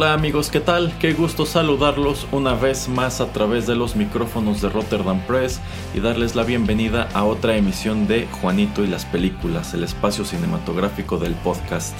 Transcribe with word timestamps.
Hola 0.00 0.12
amigos, 0.12 0.48
¿qué 0.48 0.60
tal? 0.60 0.96
Qué 1.00 1.12
gusto 1.12 1.44
saludarlos 1.44 2.28
una 2.30 2.54
vez 2.54 2.88
más 2.88 3.20
a 3.20 3.32
través 3.32 3.66
de 3.66 3.74
los 3.74 3.96
micrófonos 3.96 4.60
de 4.60 4.68
Rotterdam 4.68 5.20
Press 5.26 5.58
y 5.92 5.98
darles 5.98 6.36
la 6.36 6.44
bienvenida 6.44 7.08
a 7.14 7.24
otra 7.24 7.56
emisión 7.56 8.06
de 8.06 8.28
Juanito 8.40 8.84
y 8.84 8.86
las 8.86 9.04
películas, 9.06 9.74
el 9.74 9.82
espacio 9.82 10.24
cinematográfico 10.24 11.18
del 11.18 11.32
podcast. 11.34 11.96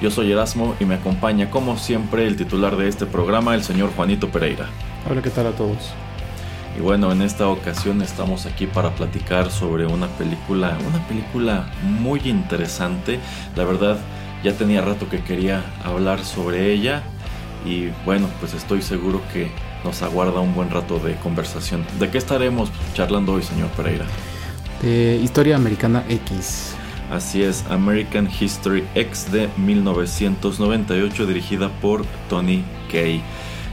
Yo 0.00 0.10
soy 0.10 0.32
Erasmo 0.32 0.74
y 0.80 0.86
me 0.86 0.94
acompaña 0.94 1.50
como 1.50 1.76
siempre 1.76 2.26
el 2.26 2.36
titular 2.36 2.78
de 2.78 2.88
este 2.88 3.04
programa, 3.04 3.54
el 3.54 3.62
señor 3.62 3.90
Juanito 3.94 4.30
Pereira. 4.30 4.70
Hola, 5.10 5.20
¿qué 5.20 5.28
tal 5.28 5.48
a 5.48 5.52
todos? 5.52 5.90
Y 6.78 6.80
bueno, 6.80 7.12
en 7.12 7.20
esta 7.20 7.48
ocasión 7.48 8.00
estamos 8.00 8.46
aquí 8.46 8.66
para 8.66 8.94
platicar 8.94 9.50
sobre 9.50 9.84
una 9.84 10.06
película, 10.06 10.78
una 10.88 11.06
película 11.06 11.66
muy 11.82 12.18
interesante. 12.24 13.20
La 13.56 13.64
verdad, 13.64 13.98
ya 14.42 14.54
tenía 14.54 14.80
rato 14.80 15.10
que 15.10 15.22
quería 15.22 15.62
hablar 15.84 16.24
sobre 16.24 16.72
ella 16.72 17.02
y 17.64 17.90
bueno, 18.04 18.28
pues 18.40 18.54
estoy 18.54 18.82
seguro 18.82 19.20
que 19.32 19.50
nos 19.84 20.02
aguarda 20.02 20.40
un 20.40 20.54
buen 20.54 20.70
rato 20.70 20.98
de 20.98 21.16
conversación. 21.16 21.84
¿De 21.98 22.10
qué 22.10 22.18
estaremos 22.18 22.70
charlando 22.94 23.34
hoy, 23.34 23.42
señor 23.42 23.68
Pereira? 23.70 24.06
De 24.80 25.20
Historia 25.22 25.56
Americana 25.56 26.04
X. 26.08 26.74
Así 27.10 27.42
es, 27.42 27.64
American 27.68 28.28
History 28.40 28.84
X 28.94 29.30
de 29.30 29.48
1998 29.58 31.26
dirigida 31.26 31.68
por 31.80 32.04
Tony 32.28 32.64
Kay. 32.90 33.22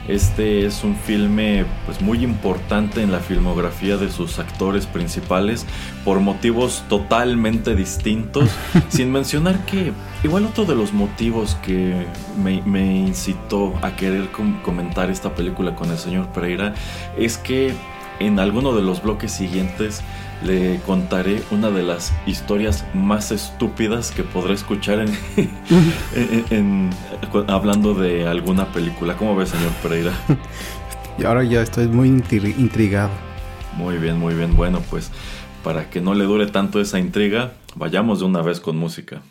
Este 0.10 0.66
es 0.66 0.84
un 0.84 0.96
filme 0.96 1.66
pues 1.86 2.02
muy 2.02 2.24
importante 2.24 3.04
en 3.04 3.12
la 3.12 3.20
filmografía 3.20 3.96
de 3.96 4.10
sus 4.10 4.40
actores 4.40 4.88
principales 4.88 5.68
por 6.04 6.20
motivos 6.20 6.84
totalmente 6.90 7.76
distintos, 7.76 8.50
sin 8.90 9.12
mencionar 9.12 9.64
que 9.66 9.94
igual 10.24 10.46
otro 10.46 10.66
de 10.66 10.76
los 10.76 10.94
motivos 10.94 11.56
que 11.64 12.06
me, 12.42 12.62
me 12.64 12.98
incitó 12.98 13.74
a 13.82 13.96
querer 13.96 14.30
comentar 14.64 15.10
esta 15.10 15.34
película 15.34 15.76
con 15.76 15.92
el 15.92 15.98
señor 15.98 16.28
Pereira 16.30 16.74
es 17.18 17.38
que 17.38 17.74
en 18.20 18.40
alguno 18.40 18.76
de 18.76 18.82
los 18.82 19.02
bloques 19.02 19.32
siguientes 19.32 20.02
le 20.44 20.80
contaré 20.86 21.42
una 21.52 21.70
de 21.70 21.84
las 21.84 22.14
historias 22.26 22.86
más 22.94 23.32
estúpidas 23.32 24.12
que 24.12 24.24
podré 24.24 24.54
escuchar 24.54 25.06
en, 26.50 26.90
hablando 27.48 27.94
de 27.94 28.28
alguna 28.28 28.72
película. 28.72 29.18
¿Cómo 29.18 29.36
ves, 29.36 29.50
señor 29.50 29.72
Pereira? 29.82 30.14
Y 31.18 31.26
ahora 31.26 31.44
ya 31.44 31.62
estoy 31.62 31.88
muy 31.88 32.08
intrigado. 32.08 33.10
Muy 33.76 33.98
bien, 33.98 34.18
muy 34.18 34.34
bien. 34.34 34.56
Bueno, 34.56 34.82
pues 34.90 35.12
para 35.64 35.90
que 35.90 36.00
no 36.00 36.14
le 36.14 36.24
dure 36.24 36.48
tanto 36.48 36.80
esa 36.80 37.00
intriga, 37.00 37.54
vayamos 37.76 38.20
de 38.20 38.26
una 38.26 38.42
vez 38.42 38.60
con 38.62 38.78
música. 38.78 39.22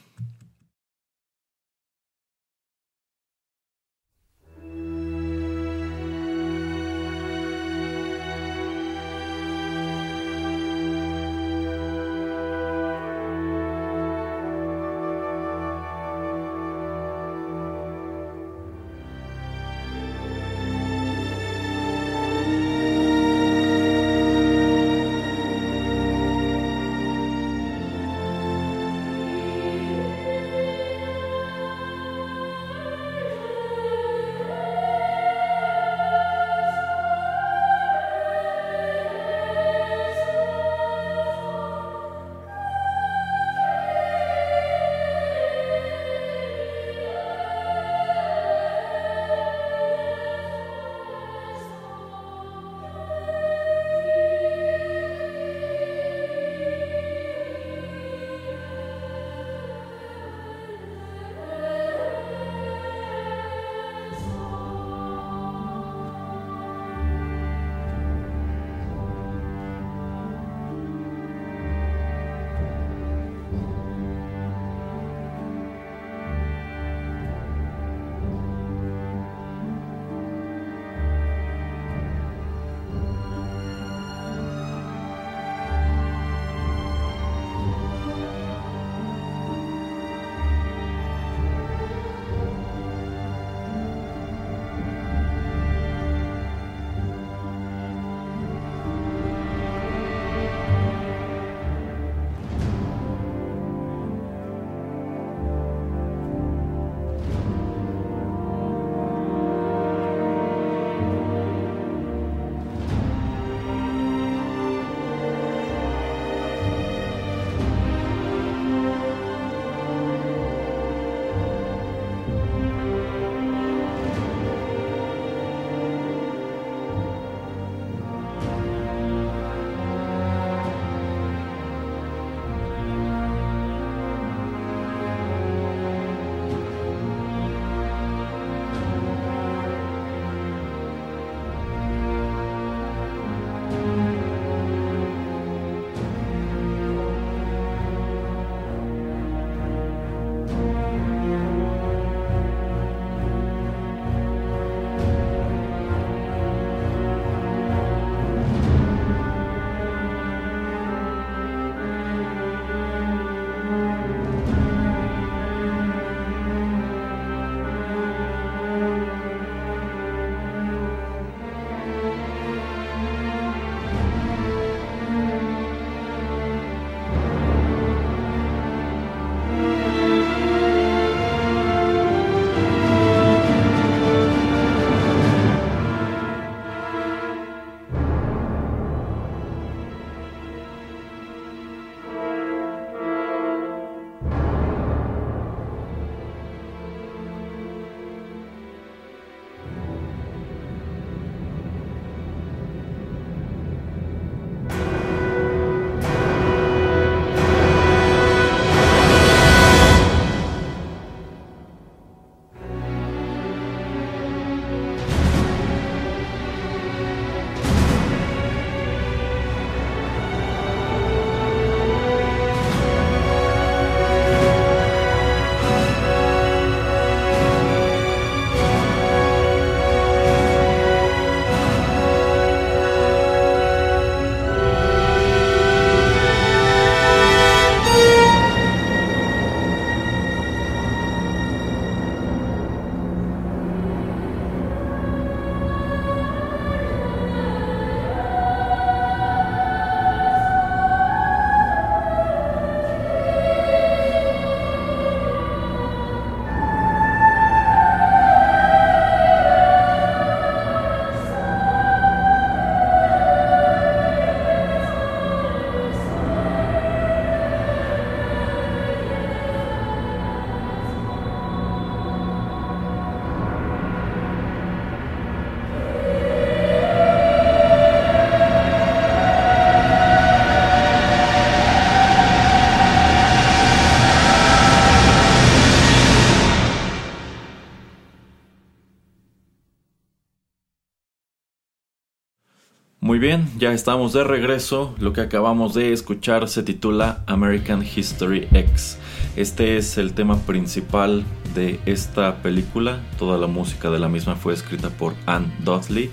Bien, 293.18 293.48
ya 293.58 293.72
estamos 293.72 294.12
de 294.12 294.22
regreso. 294.22 294.94
Lo 295.00 295.12
que 295.12 295.20
acabamos 295.20 295.74
de 295.74 295.92
escuchar 295.92 296.48
se 296.48 296.62
titula 296.62 297.24
American 297.26 297.82
History 297.84 298.46
X. 298.52 298.96
Este 299.34 299.76
es 299.76 299.98
el 299.98 300.12
tema 300.12 300.38
principal 300.42 301.24
de 301.52 301.80
esta 301.84 302.40
película. 302.42 303.00
Toda 303.18 303.36
la 303.36 303.48
música 303.48 303.90
de 303.90 303.98
la 303.98 304.08
misma 304.08 304.36
fue 304.36 304.54
escrita 304.54 304.90
por 304.90 305.14
Anne 305.26 305.52
Dudley. 305.64 306.10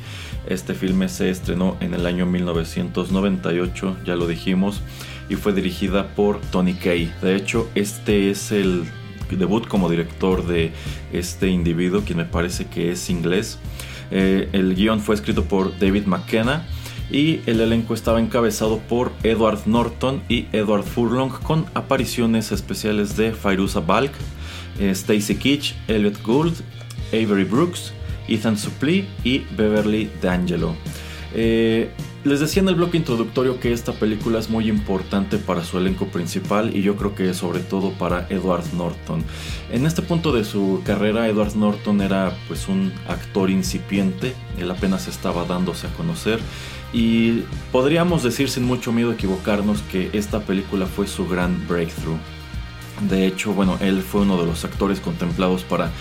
Este 0.48 0.74
filme 0.74 1.08
se 1.08 1.30
estrenó 1.30 1.78
en 1.80 1.94
el 1.94 2.08
año 2.08 2.26
1998, 2.26 3.98
ya 4.04 4.16
lo 4.16 4.26
dijimos, 4.26 4.82
y 5.30 5.36
fue 5.36 5.54
dirigida 5.54 6.16
por 6.16 6.42
Tony 6.42 6.74
Kaye. 6.74 7.12
De 7.22 7.36
hecho, 7.36 7.70
este 7.76 8.32
es 8.32 8.52
el 8.52 8.84
debut 9.30 9.68
como 9.68 9.92
director 9.92 10.44
de 10.48 10.72
este 11.14 11.50
individuo, 11.50 12.02
quien 12.04 12.18
me 12.18 12.26
parece 12.26 12.66
que 12.66 12.92
es 12.92 13.12
inglés. 13.12 13.60
Eh, 14.10 14.50
el 14.54 14.74
guion 14.74 15.02
fue 15.02 15.14
escrito 15.14 15.46
por 15.46 15.78
David 15.78 16.06
McKenna 16.08 16.66
y 17.10 17.42
el 17.46 17.62
elenco 17.62 17.94
estaba 17.94 18.20
encabezado 18.20 18.80
por 18.80 19.12
Edward 19.24 19.60
Norton 19.66 20.22
y 20.30 20.48
Edward 20.52 20.84
Furlong 20.84 21.32
con 21.44 21.66
apariciones 21.74 22.52
especiales 22.52 23.16
de 23.16 23.32
Fairuza 23.32 23.80
Balk, 23.80 24.12
eh, 24.80 24.90
Stacy 24.92 25.36
Keach, 25.36 25.76
Elliot 25.88 26.22
Gould, 26.24 26.56
Avery 27.10 27.44
Brooks, 27.44 27.94
Ethan 28.28 28.58
Suplee 28.58 29.06
y 29.24 29.40
Beverly 29.56 30.10
D'Angelo. 30.22 30.76
Eh, 31.34 31.90
les 32.26 32.40
decía 32.40 32.64
en 32.64 32.70
el 32.70 32.76
bloque 32.76 32.98
introductorio 32.98 33.60
que 33.60 33.72
esta 33.72 33.94
película 33.94 34.40
es 34.40 34.50
muy 34.50 34.68
importante 34.68 35.38
para 35.38 35.64
su 35.64 35.78
elenco 35.78 36.08
principal 36.08 36.76
y 36.76 36.82
yo 36.82 36.96
creo 36.96 37.14
que 37.14 37.36
sobre 37.36 37.60
todo 37.60 37.92
para 37.92 38.26
Edward 38.32 38.66
Norton. 38.74 39.24
En 39.72 39.86
este 39.86 40.02
punto 40.02 40.32
de 40.32 40.44
su 40.44 40.82
carrera 40.84 41.28
Edward 41.28 41.56
Norton 41.56 42.02
era 42.02 42.36
pues 42.48 42.68
un 42.68 42.92
actor 43.08 43.52
incipiente, 43.52 44.34
él 44.58 44.72
apenas 44.72 45.08
estaba 45.08 45.46
dándose 45.46 45.86
a 45.86 45.94
conocer 45.94 46.40
y 46.92 47.44
podríamos 47.72 48.24
decir 48.24 48.50
sin 48.50 48.64
mucho 48.64 48.92
miedo 48.92 49.12
equivocarnos 49.12 49.84
que 49.84 50.10
esta 50.14 50.40
película 50.40 50.88
fue 50.88 51.06
su 51.06 51.28
gran 51.28 51.68
breakthrough. 51.68 52.18
De 53.08 53.28
hecho, 53.28 53.54
bueno, 53.54 53.78
él 53.82 54.02
fue 54.02 54.22
uno 54.22 54.38
de 54.38 54.48
los 54.48 54.66
actores 54.66 55.00
contemplados 55.00 55.64
para 55.64 55.92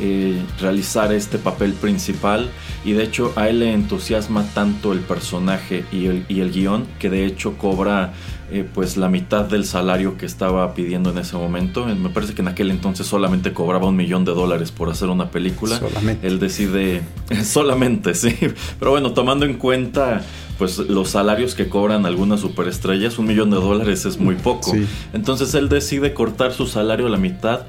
eh, 0.00 0.42
realizar 0.60 1.12
este 1.12 1.38
papel 1.38 1.72
principal 1.72 2.50
y 2.84 2.92
de 2.92 3.04
hecho 3.04 3.32
a 3.36 3.48
él 3.48 3.60
le 3.60 3.72
entusiasma 3.72 4.44
tanto 4.54 4.92
el 4.92 5.00
personaje 5.00 5.84
y 5.90 6.06
el, 6.06 6.24
y 6.28 6.40
el 6.40 6.52
guion 6.52 6.86
que 6.98 7.08
de 7.08 7.24
hecho 7.24 7.56
cobra 7.56 8.12
eh, 8.48 8.64
pues 8.72 8.96
la 8.96 9.08
mitad 9.08 9.44
del 9.46 9.64
salario 9.64 10.16
que 10.16 10.24
estaba 10.24 10.72
pidiendo 10.72 11.10
en 11.10 11.18
ese 11.18 11.36
momento. 11.36 11.84
Me 11.84 12.10
parece 12.10 12.32
que 12.32 12.42
en 12.42 12.48
aquel 12.48 12.70
entonces 12.70 13.04
solamente 13.04 13.52
cobraba 13.52 13.88
un 13.88 13.96
millón 13.96 14.24
de 14.24 14.32
dólares 14.32 14.70
por 14.70 14.88
hacer 14.88 15.08
una 15.08 15.32
película. 15.32 15.80
Solamente. 15.80 16.24
Él 16.28 16.38
decide 16.38 17.02
solamente, 17.44 18.14
sí. 18.14 18.36
Pero 18.78 18.92
bueno, 18.92 19.12
tomando 19.14 19.46
en 19.46 19.54
cuenta 19.54 20.22
pues 20.58 20.78
los 20.78 21.10
salarios 21.10 21.54
que 21.54 21.68
cobran 21.68 22.06
algunas 22.06 22.40
superestrellas, 22.40 23.18
un 23.18 23.26
millón 23.26 23.50
de 23.50 23.56
dólares 23.56 24.06
es 24.06 24.18
muy 24.18 24.36
poco. 24.36 24.72
Entonces 25.12 25.54
él 25.54 25.68
decide 25.68 26.14
cortar 26.14 26.52
su 26.52 26.66
salario 26.66 27.06
a 27.06 27.10
la 27.10 27.18
mitad, 27.18 27.62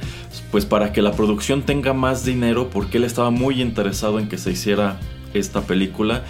pues 0.52 0.66
para 0.66 0.94
que 0.94 1.02
la 1.02 1.12
producción 1.12 1.64
tenga 1.64 1.94
más 1.94 2.26
dinero, 2.26 2.70
porque 2.70 2.98
él 2.98 3.04
estaba 3.04 3.30
muy 3.30 3.62
interesado 3.62 4.20
en 4.20 4.30
que 4.30 4.38
se 4.38 4.52
hiciera 4.52 5.00
esta 5.34 5.62
película. 5.62 6.24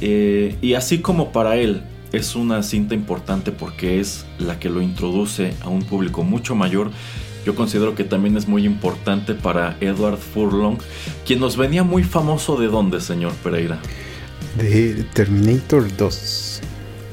Eh, 0.00 0.56
y 0.62 0.74
así 0.74 0.98
como 0.98 1.32
para 1.32 1.56
él 1.56 1.82
es 2.12 2.36
una 2.36 2.62
cinta 2.62 2.94
importante 2.94 3.50
porque 3.50 4.00
es 4.00 4.24
la 4.38 4.58
que 4.60 4.70
lo 4.70 4.80
introduce 4.80 5.54
a 5.62 5.68
un 5.68 5.82
público 5.82 6.22
mucho 6.22 6.54
mayor, 6.54 6.90
yo 7.44 7.54
considero 7.54 7.94
que 7.94 8.04
también 8.04 8.36
es 8.36 8.48
muy 8.48 8.64
importante 8.64 9.34
para 9.34 9.76
Edward 9.80 10.18
Furlong, 10.18 10.78
quien 11.26 11.40
nos 11.40 11.56
venía 11.56 11.82
muy 11.82 12.04
famoso 12.04 12.56
de 12.56 12.68
dónde, 12.68 13.00
señor 13.00 13.32
Pereira 13.42 13.78
de 14.56 15.04
Terminator 15.14 15.94
2. 15.96 16.60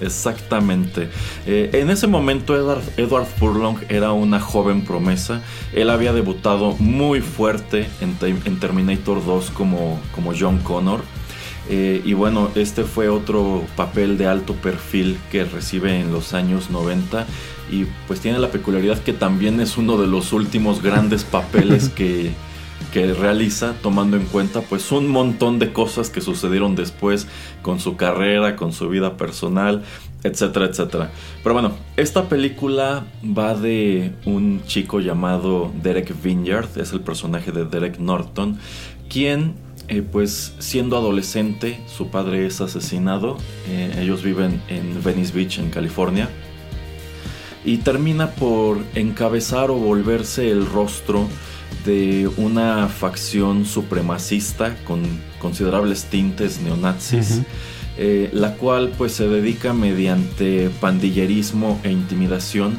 Exactamente. 0.01 1.10
Eh, 1.46 1.70
en 1.74 1.89
ese 1.89 2.08
momento 2.08 2.55
Edward, 2.55 2.81
Edward, 2.98 3.25
Furlong 3.25 3.77
era 3.88 4.12
una 4.12 4.39
joven 4.39 4.84
promesa. 4.84 5.41
Él 5.74 5.89
había 5.89 6.12
debutado 6.12 6.75
muy 6.79 7.22
fuerte 7.22 7.88
en, 8.01 8.60
Terminator 8.60 9.24
2 9.24 9.51
como, 9.51 10.00
como 10.13 10.34
John 10.38 10.58
Connor. 10.60 11.01
Eh, 11.70 12.01
y 12.03 12.13
bueno, 12.13 12.50
este 12.55 12.84
fue 12.84 13.08
otro 13.08 13.63
papel 13.75 14.17
de 14.17 14.27
alto 14.27 14.55
perfil 14.55 15.17
que 15.31 15.46
recibe 15.46 16.01
en 16.01 16.12
los 16.12 16.34
años 16.34 16.70
90. 16.70 17.25
Y 17.72 17.86
pues 18.08 18.20
tiene 18.20 18.39
la 18.39 18.50
peculiaridad 18.50 18.98
que 18.98 19.13
también 19.13 19.62
es 19.62 19.77
uno 19.77 19.98
de 19.98 20.08
los 20.08 20.34
últimos 20.34 20.81
grandes 20.81 21.24
papeles 21.24 21.89
que 21.96 22.31
que 22.91 23.13
realiza 23.13 23.73
tomando 23.81 24.17
en 24.17 24.25
cuenta 24.25 24.61
pues 24.61 24.91
un 24.91 25.07
montón 25.07 25.59
de 25.59 25.73
cosas 25.73 26.09
que 26.09 26.21
sucedieron 26.21 26.75
después 26.75 27.27
con 27.61 27.79
su 27.79 27.95
carrera, 27.95 28.55
con 28.55 28.73
su 28.73 28.89
vida 28.89 29.17
personal, 29.17 29.83
etcétera, 30.23 30.65
etcétera. 30.67 31.11
Pero 31.43 31.53
bueno, 31.53 31.71
esta 31.97 32.29
película 32.29 33.05
va 33.25 33.55
de 33.55 34.13
un 34.25 34.63
chico 34.65 35.00
llamado 35.00 35.71
Derek 35.81 36.13
Vineyard, 36.21 36.69
es 36.77 36.93
el 36.93 37.01
personaje 37.01 37.51
de 37.51 37.65
Derek 37.65 38.00
Norton, 38.00 38.57
quien 39.09 39.55
eh, 39.88 40.01
pues 40.01 40.53
siendo 40.59 40.95
adolescente 40.95 41.81
su 41.88 42.07
padre 42.07 42.45
es 42.45 42.61
asesinado, 42.61 43.38
eh, 43.67 43.97
ellos 44.00 44.23
viven 44.23 44.61
en 44.69 45.03
Venice 45.03 45.33
Beach 45.33 45.59
en 45.59 45.69
California 45.69 46.29
y 47.65 47.77
termina 47.77 48.31
por 48.31 48.79
encabezar 48.95 49.69
o 49.69 49.75
volverse 49.75 50.50
el 50.50 50.65
rostro 50.65 51.27
de 51.85 52.29
una 52.37 52.87
facción 52.87 53.65
supremacista 53.65 54.75
con 54.85 55.01
considerables 55.39 56.05
tintes 56.05 56.61
neonazis, 56.61 57.41
eh, 57.97 58.29
la 58.33 58.55
cual 58.55 58.91
pues 58.97 59.13
se 59.13 59.27
dedica 59.27 59.73
mediante 59.73 60.69
pandillerismo 60.79 61.79
e 61.83 61.91
intimidación 61.91 62.77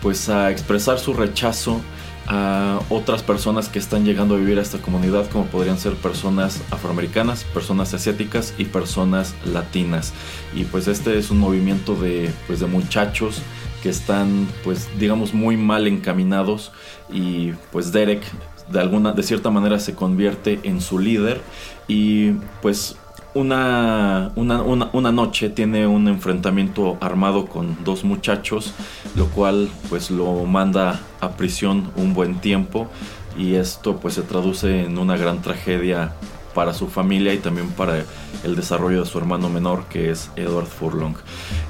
pues 0.00 0.28
a 0.28 0.50
expresar 0.50 0.98
su 0.98 1.14
rechazo 1.14 1.80
a 2.28 2.80
otras 2.90 3.22
personas 3.22 3.68
que 3.68 3.78
están 3.78 4.04
llegando 4.04 4.34
a 4.34 4.38
vivir 4.38 4.58
a 4.58 4.62
esta 4.62 4.78
comunidad 4.78 5.28
como 5.30 5.46
podrían 5.46 5.78
ser 5.78 5.94
personas 5.94 6.60
afroamericanas, 6.70 7.44
personas 7.44 7.94
asiáticas 7.94 8.54
y 8.58 8.64
personas 8.64 9.34
latinas. 9.44 10.12
Y 10.54 10.64
pues 10.64 10.88
este 10.88 11.18
es 11.18 11.30
un 11.30 11.38
movimiento 11.38 11.94
de, 11.94 12.30
pues, 12.46 12.60
de 12.60 12.66
muchachos 12.66 13.42
que 13.82 13.90
están 13.90 14.48
pues 14.64 14.88
digamos 14.98 15.34
muy 15.34 15.56
mal 15.56 15.86
encaminados 15.86 16.72
y 17.10 17.52
pues 17.72 17.92
Derek 17.92 18.22
de 18.70 18.80
alguna 18.80 19.12
de 19.12 19.22
cierta 19.22 19.50
manera 19.50 19.78
se 19.78 19.94
convierte 19.94 20.60
en 20.64 20.80
su 20.80 20.98
líder 20.98 21.40
y 21.88 22.32
pues 22.62 22.96
una, 23.34 24.32
una, 24.34 24.62
una, 24.62 25.12
noche 25.12 25.50
tiene 25.50 25.86
un 25.86 26.08
enfrentamiento 26.08 26.96
armado 27.02 27.46
con 27.46 27.84
dos 27.84 28.02
muchachos, 28.02 28.72
lo 29.14 29.26
cual 29.26 29.68
pues 29.90 30.10
lo 30.10 30.46
manda 30.46 31.00
a 31.20 31.30
prisión 31.32 31.90
un 31.96 32.14
buen 32.14 32.40
tiempo 32.40 32.88
y 33.36 33.56
esto 33.56 33.98
pues 33.98 34.14
se 34.14 34.22
traduce 34.22 34.84
en 34.84 34.98
una 34.98 35.18
gran 35.18 35.42
tragedia 35.42 36.14
para 36.54 36.72
su 36.72 36.88
familia 36.88 37.34
y 37.34 37.38
también 37.38 37.68
para 37.68 38.04
el 38.42 38.56
desarrollo 38.56 39.00
de 39.00 39.06
su 39.06 39.18
hermano 39.18 39.50
menor 39.50 39.84
que 39.90 40.10
es 40.10 40.30
Edward 40.36 40.66
Furlong. 40.66 41.16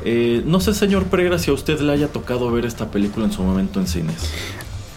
Eh, 0.05 0.43
no 0.47 0.61
sé, 0.61 0.73
señor 0.73 1.07
Pereira, 1.07 1.41
si 1.41 1.51
a 1.51 1.55
usted 1.55 1.81
le 1.81 1.93
haya 1.93 2.07
tocado 2.07 2.49
ver 2.53 2.65
esta 2.65 2.93
película 2.93 3.27
en 3.27 3.33
su 3.33 3.43
momento 3.43 3.81
en 3.81 3.89
cines. 3.89 4.31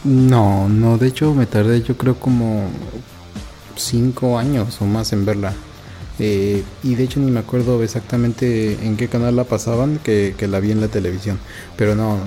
No, 0.03 0.69
no, 0.69 0.97
de 0.97 1.07
hecho 1.07 1.33
me 1.33 1.45
tardé 1.45 1.81
yo 1.81 1.97
creo 1.97 2.15
como 2.15 2.69
cinco 3.75 4.37
años 4.37 4.81
o 4.81 4.85
más 4.85 5.11
en 5.13 5.25
verla. 5.25 5.53
Eh, 6.21 6.63
y 6.83 6.95
de 6.95 7.03
hecho 7.05 7.21
ni 7.21 7.31
me 7.31 7.39
acuerdo 7.39 7.81
exactamente 7.81 8.73
en 8.85 8.97
qué 8.97 9.07
canal 9.07 9.37
la 9.37 9.45
pasaban, 9.45 9.99
que, 9.99 10.35
la 10.49 10.59
vi 10.59 10.71
en 10.71 10.81
la 10.81 10.89
televisión. 10.89 11.39
Pero 11.77 11.95
no, 11.95 12.17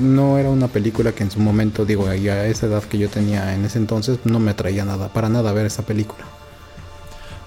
no 0.00 0.38
era 0.38 0.50
una 0.50 0.68
película 0.68 1.12
que 1.12 1.22
en 1.24 1.30
su 1.30 1.40
momento, 1.40 1.84
digo, 1.84 2.06
a 2.08 2.14
esa 2.14 2.66
edad 2.66 2.82
que 2.84 2.98
yo 2.98 3.08
tenía 3.08 3.54
en 3.54 3.64
ese 3.64 3.78
entonces, 3.78 4.18
no 4.24 4.38
me 4.38 4.50
atraía 4.50 4.84
nada, 4.84 5.08
para 5.12 5.28
nada 5.28 5.52
ver 5.52 5.66
esa 5.66 5.84
película. 5.84 6.35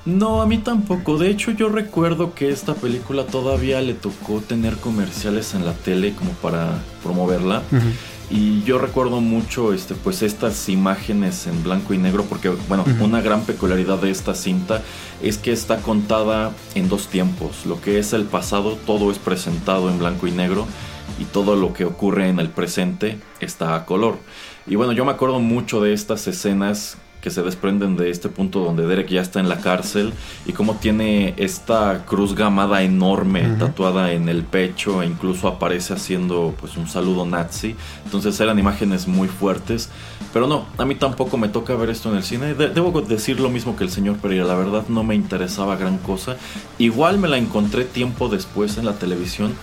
No, 0.06 0.42
a 0.42 0.46
mí 0.46 0.58
tampoco. 0.58 1.18
De 1.18 1.30
hecho, 1.30 1.52
yo 1.52 1.70
recuerdo 1.70 2.34
que 2.34 2.50
esta 2.50 2.74
película 2.74 3.26
todavía 3.26 3.82
le 3.82 3.94
tocó 3.94 4.42
tener 4.42 4.78
comerciales 4.78 5.54
en 5.54 5.66
la 5.66 5.74
tele 5.74 6.14
como 6.14 6.32
para 6.32 6.80
promoverla. 7.04 7.62
Y 8.32 8.62
yo 8.64 8.78
recuerdo 8.78 9.22
mucho 9.22 9.74
este, 9.74 9.96
pues 9.96 10.22
estas 10.22 10.70
imágenes 10.70 11.48
en 11.48 11.64
blanco 11.64 11.96
y 11.96 11.98
negro, 11.98 12.26
porque 12.26 12.50
bueno, 12.68 12.86
una 13.02 13.22
gran 13.22 13.42
peculiaridad 13.42 13.98
de 13.98 14.12
esta 14.12 14.36
cinta 14.36 14.84
es 15.24 15.40
que 15.40 15.52
está 15.52 15.78
contada 15.78 16.52
en 16.76 16.90
dos 16.90 17.08
tiempos. 17.08 17.66
Lo 17.66 17.82
que 17.82 17.98
es 17.98 18.14
el 18.14 18.26
pasado, 18.26 18.78
todo 18.86 19.12
es 19.12 19.18
presentado 19.18 19.90
en 19.90 19.98
blanco 19.98 20.28
y 20.28 20.32
negro, 20.32 20.68
y 21.20 21.26
todo 21.26 21.56
lo 21.56 21.74
que 21.74 21.86
ocurre 21.86 22.30
en 22.30 22.40
el 22.40 22.50
presente 22.50 23.18
está 23.40 23.76
a 23.76 23.86
color. 23.86 24.20
Y 24.68 24.76
bueno, 24.76 24.94
yo 24.94 25.06
me 25.06 25.12
acuerdo 25.12 25.40
mucho 25.40 25.82
de 25.82 25.94
estas 25.94 26.28
escenas 26.28 26.98
que 27.30 27.36
se 27.36 27.44
desprenden 27.44 27.96
de 27.96 28.10
este 28.10 28.28
punto 28.28 28.62
donde 28.62 28.88
Derek 28.88 29.08
ya 29.08 29.22
está 29.22 29.40
en 29.40 29.50
la 29.50 29.60
cárcel 29.62 30.14
y 30.48 30.54
cómo 30.54 30.78
tiene 30.78 31.36
esta 31.38 32.04
cruz 32.08 32.34
gamada 32.34 32.82
enorme 32.82 33.44
tatuada 33.60 34.14
en 34.14 34.30
el 34.30 34.42
pecho 34.42 35.04
e 35.04 35.06
incluso 35.06 35.48
aparece 35.48 35.94
haciendo 35.94 36.56
pues 36.60 36.76
un 36.76 36.88
saludo 36.88 37.28
nazi. 37.28 37.76
Entonces 38.04 38.40
eran 38.40 38.58
imágenes 38.58 39.08
muy 39.08 39.28
fuertes. 39.28 39.92
Pero 40.34 40.48
no, 40.48 40.66
a 40.80 40.86
mí 40.86 40.96
tampoco 40.96 41.38
me 41.38 41.50
toca 41.50 41.76
ver 41.76 41.92
esto 41.92 42.10
en 42.10 42.18
el 42.18 42.24
cine. 42.24 42.56
debo 42.56 43.00
decir 43.02 43.40
lo 43.40 43.52
mismo 43.52 43.76
que 43.76 43.84
el 43.84 43.92
señor 43.92 44.18
Pereira, 44.18 44.46
la 44.46 44.56
verdad 44.56 44.86
no 44.90 45.04
me 45.04 45.14
interesaba 45.14 45.76
gran 45.76 46.00
cosa. 46.00 46.36
Igual 46.80 47.20
me 47.20 47.28
la 47.28 47.38
encontré 47.38 47.84
tiempo 47.84 48.28
después 48.28 48.80
en 48.80 48.86
la 48.86 48.94
televisión. 48.94 49.54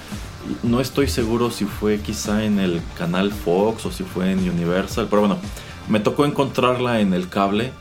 No 0.63 0.81
estoy 0.81 1.09
seguro 1.09 1.51
si 1.51 1.65
fue 1.65 1.99
quizá 1.99 2.45
en 2.45 2.61
el 2.61 2.81
canal 2.97 3.33
Fox 3.33 3.87
o 3.87 3.91
si 3.91 4.05
fue 4.05 4.31
en 4.31 4.49
Universal, 4.49 5.09
pero 5.11 5.23
bueno, 5.23 5.39
me 5.89 6.01
tocó 6.01 6.25
encontrarla 6.25 7.01
en 7.01 7.15
el 7.15 7.29
cable 7.29 7.73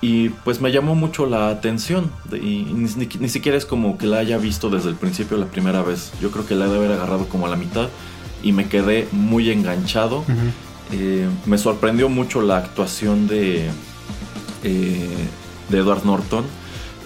y 0.00 0.30
pues 0.30 0.60
me 0.60 0.72
llamó 0.72 0.96
mucho 0.96 1.26
la 1.26 1.48
atención 1.48 2.10
y 2.32 2.64
ni, 2.74 3.28
siquiera 3.28 3.56
es 3.56 3.64
como 3.64 3.96
que 3.98 4.06
la 4.06 4.18
haya 4.18 4.36
visto 4.36 4.68
desde 4.68 4.88
el 4.88 4.96
principio 4.96 5.36
la 5.36 5.46
primera 5.46 5.82
vez. 5.82 6.12
Yo 6.20 6.30
creo 6.32 6.44
que 6.44 6.56
la 6.56 6.66
he 6.66 6.68
de 6.68 6.76
haber 6.76 6.92
agarrado 6.92 7.28
como 7.28 7.46
a 7.46 7.48
la 7.48 7.56
mitad 7.56 7.88
y 8.42 8.50
me 8.52 8.68
quedé 8.68 9.06
muy 9.12 9.50
enganchado. 9.50 10.24
Eh, 10.90 11.28
me 11.46 11.56
sorprendió 11.56 12.08
mucho 12.08 12.42
la 12.42 12.58
actuación 12.58 13.28
de, 13.28 13.70
eh, 14.64 15.08
de 15.68 15.78
Edward 15.78 16.04
Norton 16.04 16.44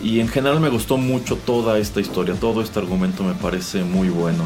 y 0.03 0.21
en 0.21 0.29
general 0.29 0.61
me 0.61 0.71
gustó 0.71 0.97
mucho 0.97 1.37
toda 1.37 1.79
esta 1.79 2.01
historia, 2.01 2.35
todo 2.35 2.63
este 2.63 2.79
argumento 2.79 3.23
me 3.25 3.35
parece 3.35 3.85
muy 3.85 4.09
bueno. 4.09 4.45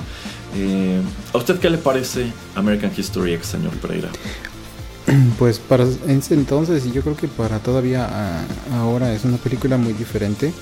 Eh, 0.57 1.01
¿A 1.33 1.39
usted 1.39 1.61
qué 1.61 1.71
le 1.71 1.79
parece 1.79 2.33
American 2.57 2.91
History 2.97 3.35
X, 3.35 3.47
señor 3.47 3.73
Pereira? 3.75 4.09
Pues 5.39 5.59
para 5.59 5.85
ese 5.85 6.35
entonces 6.35 6.87
y 6.87 6.93
yo 6.93 7.03
creo 7.03 7.17
que 7.17 7.29
para 7.29 7.59
todavía 7.59 8.45
ahora 8.75 9.13
es 9.13 9.25
una 9.25 9.37
película 9.39 9.77
muy 9.77 9.93
diferente. 9.93 10.53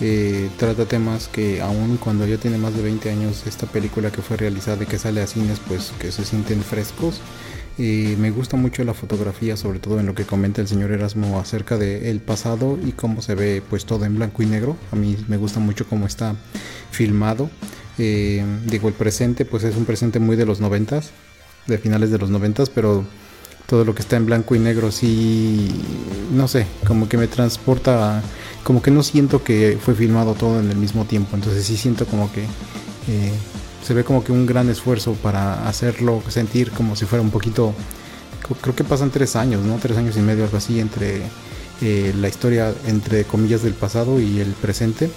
Eh, 0.00 0.50
trata 0.58 0.86
temas 0.86 1.28
que 1.28 1.60
aún 1.60 1.98
cuando 1.98 2.26
ya 2.26 2.36
tiene 2.36 2.58
más 2.58 2.74
de 2.74 2.82
20 2.82 3.10
años 3.10 3.44
esta 3.46 3.66
película 3.66 4.10
que 4.10 4.22
fue 4.22 4.36
realizada 4.36 4.82
y 4.82 4.86
que 4.86 4.98
sale 4.98 5.22
a 5.22 5.26
cines 5.26 5.60
pues 5.66 5.92
que 5.98 6.10
se 6.10 6.24
sienten 6.24 6.62
frescos. 6.62 7.20
Me 7.76 8.30
gusta 8.30 8.56
mucho 8.56 8.84
la 8.84 8.94
fotografía, 8.94 9.56
sobre 9.56 9.80
todo 9.80 9.98
en 9.98 10.06
lo 10.06 10.14
que 10.14 10.24
comenta 10.24 10.60
el 10.60 10.68
señor 10.68 10.92
Erasmo 10.92 11.40
acerca 11.40 11.76
del 11.76 12.20
pasado 12.20 12.78
y 12.84 12.92
cómo 12.92 13.20
se 13.20 13.34
ve 13.34 13.62
pues 13.68 13.84
todo 13.84 14.04
en 14.04 14.16
blanco 14.16 14.42
y 14.42 14.46
negro. 14.46 14.76
A 14.92 14.96
mí 14.96 15.16
me 15.28 15.36
gusta 15.36 15.58
mucho 15.60 15.86
cómo 15.88 16.06
está 16.06 16.36
filmado. 16.90 17.50
Eh, 17.98 18.44
digo, 18.66 18.88
el 18.88 18.94
presente 18.94 19.44
pues 19.44 19.64
es 19.64 19.76
un 19.76 19.86
presente 19.86 20.20
muy 20.20 20.36
de 20.36 20.46
los 20.46 20.60
noventas, 20.60 21.10
de 21.66 21.78
finales 21.78 22.10
de 22.10 22.18
los 22.18 22.30
noventas, 22.30 22.70
pero 22.70 23.04
todo 23.66 23.84
lo 23.84 23.94
que 23.94 24.02
está 24.02 24.16
en 24.16 24.26
blanco 24.26 24.54
y 24.54 24.58
negro 24.58 24.92
sí, 24.92 25.70
no 26.32 26.48
sé, 26.48 26.66
como 26.86 27.08
que 27.08 27.16
me 27.16 27.26
transporta, 27.26 28.22
como 28.62 28.82
que 28.82 28.90
no 28.90 29.02
siento 29.02 29.42
que 29.42 29.78
fue 29.80 29.94
filmado 29.94 30.34
todo 30.34 30.60
en 30.60 30.70
el 30.70 30.76
mismo 30.76 31.04
tiempo, 31.04 31.36
entonces 31.36 31.64
sí 31.64 31.76
siento 31.76 32.06
como 32.06 32.30
que 32.32 32.42
eh, 32.42 33.32
se 33.84 33.94
ve 33.94 34.04
como 34.04 34.24
que 34.24 34.32
un 34.32 34.46
gran 34.46 34.70
esfuerzo 34.70 35.12
para 35.14 35.68
hacerlo 35.68 36.22
sentir 36.28 36.70
como 36.70 36.96
si 36.96 37.04
fuera 37.04 37.22
un 37.22 37.30
poquito, 37.30 37.74
creo 38.60 38.74
que 38.74 38.84
pasan 38.84 39.10
tres 39.10 39.36
años, 39.36 39.62
¿no? 39.62 39.76
Tres 39.76 39.98
años 39.98 40.16
y 40.16 40.20
medio, 40.20 40.44
algo 40.44 40.56
así, 40.56 40.80
entre 40.80 41.22
eh, 41.82 42.14
la 42.18 42.28
historia, 42.28 42.72
entre 42.86 43.24
comillas, 43.24 43.62
del 43.62 43.74
pasado 43.74 44.20
y 44.20 44.40
el 44.40 44.52
presente. 44.52 45.10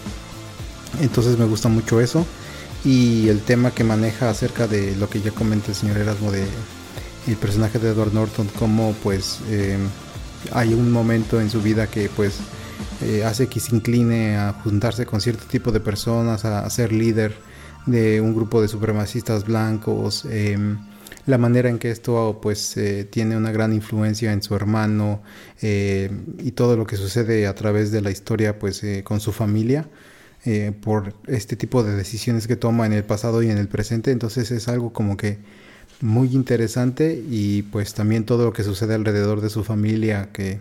Entonces 1.00 1.38
me 1.38 1.46
gusta 1.46 1.70
mucho 1.70 2.02
eso. 2.02 2.26
Y 2.84 3.30
el 3.30 3.42
tema 3.42 3.72
que 3.72 3.84
maneja 3.84 4.30
acerca 4.30 4.68
de 4.68 4.96
lo 4.96 5.10
que 5.10 5.22
ya 5.22 5.32
comenta 5.32 5.70
el 5.70 5.76
señor 5.76 5.98
Erasmo 5.98 6.32
de 6.32 6.46
el 7.32 7.38
personaje 7.38 7.80
de 7.80 7.90
Edward 7.90 8.14
Norton, 8.14 8.48
como 8.58 8.94
pues 9.04 9.40
eh, 9.50 9.78
hay 10.52 10.74
un 10.74 10.92
momento 10.92 11.42
en 11.42 11.50
su 11.50 11.62
vida 11.62 11.88
que 11.88 12.10
pues 12.10 12.40
eh, 13.02 13.24
hace 13.26 13.48
que 13.48 13.60
se 13.60 13.76
incline 13.76 14.38
a 14.38 14.54
juntarse 14.54 15.06
con 15.06 15.20
cierto 15.20 15.46
tipo 15.46 15.72
de 15.72 15.80
personas, 15.80 16.46
a, 16.46 16.70
ser 16.70 16.94
líder 16.94 17.36
de 17.86 18.22
un 18.22 18.34
grupo 18.34 18.62
de 18.62 18.68
supremacistas 18.68 19.46
blancos, 19.46 20.26
em, 20.30 20.78
la 21.26 21.38
manera 21.38 21.70
en 21.70 21.80
que 21.80 21.92
esto 21.92 22.40
pues 22.42 22.78
eh, 22.78 23.06
tiene 23.10 23.36
una 23.36 23.52
gran 23.52 23.74
influencia 23.74 24.32
en 24.32 24.42
su 24.42 24.56
hermano 24.56 25.22
y 25.62 26.52
todo 26.52 26.78
lo 26.78 26.86
que 26.86 26.96
sucede 26.96 27.48
a 27.48 27.56
través 27.56 27.92
de 27.92 28.02
la 28.02 28.12
historia 28.12 28.60
pues 28.60 28.82
con 29.04 29.20
su 29.20 29.32
familia. 29.32 29.90
por 30.82 31.14
este 31.28 31.58
tipo 31.58 31.84
de 31.84 31.96
decisiones 31.96 32.48
que 32.48 32.56
toma 32.56 32.86
en 32.86 32.94
el 32.94 33.04
pasado 33.04 33.44
y 33.44 33.50
en 33.50 33.58
el 33.58 33.68
presente 33.68 34.12
entonces 34.12 34.50
es 34.52 34.70
algo 34.70 34.94
como 34.94 35.18
que 35.18 35.40
muy 36.02 36.30
interesante 36.34 37.24
y 37.30 37.64
pues 37.64 37.94
también 37.94 38.26
todo 38.26 38.46
lo 38.46 38.54
que 38.54 38.64
sucede 38.64 38.96
alrededor 38.96 39.42
de 39.42 39.50
su 39.50 39.64
familia, 39.64 40.30
que 40.32 40.60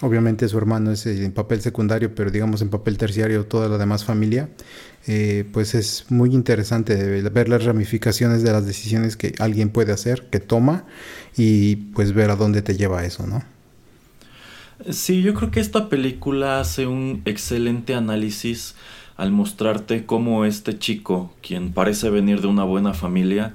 obviamente 0.00 0.48
su 0.48 0.58
hermano 0.58 0.92
es 0.92 1.06
en 1.06 1.32
papel 1.32 1.60
secundario, 1.60 2.14
pero 2.14 2.30
digamos 2.30 2.62
en 2.62 2.70
papel 2.70 2.98
terciario 2.98 3.46
toda 3.46 3.68
la 3.68 3.78
demás 3.78 4.04
familia, 4.04 4.48
eh, 5.06 5.44
pues 5.52 5.74
es 5.74 6.06
muy 6.10 6.34
interesante 6.34 6.94
ver 6.94 7.48
las 7.48 7.64
ramificaciones 7.64 8.42
de 8.42 8.52
las 8.52 8.66
decisiones 8.66 9.16
que 9.16 9.34
alguien 9.38 9.70
puede 9.70 9.92
hacer, 9.92 10.28
que 10.30 10.40
toma 10.40 10.84
y 11.36 11.76
pues 11.76 12.12
ver 12.12 12.30
a 12.30 12.36
dónde 12.36 12.62
te 12.62 12.76
lleva 12.76 13.04
eso, 13.04 13.26
¿no? 13.26 13.42
Sí, 14.90 15.22
yo 15.22 15.34
creo 15.34 15.50
que 15.50 15.60
esta 15.60 15.88
película 15.88 16.60
hace 16.60 16.86
un 16.86 17.22
excelente 17.24 17.94
análisis 17.94 18.74
al 19.16 19.30
mostrarte 19.30 20.04
cómo 20.04 20.44
este 20.44 20.78
chico, 20.78 21.32
quien 21.40 21.72
parece 21.72 22.10
venir 22.10 22.40
de 22.40 22.48
una 22.48 22.64
buena 22.64 22.92
familia, 22.92 23.54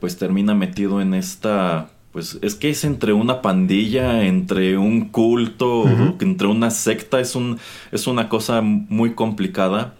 pues 0.00 0.16
termina 0.18 0.54
metido 0.54 1.00
en 1.00 1.14
esta 1.14 1.90
pues 2.16 2.38
es 2.40 2.54
que 2.54 2.70
es 2.70 2.82
entre 2.84 3.12
una 3.12 3.42
pandilla, 3.42 4.24
entre 4.24 4.78
un 4.78 5.10
culto, 5.10 5.84
entre 6.18 6.46
una 6.46 6.70
secta, 6.70 7.20
es, 7.20 7.36
un, 7.36 7.58
es 7.92 8.06
una 8.06 8.30
cosa 8.30 8.62
muy 8.62 9.12
complicada. 9.12 9.96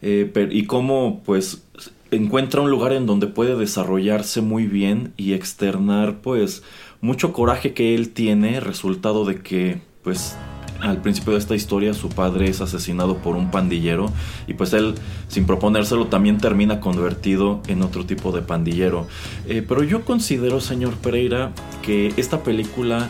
Eh, 0.00 0.30
y 0.52 0.66
cómo 0.66 1.22
pues 1.24 1.66
encuentra 2.12 2.60
un 2.60 2.70
lugar 2.70 2.92
en 2.92 3.06
donde 3.06 3.26
puede 3.26 3.56
desarrollarse 3.56 4.42
muy 4.42 4.68
bien 4.68 5.12
y 5.16 5.32
externar 5.32 6.20
pues 6.20 6.62
mucho 7.00 7.32
coraje 7.32 7.74
que 7.74 7.96
él 7.96 8.10
tiene, 8.10 8.60
resultado 8.60 9.24
de 9.24 9.42
que 9.42 9.80
pues 10.04 10.36
al 10.80 11.02
principio 11.02 11.32
de 11.32 11.38
esta 11.38 11.54
historia 11.54 11.94
su 11.94 12.08
padre 12.08 12.48
es 12.48 12.60
asesinado 12.60 13.18
por 13.18 13.36
un 13.36 13.50
pandillero 13.50 14.12
y 14.46 14.54
pues 14.54 14.72
él 14.72 14.94
sin 15.28 15.46
proponérselo 15.46 16.06
también 16.06 16.38
termina 16.38 16.80
convertido 16.80 17.60
en 17.66 17.82
otro 17.82 18.06
tipo 18.06 18.32
de 18.32 18.42
pandillero. 18.42 19.06
Eh, 19.48 19.64
pero 19.66 19.82
yo 19.82 20.04
considero, 20.04 20.60
señor 20.60 20.94
Pereira, 20.94 21.52
que 21.82 22.12
esta 22.16 22.42
película 22.42 23.08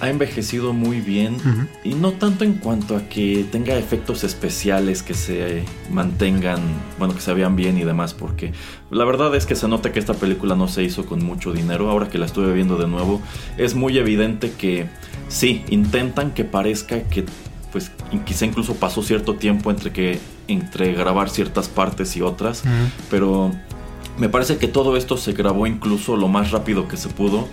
ha 0.00 0.08
envejecido 0.08 0.72
muy 0.72 1.00
bien 1.00 1.36
y 1.82 1.94
no 1.94 2.12
tanto 2.12 2.44
en 2.44 2.54
cuanto 2.54 2.96
a 2.96 3.08
que 3.08 3.44
tenga 3.50 3.76
efectos 3.76 4.22
especiales 4.22 5.02
que 5.02 5.14
se 5.14 5.64
mantengan, 5.90 6.60
bueno, 6.98 7.14
que 7.14 7.20
se 7.20 7.34
vean 7.34 7.56
bien 7.56 7.78
y 7.78 7.84
demás, 7.84 8.14
porque 8.14 8.52
la 8.90 9.04
verdad 9.04 9.34
es 9.34 9.44
que 9.44 9.56
se 9.56 9.66
nota 9.66 9.92
que 9.92 9.98
esta 9.98 10.14
película 10.14 10.54
no 10.54 10.68
se 10.68 10.84
hizo 10.84 11.04
con 11.04 11.24
mucho 11.24 11.52
dinero, 11.52 11.90
ahora 11.90 12.08
que 12.08 12.18
la 12.18 12.26
estuve 12.26 12.52
viendo 12.52 12.76
de 12.76 12.86
nuevo, 12.86 13.20
es 13.56 13.74
muy 13.74 13.98
evidente 13.98 14.52
que 14.52 14.86
sí, 15.28 15.64
intentan 15.70 16.32
que 16.32 16.44
parezca 16.44 17.02
que 17.02 17.24
pues 17.72 17.90
quizá 18.24 18.46
incluso 18.46 18.74
pasó 18.74 19.02
cierto 19.02 19.34
tiempo 19.34 19.70
entre 19.70 19.92
que 19.92 20.18
entre 20.48 20.94
grabar 20.94 21.28
ciertas 21.28 21.68
partes 21.68 22.16
y 22.16 22.22
otras, 22.22 22.62
pero 23.10 23.52
me 24.18 24.28
parece 24.28 24.56
que 24.56 24.66
todo 24.68 24.96
esto 24.96 25.16
se 25.16 25.32
grabó 25.32 25.66
incluso 25.66 26.16
lo 26.16 26.28
más 26.28 26.50
rápido 26.50 26.88
que 26.88 26.96
se 26.96 27.08
pudo 27.08 27.46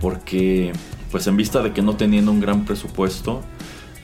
porque 0.00 0.72
pues 1.10 1.26
en 1.26 1.36
vista 1.36 1.62
de 1.62 1.72
que 1.72 1.82
no 1.82 1.96
teniendo 1.96 2.30
un 2.30 2.40
gran 2.40 2.64
presupuesto, 2.64 3.42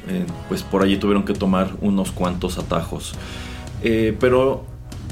eh, 0.09 0.25
pues 0.49 0.63
por 0.63 0.83
allí 0.83 0.97
tuvieron 0.97 1.25
que 1.25 1.33
tomar 1.33 1.71
unos 1.81 2.13
cuantos 2.13 2.59
atajos. 2.59 3.15
Eh, 3.83 4.17
pero 4.21 4.65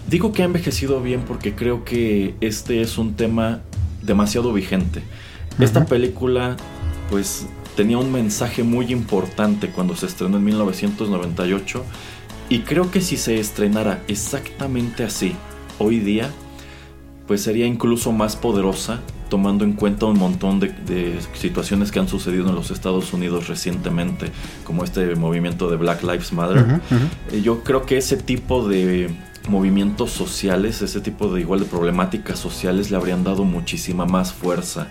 digo 0.08 0.32
que 0.32 0.42
ha 0.42 0.44
envejecido 0.44 1.00
bien 1.00 1.22
porque 1.26 1.54
creo 1.54 1.84
que 1.84 2.34
este 2.40 2.80
es 2.80 2.98
un 2.98 3.14
tema 3.14 3.60
demasiado 4.02 4.52
vigente. 4.52 5.02
Esta 5.58 5.86
película 5.86 6.56
pues 7.10 7.46
tenía 7.76 7.98
un 7.98 8.10
mensaje 8.10 8.62
muy 8.62 8.92
importante 8.92 9.68
cuando 9.68 9.94
se 9.94 10.06
estrenó 10.06 10.38
en 10.38 10.44
1998 10.44 11.84
y 12.48 12.60
creo 12.60 12.90
que 12.90 13.00
si 13.00 13.16
se 13.16 13.38
estrenara 13.38 14.02
exactamente 14.08 15.04
así 15.04 15.34
hoy 15.78 16.00
día, 16.00 16.30
pues 17.26 17.42
sería 17.42 17.66
incluso 17.66 18.12
más 18.12 18.36
poderosa 18.36 19.00
tomando 19.28 19.64
en 19.64 19.72
cuenta 19.72 20.06
un 20.06 20.18
montón 20.18 20.60
de, 20.60 21.18
situaciones 21.34 21.90
que 21.90 21.98
han 21.98 22.08
sucedido 22.08 22.48
en 22.48 22.54
los 22.54 22.70
Estados 22.70 23.12
Unidos 23.12 23.48
recientemente, 23.48 24.30
como 24.64 24.84
este 24.84 25.16
movimiento 25.16 25.68
de 25.68 25.76
Black 25.76 26.02
Lives 26.02 26.32
Matter. 26.32 26.80
Eh, 27.32 27.42
yo 27.42 27.64
creo 27.64 27.84
que 27.84 27.96
ese 27.98 28.16
tipo 28.16 28.68
de 28.68 29.10
movimientos 29.48 30.12
sociales, 30.12 30.82
ese 30.82 31.00
tipo 31.00 31.32
de 31.32 31.40
igual 31.40 31.60
de 31.60 31.66
problemáticas 31.66 32.38
sociales 32.38 32.90
le 32.90 32.96
habrían 32.96 33.24
dado 33.24 33.44
muchísima 33.44 34.06
más 34.06 34.32
fuerza. 34.32 34.88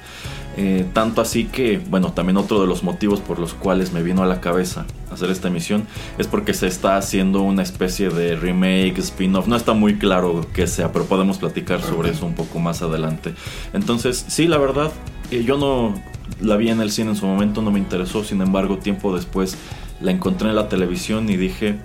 Eh, 0.57 0.85
tanto 0.93 1.21
así 1.21 1.45
que, 1.45 1.79
bueno, 1.89 2.13
también 2.13 2.38
otro 2.38 2.62
de 2.62 2.67
los 2.67 2.83
motivos 2.83 3.19
por 3.19 3.39
los 3.39 3.53
cuales 3.53 3.91
me 3.91 4.01
vino 4.03 4.24
a 4.24 4.25
la 4.25 4.39
cabeza 4.39 4.85
hacer 5.12 5.29
esta 5.29 5.50
emisión 5.50 5.85
es 6.17 6.27
porque 6.27 6.53
se 6.53 6.67
está 6.67 6.97
haciendo 6.97 7.41
una 7.41 7.62
especie 7.63 8.09
de 8.09 8.35
remake, 8.35 8.97
spin-off. 9.00 9.47
No 9.47 9.55
está 9.55 9.74
muy 9.74 9.95
claro 9.97 10.45
qué 10.53 10.67
sea, 10.67 10.91
pero 10.91 11.05
podemos 11.05 11.38
platicar 11.38 11.81
sobre 11.81 12.12
eso 12.12 12.25
un 12.25 12.35
poco 12.35 12.59
más 12.59 12.81
adelante. 12.81 13.33
Entonces, 13.74 14.25
sí, 14.27 14.47
la 14.47 14.57
verdad, 14.57 14.91
eh, 15.31 15.43
yo 15.43 15.57
no, 15.57 15.93
la 16.41 16.55
vi 16.55 16.69
en 16.69 16.81
el 16.81 16.91
cine 16.91 17.12
en 17.12 17.15
su 17.15 17.25
momento, 17.25 17.62
no 17.62 17.71
me 17.71 17.79
interesó, 17.79 18.24
sin 18.24 18.41
embargo 18.41 18.77
tiempo 18.77 19.15
después 19.15 19.57
la 20.01 20.12
encontré 20.12 20.50
en 20.50 20.55
la 20.55 20.69
televisión 20.69 21.29
y 21.29 21.37
dije, 21.37 21.77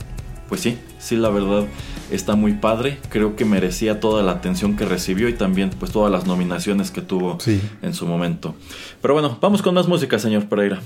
pues 0.48 0.61
sí, 0.61 0.78
sí 1.00 1.16
la 1.16 1.30
verdad 1.30 1.64
está 2.10 2.36
muy 2.36 2.52
padre, 2.52 2.98
creo 3.08 3.34
que 3.34 3.44
merecía 3.44 4.00
toda 4.00 4.22
la 4.22 4.32
atención 4.32 4.76
que 4.76 4.84
recibió 4.84 5.28
y 5.28 5.32
también 5.32 5.70
pues 5.70 5.90
todas 5.90 6.12
las 6.12 6.26
nominaciones 6.26 6.90
que 6.90 7.02
tuvo 7.02 7.38
en 7.82 7.94
su 7.94 8.06
momento. 8.06 8.54
Pero 9.00 9.14
bueno, 9.14 9.38
vamos 9.40 9.62
con 9.62 9.74
más 9.74 9.88
música, 9.88 10.18
señor 10.18 10.46
Pereira. 10.46 10.80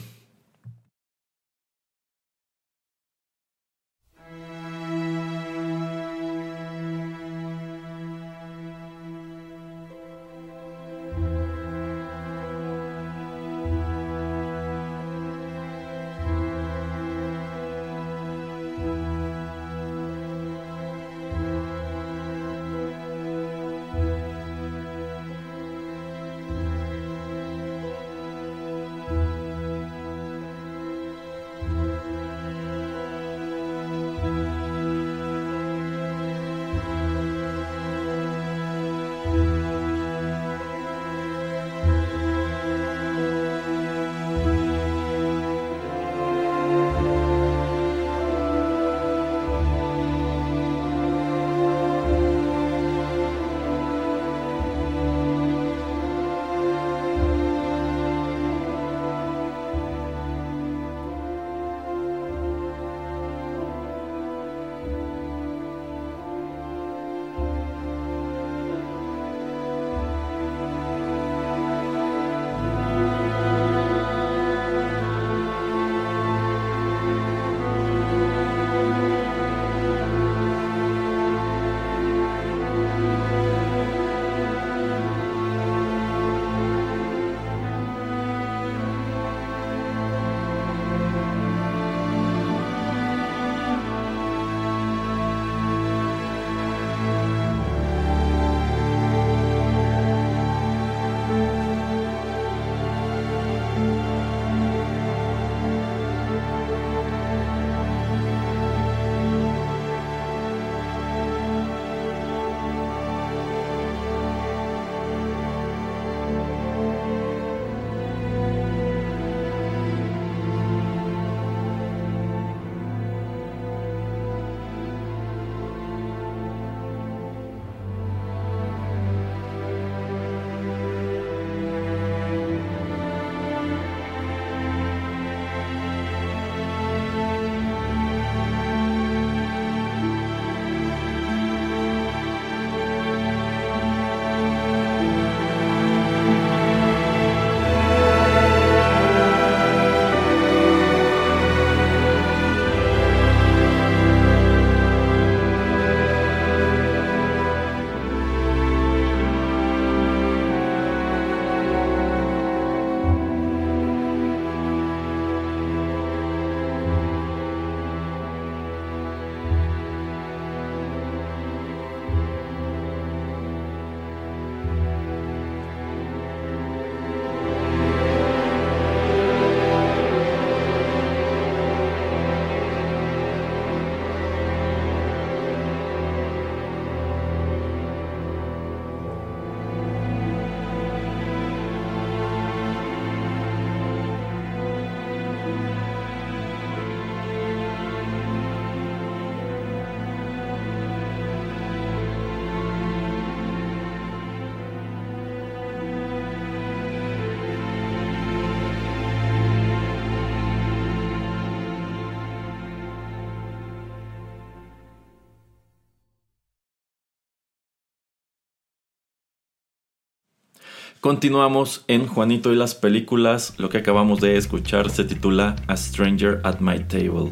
Continuamos 221.04 221.84
en 221.86 222.06
Juanito 222.06 222.50
y 222.50 222.56
las 222.56 222.74
películas. 222.74 223.52
Lo 223.58 223.68
que 223.68 223.76
acabamos 223.76 224.22
de 224.22 224.38
escuchar 224.38 224.88
se 224.88 225.04
titula 225.04 225.54
A 225.66 225.76
Stranger 225.76 226.40
at 226.44 226.60
My 226.60 226.78
Table. 226.78 227.30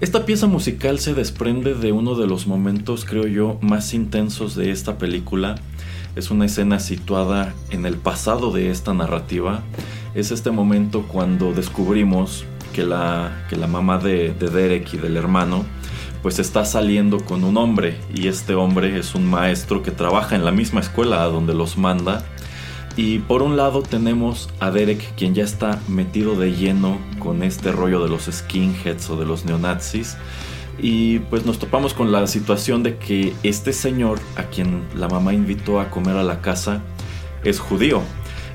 Esta 0.00 0.26
pieza 0.26 0.48
musical 0.48 0.98
se 0.98 1.14
desprende 1.14 1.74
de 1.74 1.92
uno 1.92 2.16
de 2.16 2.26
los 2.26 2.48
momentos, 2.48 3.04
creo 3.04 3.28
yo, 3.28 3.58
más 3.60 3.94
intensos 3.94 4.56
de 4.56 4.72
esta 4.72 4.98
película. 4.98 5.54
Es 6.16 6.32
una 6.32 6.46
escena 6.46 6.80
situada 6.80 7.54
en 7.70 7.86
el 7.86 7.94
pasado 7.94 8.50
de 8.50 8.72
esta 8.72 8.92
narrativa. 8.92 9.62
Es 10.16 10.32
este 10.32 10.50
momento 10.50 11.04
cuando 11.06 11.52
descubrimos 11.52 12.44
que 12.72 12.82
la, 12.82 13.46
que 13.48 13.54
la 13.54 13.68
mamá 13.68 13.98
de, 13.98 14.34
de 14.34 14.50
Derek 14.50 14.94
y 14.94 14.96
del 14.96 15.16
hermano 15.16 15.64
pues 16.22 16.40
está 16.40 16.64
saliendo 16.64 17.20
con 17.20 17.44
un 17.44 17.56
hombre 17.56 18.00
y 18.12 18.26
este 18.26 18.56
hombre 18.56 18.98
es 18.98 19.14
un 19.14 19.30
maestro 19.30 19.84
que 19.84 19.92
trabaja 19.92 20.34
en 20.34 20.44
la 20.44 20.50
misma 20.50 20.80
escuela 20.80 21.22
a 21.22 21.26
donde 21.26 21.54
los 21.54 21.78
manda 21.78 22.24
y 22.96 23.18
por 23.18 23.42
un 23.42 23.58
lado 23.58 23.82
tenemos 23.82 24.48
a 24.58 24.70
Derek, 24.70 25.14
quien 25.16 25.34
ya 25.34 25.44
está 25.44 25.80
metido 25.86 26.34
de 26.34 26.52
lleno 26.52 26.98
con 27.18 27.42
este 27.42 27.70
rollo 27.70 28.02
de 28.02 28.08
los 28.08 28.24
skinheads 28.24 29.10
o 29.10 29.16
de 29.16 29.26
los 29.26 29.44
neonazis. 29.44 30.16
Y 30.78 31.18
pues 31.20 31.44
nos 31.44 31.58
topamos 31.58 31.92
con 31.92 32.10
la 32.10 32.26
situación 32.26 32.82
de 32.82 32.96
que 32.96 33.34
este 33.42 33.74
señor, 33.74 34.18
a 34.36 34.44
quien 34.44 34.84
la 34.94 35.08
mamá 35.08 35.34
invitó 35.34 35.78
a 35.78 35.90
comer 35.90 36.16
a 36.16 36.22
la 36.22 36.40
casa, 36.40 36.82
es 37.44 37.60
judío. 37.60 38.02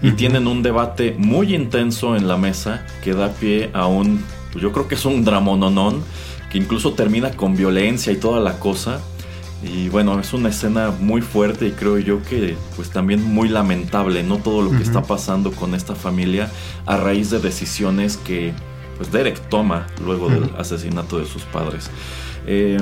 Y 0.01 0.11
tienen 0.13 0.47
un 0.47 0.63
debate 0.63 1.15
muy 1.17 1.53
intenso 1.53 2.15
en 2.15 2.27
la 2.27 2.37
mesa 2.37 2.87
que 3.03 3.13
da 3.13 3.29
pie 3.33 3.69
a 3.73 3.85
un, 3.85 4.23
yo 4.55 4.71
creo 4.71 4.87
que 4.87 4.95
es 4.95 5.05
un 5.05 5.23
dramononón, 5.23 6.03
que 6.51 6.57
incluso 6.57 6.93
termina 6.93 7.31
con 7.31 7.55
violencia 7.55 8.11
y 8.11 8.15
toda 8.15 8.39
la 8.39 8.57
cosa. 8.57 9.01
Y 9.63 9.89
bueno, 9.89 10.19
es 10.19 10.33
una 10.33 10.49
escena 10.49 10.91
muy 10.99 11.21
fuerte 11.21 11.67
y 11.67 11.71
creo 11.71 11.99
yo 11.99 12.23
que 12.23 12.55
pues 12.75 12.89
también 12.89 13.23
muy 13.23 13.47
lamentable, 13.47 14.23
¿no? 14.23 14.37
Todo 14.37 14.63
lo 14.63 14.71
que 14.71 14.81
está 14.81 15.03
pasando 15.03 15.51
con 15.51 15.75
esta 15.75 15.93
familia 15.93 16.49
a 16.87 16.97
raíz 16.97 17.29
de 17.29 17.39
decisiones 17.39 18.17
que 18.17 18.53
pues 18.97 19.11
Derek 19.11 19.39
toma 19.49 19.87
luego 20.03 20.29
del 20.29 20.49
asesinato 20.57 21.19
de 21.19 21.25
sus 21.25 21.43
padres. 21.43 21.91
Eh, 22.47 22.79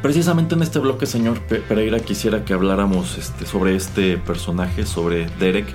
precisamente 0.00 0.54
en 0.54 0.62
este 0.62 0.78
bloque, 0.78 1.04
señor 1.04 1.40
Pereira, 1.40 2.00
quisiera 2.00 2.44
que 2.44 2.54
habláramos 2.54 3.18
este, 3.18 3.44
sobre 3.44 3.76
este 3.76 4.16
personaje, 4.16 4.86
sobre 4.86 5.28
Derek, 5.38 5.66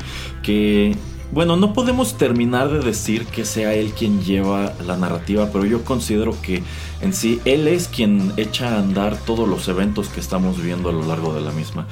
que 0.42 0.96
bueno, 1.32 1.58
no 1.58 1.74
podemos 1.74 2.18
terminar 2.18 2.70
de 2.70 2.80
decir 2.80 3.26
que 3.26 3.46
sea 3.46 3.74
él 3.74 3.92
quien 3.92 4.22
lleva 4.22 4.74
la 4.86 4.96
narrativa, 4.96 5.50
pero 5.52 5.66
yo 5.66 5.84
considero 5.84 6.40
que 6.42 6.64
en 7.02 7.14
sí 7.14 7.42
él 7.46 7.68
es 7.68 7.88
quien 7.88 8.32
echa 8.38 8.76
a 8.76 8.80
andar 8.80 9.18
todos 9.18 9.48
los 9.48 9.68
eventos 9.68 10.10
que 10.10 10.20
estamos 10.20 10.62
viendo 10.62 10.90
a 10.90 10.94
lo 10.94 11.06
largo 11.06 11.34
de 11.34 11.42
la 11.42 11.52
misma. 11.52 11.88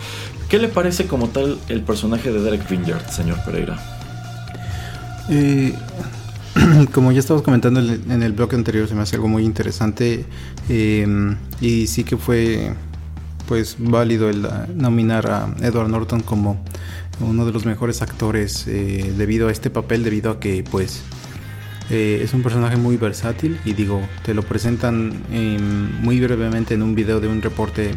¿Qué 0.49 0.59
le 0.59 0.67
parece 0.67 1.07
como 1.07 1.29
tal 1.29 1.57
el 1.67 1.81
personaje 1.81 2.31
de 2.31 2.41
Derek 2.41 2.69
Vineyard, 2.69 3.09
señor 3.09 3.43
Pereira? 3.43 3.79
Eh, 5.29 5.73
como 6.93 7.11
ya 7.11 7.19
estabas 7.19 7.41
comentando 7.41 7.79
en 7.79 8.23
el 8.23 8.33
bloque 8.33 8.55
anterior, 8.55 8.87
se 8.87 8.95
me 8.95 9.01
hace 9.01 9.15
algo 9.15 9.27
muy 9.27 9.43
interesante 9.43 10.25
eh, 10.69 11.35
y 11.59 11.87
sí 11.87 12.03
que 12.03 12.17
fue 12.17 12.73
pues 13.47 13.75
válido 13.77 14.29
el 14.29 14.47
nominar 14.75 15.29
a 15.29 15.53
Edward 15.61 15.89
Norton 15.89 16.21
como 16.21 16.63
uno 17.19 17.45
de 17.45 17.51
los 17.51 17.65
mejores 17.65 18.01
actores 18.01 18.67
eh, 18.67 19.13
debido 19.17 19.47
a 19.47 19.51
este 19.51 19.69
papel, 19.69 20.03
debido 20.03 20.31
a 20.31 20.39
que 20.39 20.63
pues 20.63 21.01
eh, 21.89 22.21
es 22.23 22.33
un 22.33 22.43
personaje 22.43 22.77
muy 22.77 22.97
versátil 22.97 23.59
y 23.65 23.73
digo, 23.73 24.01
te 24.23 24.33
lo 24.33 24.43
presentan 24.43 25.21
muy 26.01 26.19
brevemente 26.19 26.73
en 26.73 26.81
un 26.81 26.95
video 26.95 27.19
de 27.19 27.27
un 27.27 27.41
reporte 27.41 27.91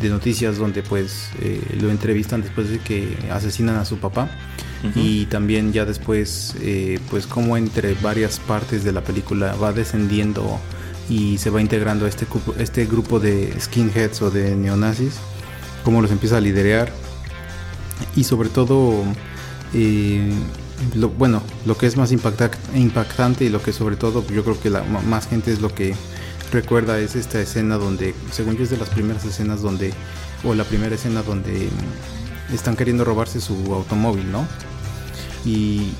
de 0.00 0.08
noticias 0.10 0.58
donde 0.58 0.82
pues 0.82 1.30
eh, 1.40 1.60
lo 1.80 1.90
entrevistan 1.90 2.42
después 2.42 2.68
de 2.68 2.78
que 2.78 3.16
asesinan 3.30 3.76
a 3.76 3.84
su 3.84 3.98
papá 3.98 4.28
y 4.94 5.24
también 5.26 5.72
ya 5.72 5.84
después 5.84 6.54
pues 7.10 7.26
como 7.26 7.56
entre 7.56 7.94
varias 7.94 8.38
partes 8.38 8.84
de 8.84 8.92
la 8.92 9.00
película 9.02 9.56
va 9.56 9.72
descendiendo 9.72 10.60
y 11.08 11.38
se 11.38 11.50
va 11.50 11.60
integrando 11.60 12.04
a 12.04 12.08
este, 12.08 12.26
este 12.58 12.86
grupo 12.86 13.18
de 13.18 13.52
skinheads 13.58 14.22
o 14.22 14.30
de 14.30 14.54
neonazis, 14.54 15.18
cómo 15.82 16.02
los 16.02 16.12
empieza 16.12 16.36
a 16.36 16.40
liderar 16.40 16.92
y 18.14 18.24
sobre 18.24 18.48
todo 18.48 19.04
eh, 19.74 20.32
lo, 20.94 21.08
bueno 21.08 21.42
lo 21.64 21.76
que 21.76 21.86
es 21.86 21.96
más 21.96 22.12
impactante 22.12 23.44
y 23.44 23.48
lo 23.48 23.62
que 23.62 23.72
sobre 23.72 23.96
todo 23.96 24.26
yo 24.28 24.44
creo 24.44 24.60
que 24.60 24.70
la 24.70 24.82
más 24.82 25.26
gente 25.26 25.52
es 25.52 25.60
lo 25.60 25.74
que 25.74 25.94
recuerda 26.52 26.98
es 26.98 27.16
esta 27.16 27.40
escena 27.40 27.76
donde 27.76 28.14
según 28.30 28.56
yo 28.56 28.64
es 28.64 28.70
de 28.70 28.76
las 28.76 28.88
primeras 28.90 29.24
escenas 29.24 29.62
donde 29.62 29.92
o 30.44 30.54
la 30.54 30.64
primera 30.64 30.94
escena 30.94 31.22
donde 31.22 31.68
están 32.52 32.76
queriendo 32.76 33.04
robarse 33.04 33.40
su 33.40 33.54
automóvil 33.74 34.30
no 34.30 34.46
y 35.44 35.92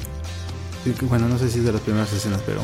bueno 1.03 1.29
no 1.29 1.39
sé 1.39 1.51
si 1.51 1.59
es 1.59 1.65
de 1.65 1.73
las 1.73 1.81
primeras 1.81 2.13
escenas 2.13 2.41
pero 2.47 2.61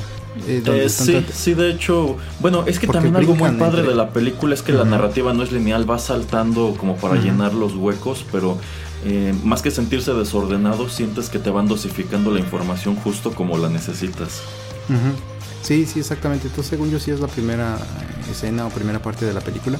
eh, 0.46 0.62
eh, 0.64 0.88
sí, 0.88 1.26
sí, 1.30 1.52
de 1.54 1.70
hecho, 1.70 2.16
bueno, 2.40 2.64
es 2.66 2.78
que 2.78 2.86
también 2.86 3.14
algo 3.16 3.34
muy 3.34 3.50
padre 3.50 3.82
de 3.82 3.94
la 3.94 4.10
película 4.10 4.54
es 4.54 4.62
que 4.62 4.72
la 4.72 4.84
narrativa 4.84 5.34
no 5.34 5.42
es 5.42 5.52
lineal, 5.52 5.88
va 5.88 5.98
saltando 5.98 6.74
como 6.78 6.96
para 6.96 7.16
llenar 7.16 7.52
los 7.52 7.74
huecos, 7.74 8.24
pero 8.32 8.56
eh, 9.04 9.34
más 9.42 9.62
que 9.62 9.70
sentirse 9.70 10.12
desordenado, 10.12 10.88
sientes 10.88 11.28
que 11.28 11.38
te 11.38 11.50
van 11.50 11.66
dosificando 11.66 12.30
la 12.30 12.40
información 12.40 12.94
justo 12.96 13.34
como 13.34 13.58
la 13.58 13.68
necesitas. 13.68 14.42
Sí, 15.62 15.86
sí, 15.86 16.00
exactamente. 16.00 16.48
Entonces, 16.48 16.70
según 16.70 16.90
yo, 16.90 16.98
sí 16.98 17.10
es 17.10 17.20
la 17.20 17.28
primera 17.28 17.78
escena 18.30 18.66
o 18.66 18.70
primera 18.70 19.00
parte 19.00 19.24
de 19.24 19.32
la 19.32 19.40
película, 19.40 19.78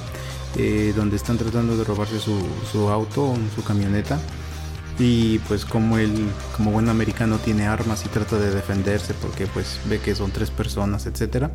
eh, 0.56 0.92
donde 0.96 1.16
están 1.16 1.38
tratando 1.38 1.76
de 1.76 1.84
robarse 1.84 2.18
su, 2.18 2.38
su 2.70 2.88
auto, 2.88 3.34
su 3.54 3.62
camioneta. 3.62 4.18
Y 4.98 5.38
pues 5.40 5.64
como 5.64 5.98
él, 5.98 6.12
como 6.56 6.70
buen 6.70 6.88
americano, 6.88 7.38
tiene 7.38 7.66
armas 7.66 8.04
y 8.04 8.08
trata 8.08 8.38
de 8.38 8.50
defenderse 8.50 9.14
porque 9.14 9.46
pues 9.46 9.80
ve 9.88 9.98
que 9.98 10.14
son 10.14 10.30
tres 10.32 10.50
personas, 10.50 11.06
etcétera. 11.06 11.50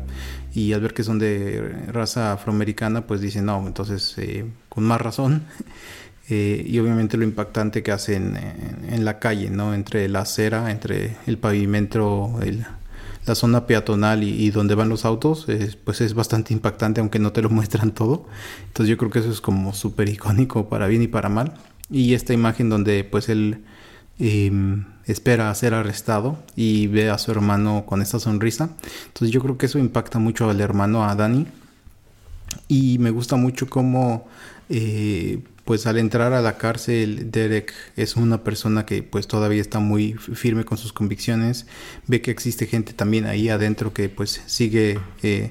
Y 0.52 0.72
al 0.72 0.80
ver 0.80 0.92
que 0.92 1.04
son 1.04 1.18
de 1.18 1.86
raza 1.88 2.32
afroamericana, 2.32 3.06
pues 3.06 3.20
dice 3.20 3.40
no, 3.40 3.64
entonces 3.66 4.14
eh, 4.18 4.44
con 4.68 4.84
más 4.84 5.00
razón 5.00 5.44
Eh, 6.30 6.64
y 6.66 6.78
obviamente 6.78 7.16
lo 7.16 7.24
impactante 7.24 7.82
que 7.82 7.90
hacen 7.90 8.36
en, 8.88 9.04
la 9.04 9.18
calle, 9.18 9.48
¿no? 9.50 9.72
Entre 9.72 10.08
la 10.08 10.20
acera, 10.20 10.70
entre 10.70 11.16
el 11.26 11.38
pavimento, 11.38 12.38
la 13.26 13.34
zona 13.34 13.66
peatonal 13.66 14.22
y, 14.24 14.50
donde 14.50 14.74
van 14.74 14.90
los 14.90 15.04
autos, 15.04 15.46
pues 15.84 16.00
es 16.00 16.14
bastante 16.14 16.52
impactante 16.52 17.00
aunque 17.00 17.18
no 17.18 17.32
te 17.32 17.40
lo 17.40 17.50
muestran 17.50 17.92
todo. 17.92 18.26
Entonces 18.66 18.90
yo 18.90 18.98
creo 18.98 19.10
que 19.10 19.20
eso 19.20 19.30
es 19.30 19.40
como 19.40 19.72
súper 19.72 20.08
icónico 20.08 20.68
para 20.68 20.86
bien 20.86 21.02
y 21.02 21.08
para 21.08 21.28
mal. 21.28 21.54
Y 21.90 22.12
esta 22.12 22.34
imagen 22.34 22.68
donde 22.68 23.04
pues 23.04 23.30
él 23.30 23.64
em, 24.18 24.84
espera 25.06 25.54
ser 25.54 25.72
arrestado 25.72 26.38
y 26.56 26.86
ve 26.88 27.08
a 27.08 27.16
su 27.16 27.30
hermano 27.30 27.84
con 27.86 28.02
esta 28.02 28.18
sonrisa. 28.18 28.70
Entonces 29.06 29.30
yo 29.30 29.40
creo 29.40 29.56
que 29.56 29.66
eso 29.66 29.78
impacta 29.78 30.18
mucho 30.18 30.50
al 30.50 30.60
hermano, 30.60 31.04
a 31.08 31.14
Dani. 31.14 31.46
Y 32.68 32.98
me 32.98 33.10
gusta 33.10 33.36
mucho 33.36 33.68
cómo... 33.68 34.26
Eh, 34.70 35.40
pues 35.68 35.86
al 35.86 35.98
entrar 35.98 36.32
a 36.32 36.40
la 36.40 36.56
cárcel 36.56 37.30
Derek 37.30 37.74
es 37.94 38.16
una 38.16 38.42
persona 38.42 38.86
que 38.86 39.02
pues 39.02 39.26
todavía 39.26 39.60
está 39.60 39.80
muy 39.80 40.14
firme 40.14 40.64
con 40.64 40.78
sus 40.78 40.94
convicciones, 40.94 41.66
ve 42.06 42.22
que 42.22 42.30
existe 42.30 42.64
gente 42.66 42.94
también 42.94 43.26
ahí 43.26 43.50
adentro 43.50 43.92
que 43.92 44.08
pues 44.08 44.40
sigue 44.46 44.98
eh, 45.22 45.50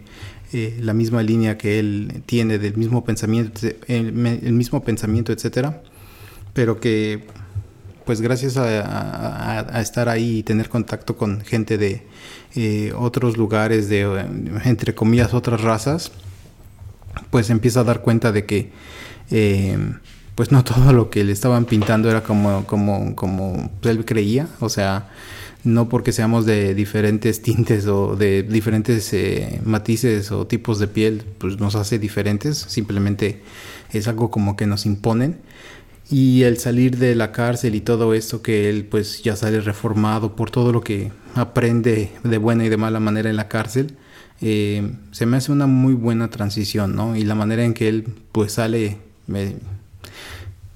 eh, 0.53 0.79
la 0.81 0.95
misma 0.95 1.21
línea 1.21 1.59
que 1.59 1.77
él 1.77 2.23
tiene 2.25 2.57
del 2.57 2.75
mismo 2.77 3.05
pensamiento, 3.05 3.61
el, 3.85 4.11
mismo 4.11 4.83
pensamiento, 4.83 5.31
etcétera, 5.31 5.83
pero 6.53 6.79
que 6.79 7.27
pues 8.03 8.19
gracias 8.19 8.57
a, 8.57 9.79
estar 9.79 10.09
ahí 10.09 10.39
y 10.39 10.43
tener 10.43 10.67
contacto 10.67 11.15
con 11.15 11.41
gente 11.41 11.77
de 11.77 12.91
otros 12.97 13.37
lugares, 13.37 13.87
de 13.87 14.01
entre 14.65 14.95
comillas 14.95 15.35
otras 15.35 15.61
razas, 15.61 16.11
pues 17.29 17.49
empieza 17.49 17.81
a 17.81 17.83
dar 17.83 18.01
cuenta 18.01 18.31
de 18.31 18.45
que 18.45 18.71
eh, 19.31 19.77
pues 20.35 20.51
no 20.51 20.63
todo 20.63 20.93
lo 20.93 21.09
que 21.09 21.23
le 21.23 21.33
estaban 21.33 21.65
pintando 21.65 22.09
era 22.09 22.23
como, 22.23 22.65
como, 22.65 23.15
como 23.15 23.71
él 23.83 24.05
creía, 24.05 24.47
o 24.59 24.69
sea, 24.69 25.09
no 25.63 25.89
porque 25.89 26.11
seamos 26.11 26.45
de 26.45 26.75
diferentes 26.75 27.41
tintes 27.41 27.87
o 27.87 28.15
de 28.15 28.43
diferentes 28.43 29.11
eh, 29.13 29.59
matices 29.65 30.31
o 30.31 30.47
tipos 30.47 30.79
de 30.79 30.87
piel, 30.87 31.23
pues 31.39 31.59
nos 31.59 31.75
hace 31.75 31.99
diferentes, 31.99 32.57
simplemente 32.57 33.41
es 33.91 34.07
algo 34.07 34.31
como 34.31 34.55
que 34.55 34.67
nos 34.67 34.85
imponen. 34.85 35.37
Y 36.09 36.43
el 36.43 36.57
salir 36.57 36.97
de 36.97 37.15
la 37.15 37.33
cárcel 37.33 37.75
y 37.75 37.81
todo 37.81 38.13
esto 38.13 38.41
que 38.41 38.69
él 38.69 38.85
pues 38.85 39.23
ya 39.23 39.35
sale 39.35 39.59
reformado 39.59 40.37
por 40.37 40.49
todo 40.49 40.71
lo 40.71 40.81
que 40.81 41.11
aprende 41.35 42.11
de 42.23 42.37
buena 42.37 42.63
y 42.63 42.69
de 42.69 42.77
mala 42.77 43.01
manera 43.01 43.29
en 43.29 43.35
la 43.35 43.49
cárcel, 43.49 43.97
eh, 44.41 44.91
se 45.11 45.25
me 45.25 45.37
hace 45.37 45.51
una 45.51 45.67
muy 45.67 45.93
buena 45.93 46.29
transición, 46.29 46.95
¿no? 46.95 47.15
Y 47.15 47.23
la 47.23 47.35
manera 47.35 47.63
en 47.63 47.73
que 47.73 47.89
él 47.89 48.05
pues 48.31 48.53
sale 48.53 48.97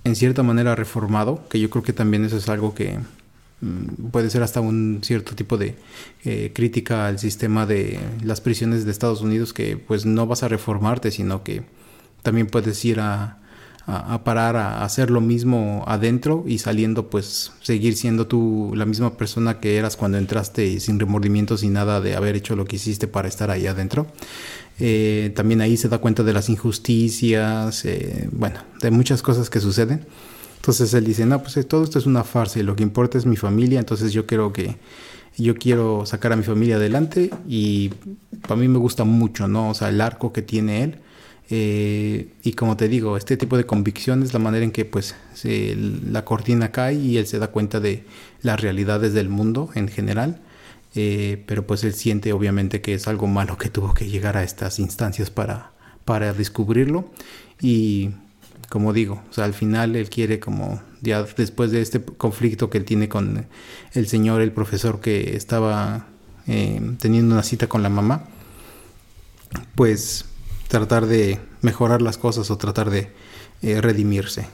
en 0.04 0.16
cierta 0.16 0.44
manera 0.44 0.76
reformado, 0.76 1.48
que 1.50 1.60
yo 1.60 1.70
creo 1.70 1.84
que 1.84 1.94
también 1.94 2.26
eso 2.26 2.38
es 2.38 2.50
algo 2.50 2.74
que 2.74 3.00
mm, 3.62 4.10
puede 4.12 4.30
ser 4.30 4.44
hasta 4.44 4.62
un 4.62 5.02
cierto 5.04 5.36
tipo 5.36 5.58
de 5.58 5.76
eh, 6.26 6.52
crítica 6.54 7.08
al 7.08 7.20
sistema 7.20 7.66
de 7.66 8.00
las 8.24 8.42
prisiones 8.42 8.86
de 8.86 8.92
Estados 8.92 9.22
Unidos, 9.22 9.54
que 9.54 9.78
pues 9.78 10.06
no 10.06 10.26
vas 10.26 10.44
a 10.44 10.48
reformarte, 10.48 11.12
sino 11.12 11.44
que 11.44 11.64
también 12.24 12.48
puedes 12.48 12.84
ir 12.86 13.00
a, 13.00 13.41
a, 13.88 14.24
parar 14.24 14.56
a 14.56 14.84
hacer 14.84 15.10
lo 15.10 15.22
mismo 15.22 15.84
adentro 15.88 16.44
y 16.48 16.60
saliendo 16.60 17.10
pues 17.10 17.52
seguir 17.62 17.96
siendo 17.96 18.28
tú 18.28 18.72
la 18.76 18.86
misma 18.86 19.18
persona 19.18 19.60
que 19.60 19.78
eras 19.78 19.98
cuando 19.98 20.18
entraste 20.18 20.80
sin 20.80 21.00
remordimientos 21.00 21.64
y 21.64 21.70
nada 21.70 22.00
de 22.00 22.16
haber 22.16 22.36
hecho 22.36 22.56
lo 22.56 22.66
que 22.66 22.76
hiciste 22.76 23.08
para 23.08 23.28
estar 23.28 23.50
ahí 23.50 23.68
adentro. 23.68 24.08
Eh, 24.80 25.32
también 25.36 25.62
ahí 25.62 25.78
se 25.78 25.90
da 25.90 25.98
cuenta 25.98 26.24
de 26.24 26.34
las 26.34 26.50
injusticias, 26.50 27.86
eh, 27.86 28.30
bueno, 28.32 28.60
de 28.82 28.92
muchas 28.92 29.22
cosas 29.22 29.50
que 29.50 29.60
suceden. 29.60 30.06
Entonces 30.58 30.94
él 30.94 31.06
dice, 31.06 31.26
no, 31.26 31.42
pues 31.42 31.58
eh, 31.58 31.64
todo 31.64 31.84
esto 31.84 32.00
es 32.00 32.06
una 32.06 32.24
farsa 32.24 32.60
y 32.60 32.64
lo 32.64 32.76
que 32.76 32.84
importa 32.84 33.18
es 33.18 33.26
mi 33.26 33.36
familia, 33.36 33.80
entonces 33.80 34.14
yo 34.14 34.26
quiero 34.26 34.54
que 34.54 34.78
yo 35.38 35.56
quiero 35.56 36.06
sacar 36.06 36.34
a 36.34 36.36
mi 36.36 36.44
familia 36.44 36.76
adelante 36.76 37.32
y 37.48 37.90
para 38.42 38.58
mí 38.58 38.68
me 38.68 38.78
gusta 38.78 39.06
mucho, 39.06 39.48
¿no? 39.48 39.70
O 39.70 39.74
sea, 39.74 39.90
el 39.90 40.02
arco 40.02 40.34
que 40.34 40.42
tiene 40.42 40.84
él 40.84 41.00
eh, 41.54 42.30
y 42.44 42.54
como 42.54 42.78
te 42.78 42.88
digo, 42.88 43.18
este 43.18 43.36
tipo 43.36 43.58
de 43.58 43.66
convicción 43.66 44.24
es 44.24 44.32
la 44.32 44.40
manera 44.40 44.64
en 44.64 44.72
que 44.72 44.86
pues 44.86 45.16
la 45.44 46.24
cortina 46.24 46.72
cae 46.72 46.96
y 46.96 47.18
él 47.18 47.28
se 47.28 47.40
da 47.40 47.50
cuenta 47.50 47.82
de 47.82 48.06
las 48.42 48.62
realidades 48.62 49.14
del 49.14 49.28
mundo 49.28 49.70
en 49.76 49.90
general. 49.90 50.42
Eh, 50.96 51.44
pero 51.48 51.68
pues 51.68 51.84
él 51.84 51.94
siente 51.94 52.34
obviamente 52.34 52.82
que 52.82 52.94
es 52.94 53.08
algo 53.08 53.28
malo 53.28 53.58
que 53.58 53.70
tuvo 53.70 53.94
que 53.94 54.08
llegar 54.08 54.36
a 54.38 54.44
estas 54.44 54.80
instancias 54.80 55.30
para, 55.30 55.72
para 56.06 56.32
descubrirlo. 56.32 57.12
Y 57.60 58.12
como 58.70 58.94
digo, 58.94 59.22
o 59.30 59.34
sea, 59.34 59.44
al 59.44 59.54
final 59.54 59.98
él 59.98 60.10
quiere 60.10 60.40
como 60.40 60.82
ya 61.02 61.24
después 61.24 61.72
de 61.72 61.82
este 61.82 62.02
conflicto 62.02 62.70
que 62.70 62.78
él 62.78 62.86
tiene 62.86 63.10
con 63.10 63.46
el 63.94 64.08
señor, 64.08 64.40
el 64.40 64.54
profesor 64.54 65.02
que 65.02 65.36
estaba 65.36 66.08
eh, 66.48 66.82
teniendo 67.00 67.34
una 67.36 67.44
cita 67.44 67.68
con 67.68 67.84
la 67.84 67.90
mamá, 67.90 68.26
pues 69.76 70.26
tratar 70.72 71.06
de 71.06 71.40
mejorar 71.62 72.02
las 72.02 72.18
cosas 72.18 72.50
o 72.50 72.58
tratar 72.58 72.90
de 72.90 73.12
eh, 73.62 73.82
redimirse. 73.82 74.48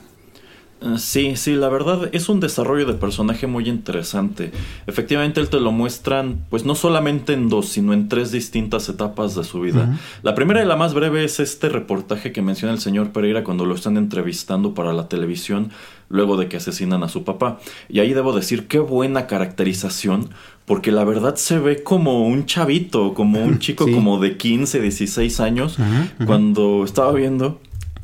Eh, 0.82 0.98
sí, 0.98 1.36
sí, 1.36 1.54
la 1.54 1.70
verdad 1.70 2.10
es 2.12 2.28
un 2.28 2.40
desarrollo 2.40 2.86
de 2.86 2.94
personaje 2.94 3.46
muy 3.46 3.70
interesante. 3.70 4.52
Efectivamente, 4.88 5.40
él 5.40 5.50
te 5.50 5.60
lo 5.60 5.72
muestran, 5.72 6.46
pues 6.50 6.66
no 6.66 6.74
solamente 6.74 7.34
en 7.34 7.50
dos, 7.50 7.70
sino 7.70 7.94
en 7.94 8.10
tres 8.10 8.32
distintas 8.32 8.90
etapas 8.90 9.36
de 9.36 9.44
su 9.44 9.62
vida. 9.62 9.98
La 10.24 10.34
primera 10.34 10.64
y 10.64 10.66
la 10.66 10.76
más 10.76 10.96
breve 10.96 11.24
es 11.24 11.40
este 11.40 11.70
reportaje 11.70 12.32
que 12.32 12.42
menciona 12.42 12.74
el 12.74 12.80
señor 12.80 13.12
Pereira 13.12 13.44
cuando 13.44 13.66
lo 13.66 13.76
están 13.76 13.96
entrevistando 13.96 14.74
para 14.74 14.94
la 14.94 15.08
televisión 15.08 15.72
luego 16.10 16.38
de 16.38 16.48
que 16.48 16.58
asesinan 16.58 17.04
a 17.04 17.10
su 17.10 17.24
papá. 17.24 17.60
Y 17.90 18.00
ahí 18.00 18.14
debo 18.14 18.34
decir 18.34 18.68
qué 18.68 18.80
buena 18.80 19.28
caracterización, 19.28 20.30
porque 20.66 20.92
la 20.92 21.04
verdad 21.04 21.36
se 21.36 21.60
ve 21.60 21.84
como 21.84 22.26
un 22.28 22.46
chavito, 22.46 23.14
como 23.14 23.44
un 23.44 23.60
chico 23.60 23.90
como 23.92 24.20
de 24.20 24.38
15, 24.38 24.82
16 24.82 25.40
años, 25.40 25.78
cuando 26.26 26.84
estaba 26.84 27.12
viendo 27.12 27.60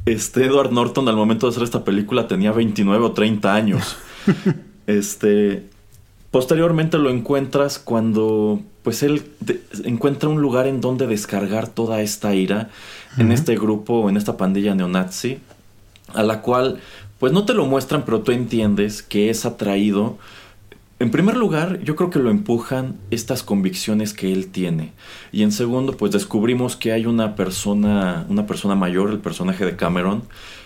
este 0.06 0.46
Edward 0.46 0.72
Norton 0.72 1.08
al 1.08 1.16
momento 1.16 1.48
de 1.48 1.52
hacer 1.52 1.64
esta 1.64 1.84
película 1.84 2.28
tenía 2.28 2.52
29 2.52 3.06
o 3.06 3.12
30 3.12 3.54
años. 3.54 3.96
este 4.88 5.70
posteriormente 6.32 6.98
lo 6.98 7.10
encuentras 7.10 7.80
cuando 7.80 8.60
pues 8.82 9.04
él 9.04 9.24
encuentra 9.86 10.30
un 10.30 10.42
lugar 10.42 10.68
en 10.68 10.82
donde 10.82 11.08
descargar 11.08 11.68
toda 11.68 12.02
esta 12.02 12.36
ira 12.36 12.70
en 13.18 13.32
este 13.32 13.56
grupo, 13.56 14.10
en 14.10 14.18
esta 14.18 14.36
pandilla 14.36 14.76
neonazi, 14.76 15.38
a 16.14 16.24
la 16.24 16.42
cual 16.42 16.82
pues 17.24 17.32
no 17.32 17.46
te 17.46 17.54
lo 17.54 17.66
muestran, 17.66 18.04
pero 18.04 18.20
tú 18.20 18.34
entiendes 18.34 19.02
que 19.02 19.30
es 19.30 19.46
atraído 19.46 20.18
en 21.00 21.10
primer 21.10 21.38
lugar, 21.38 21.80
yo 21.82 21.96
creo 21.96 22.10
que 22.10 22.20
lo 22.20 22.30
empujan 22.30 22.98
estas 23.12 23.44
convicciones 23.44 24.14
que 24.14 24.34
él 24.34 24.48
tiene. 24.48 24.92
Y 25.32 25.44
en 25.44 25.54
segundo, 25.54 25.96
pues 25.96 26.12
descubrimos 26.12 26.76
que 26.76 26.92
hay 26.92 27.06
una 27.06 27.38
persona, 27.38 28.26
una 28.28 28.46
persona 28.46 28.76
mayor, 28.76 29.10
el 29.10 29.20
personaje 29.20 29.64
de 29.64 29.78
Cameron, 29.78 30.24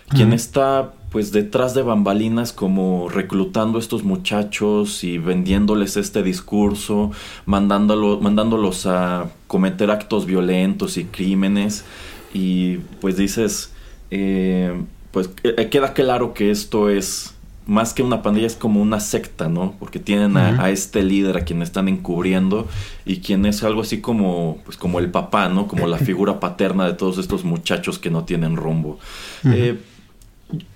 quien 0.09 0.33
está 0.33 0.93
pues 1.11 1.31
detrás 1.31 1.75
de 1.75 1.83
bambalinas 1.83 2.53
como 2.53 3.07
reclutando 3.07 3.77
a 3.77 3.81
estos 3.81 4.03
muchachos 4.03 5.03
y 5.03 5.19
vendiéndoles 5.19 5.95
este 5.95 6.23
discurso, 6.23 7.11
mandándolos 7.45 8.87
a 8.87 9.29
cometer 9.45 9.91
actos 9.91 10.25
violentos 10.25 10.97
y 10.97 11.03
crímenes. 11.05 11.85
Y 12.33 12.77
pues 12.99 13.15
dices, 13.15 13.73
eh, 14.09 14.73
pues 15.17 15.31
eh, 15.41 15.69
queda 15.69 15.93
claro 15.93 16.35
que 16.35 16.51
esto 16.51 16.91
es 16.91 17.33
más 17.65 17.95
que 17.95 18.03
una 18.03 18.21
pandilla 18.21 18.45
es 18.45 18.55
como 18.55 18.79
una 18.79 18.99
secta, 18.99 19.49
¿no? 19.49 19.73
Porque 19.79 19.97
tienen 19.97 20.37
a, 20.37 20.69
este 20.69 21.01
líder 21.01 21.37
a 21.37 21.41
quien 21.43 21.63
están 21.63 21.87
encubriendo 21.87 22.67
y 23.03 23.17
quien 23.21 23.47
es 23.47 23.63
algo 23.63 23.81
así 23.81 23.99
como, 23.99 24.59
pues 24.63 24.77
como 24.77 24.99
el 24.99 25.09
papá, 25.09 25.49
¿no? 25.49 25.67
Como 25.67 25.87
la 25.87 25.97
figura 26.07 26.39
paterna 26.39 26.85
de 26.85 26.93
todos 26.93 27.17
estos 27.17 27.45
muchachos 27.45 27.97
que 27.97 28.11
no 28.11 28.25
tienen 28.25 28.57
rumbo. 28.57 28.99
Eh, 29.43 29.79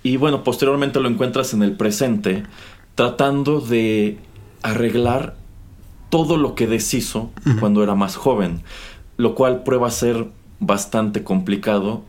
y 0.02 0.16
bueno, 0.16 0.42
posteriormente 0.42 0.98
lo 0.98 1.08
encuentras 1.08 1.54
en 1.54 1.62
el 1.62 1.76
presente 1.76 2.42
tratando 2.96 3.60
de 3.60 4.18
arreglar 4.62 5.36
todo 6.10 6.36
lo 6.36 6.56
que 6.56 6.66
deshizo 6.66 7.30
cuando 7.60 7.84
era 7.84 7.94
más 7.94 8.16
joven, 8.16 8.62
lo 9.18 9.36
cual 9.36 9.62
prueba 9.62 9.86
a 9.86 9.92
ser 9.92 10.26
bastante 10.58 11.22
complicado 11.22 12.02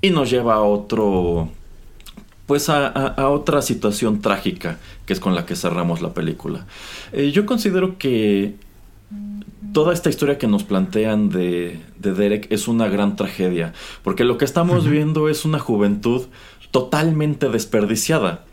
y 0.00 0.08
nos 0.08 0.30
lleva 0.30 0.54
a 0.54 0.62
otro 0.62 1.50
pues 2.46 2.68
a, 2.68 3.14
otra 3.28 3.62
situación 3.62 4.20
trágica 4.20 4.78
que 5.06 5.12
es 5.12 5.20
con 5.20 5.34
la 5.34 5.46
que 5.46 5.56
cerramos 5.56 6.02
la 6.02 6.12
película. 6.12 6.66
Eh, 7.12 7.30
yo 7.32 7.46
considero 7.46 7.98
que 7.98 8.54
toda 9.72 9.92
esta 9.92 10.08
historia 10.08 10.38
que 10.38 10.46
nos 10.46 10.62
plantean 10.62 11.30
de, 11.30 11.80
Derek 11.98 12.46
es 12.50 12.68
una 12.68 12.88
gran 12.88 13.16
tragedia, 13.16 13.72
porque 14.02 14.24
lo 14.24 14.38
que 14.38 14.44
estamos 14.44 14.88
viendo 14.88 15.28
es 15.28 15.44
una 15.44 15.58
juventud 15.58 16.26
totalmente 16.70 17.48
desperdiciada, 17.48 18.44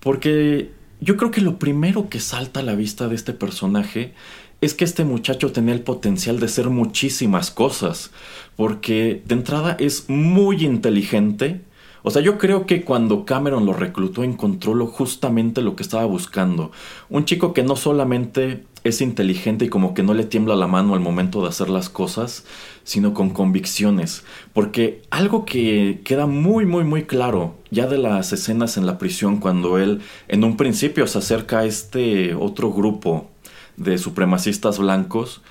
porque 0.00 0.70
yo 1.00 1.16
creo 1.16 1.30
que 1.30 1.40
lo 1.40 1.58
primero 1.58 2.08
que 2.08 2.20
salta 2.20 2.60
a 2.60 2.62
la 2.62 2.74
vista 2.74 3.08
de 3.08 3.14
este 3.14 3.32
personaje 3.32 4.14
es 4.60 4.74
que 4.74 4.84
este 4.84 5.04
muchacho 5.04 5.52
tenía 5.52 5.74
el 5.74 5.80
potencial 5.80 6.38
de 6.38 6.48
ser 6.48 6.68
muchísimas 6.68 7.50
cosas, 7.50 8.10
porque 8.56 9.22
de 9.26 9.34
entrada 9.34 9.76
es 9.80 10.08
muy 10.08 10.64
inteligente, 10.64 11.62
o 12.02 12.10
sea, 12.10 12.22
yo 12.22 12.38
creo 12.38 12.66
que 12.66 12.82
cuando 12.82 13.24
Cameron 13.24 13.66
lo 13.66 13.72
reclutó 13.72 14.24
encontró 14.24 14.74
lo, 14.74 14.86
justamente 14.86 15.62
lo 15.62 15.76
que 15.76 15.82
estaba 15.82 16.04
buscando. 16.04 16.72
Un 17.08 17.24
chico 17.24 17.52
que 17.52 17.62
no 17.62 17.76
solamente 17.76 18.64
es 18.84 19.00
inteligente 19.02 19.66
y 19.66 19.68
como 19.68 19.92
que 19.92 20.02
no 20.02 20.14
le 20.14 20.24
tiembla 20.24 20.56
la 20.56 20.66
mano 20.66 20.94
al 20.94 21.00
momento 21.00 21.42
de 21.42 21.48
hacer 21.48 21.68
las 21.68 21.90
cosas, 21.90 22.44
sino 22.84 23.12
con 23.12 23.30
convicciones. 23.30 24.24
Porque 24.52 25.02
algo 25.10 25.44
que 25.44 26.00
queda 26.04 26.26
muy, 26.26 26.64
muy, 26.64 26.84
muy 26.84 27.04
claro 27.04 27.54
ya 27.70 27.86
de 27.86 27.98
las 27.98 28.32
escenas 28.32 28.76
en 28.76 28.86
la 28.86 28.98
prisión 28.98 29.36
cuando 29.36 29.78
él 29.78 30.00
en 30.28 30.44
un 30.44 30.56
principio 30.56 31.06
se 31.06 31.18
acerca 31.18 31.60
a 31.60 31.64
este 31.66 32.34
otro 32.34 32.72
grupo 32.72 33.28
de 33.76 33.98
supremacistas 33.98 34.78
blancos, 34.78 35.42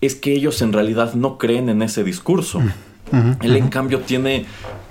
es 0.00 0.14
que 0.14 0.32
ellos 0.32 0.62
en 0.62 0.72
realidad 0.72 1.14
no 1.14 1.38
creen 1.38 1.68
en 1.68 1.82
ese 1.82 2.04
discurso. 2.04 2.60
Él 3.42 3.56
en 3.56 3.68
cambio 3.68 4.00
tiene 4.00 4.46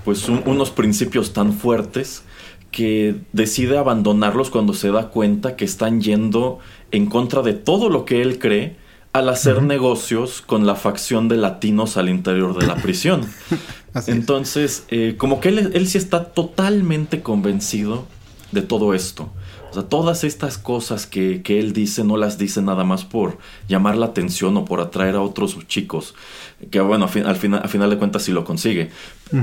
pues 0.05 0.27
unos 0.27 0.71
principios 0.71 1.33
tan 1.33 1.53
fuertes 1.53 2.23
que 2.71 3.15
decide 3.33 3.77
abandonarlos 3.77 4.49
cuando 4.49 4.73
se 4.73 4.91
da 4.91 5.09
cuenta 5.09 5.55
que 5.55 5.65
están 5.65 6.01
yendo 6.01 6.59
en 6.91 7.07
contra 7.07 7.41
de 7.41 7.53
todo 7.53 7.89
lo 7.89 8.05
que 8.05 8.21
él 8.21 8.39
cree 8.39 8.75
al 9.11 9.29
hacer 9.29 9.63
negocios 9.63 10.41
con 10.41 10.67
la 10.67 10.75
facción 10.75 11.29
de 11.29 11.37
latinos 11.37 11.97
al 11.97 12.09
interior 12.09 12.57
de 12.57 12.67
la 12.67 12.75
prisión. 12.81 13.21
Entonces, 14.07 14.85
eh, 14.89 15.15
como 15.17 15.39
que 15.39 15.49
él, 15.49 15.71
él 15.73 15.87
sí 15.87 15.97
está 15.97 16.25
totalmente 16.25 17.21
convencido 17.21 18.05
de 18.51 18.61
todo 18.61 18.93
esto. 18.93 19.29
O 19.69 19.73
sea, 19.73 19.83
todas 19.83 20.23
estas 20.23 20.57
cosas 20.57 21.05
que, 21.05 21.41
él 21.45 21.73
dice 21.73 22.03
no 22.03 22.17
las 22.17 22.37
dice 22.37 22.61
nada 22.61 22.83
más 22.83 23.05
por 23.05 23.37
llamar 23.67 23.97
la 23.97 24.07
atención 24.07 24.57
o 24.57 24.65
por 24.65 24.79
atraer 24.81 25.15
a 25.15 25.21
otros 25.21 25.57
chicos. 25.67 26.15
Que 26.71 26.79
bueno, 26.79 27.05
al, 27.25 27.35
final, 27.35 27.67
final 27.69 27.89
de 27.89 27.97
cuentas 27.97 28.23
sí 28.23 28.31
lo 28.31 28.43
consigue. 28.43 28.89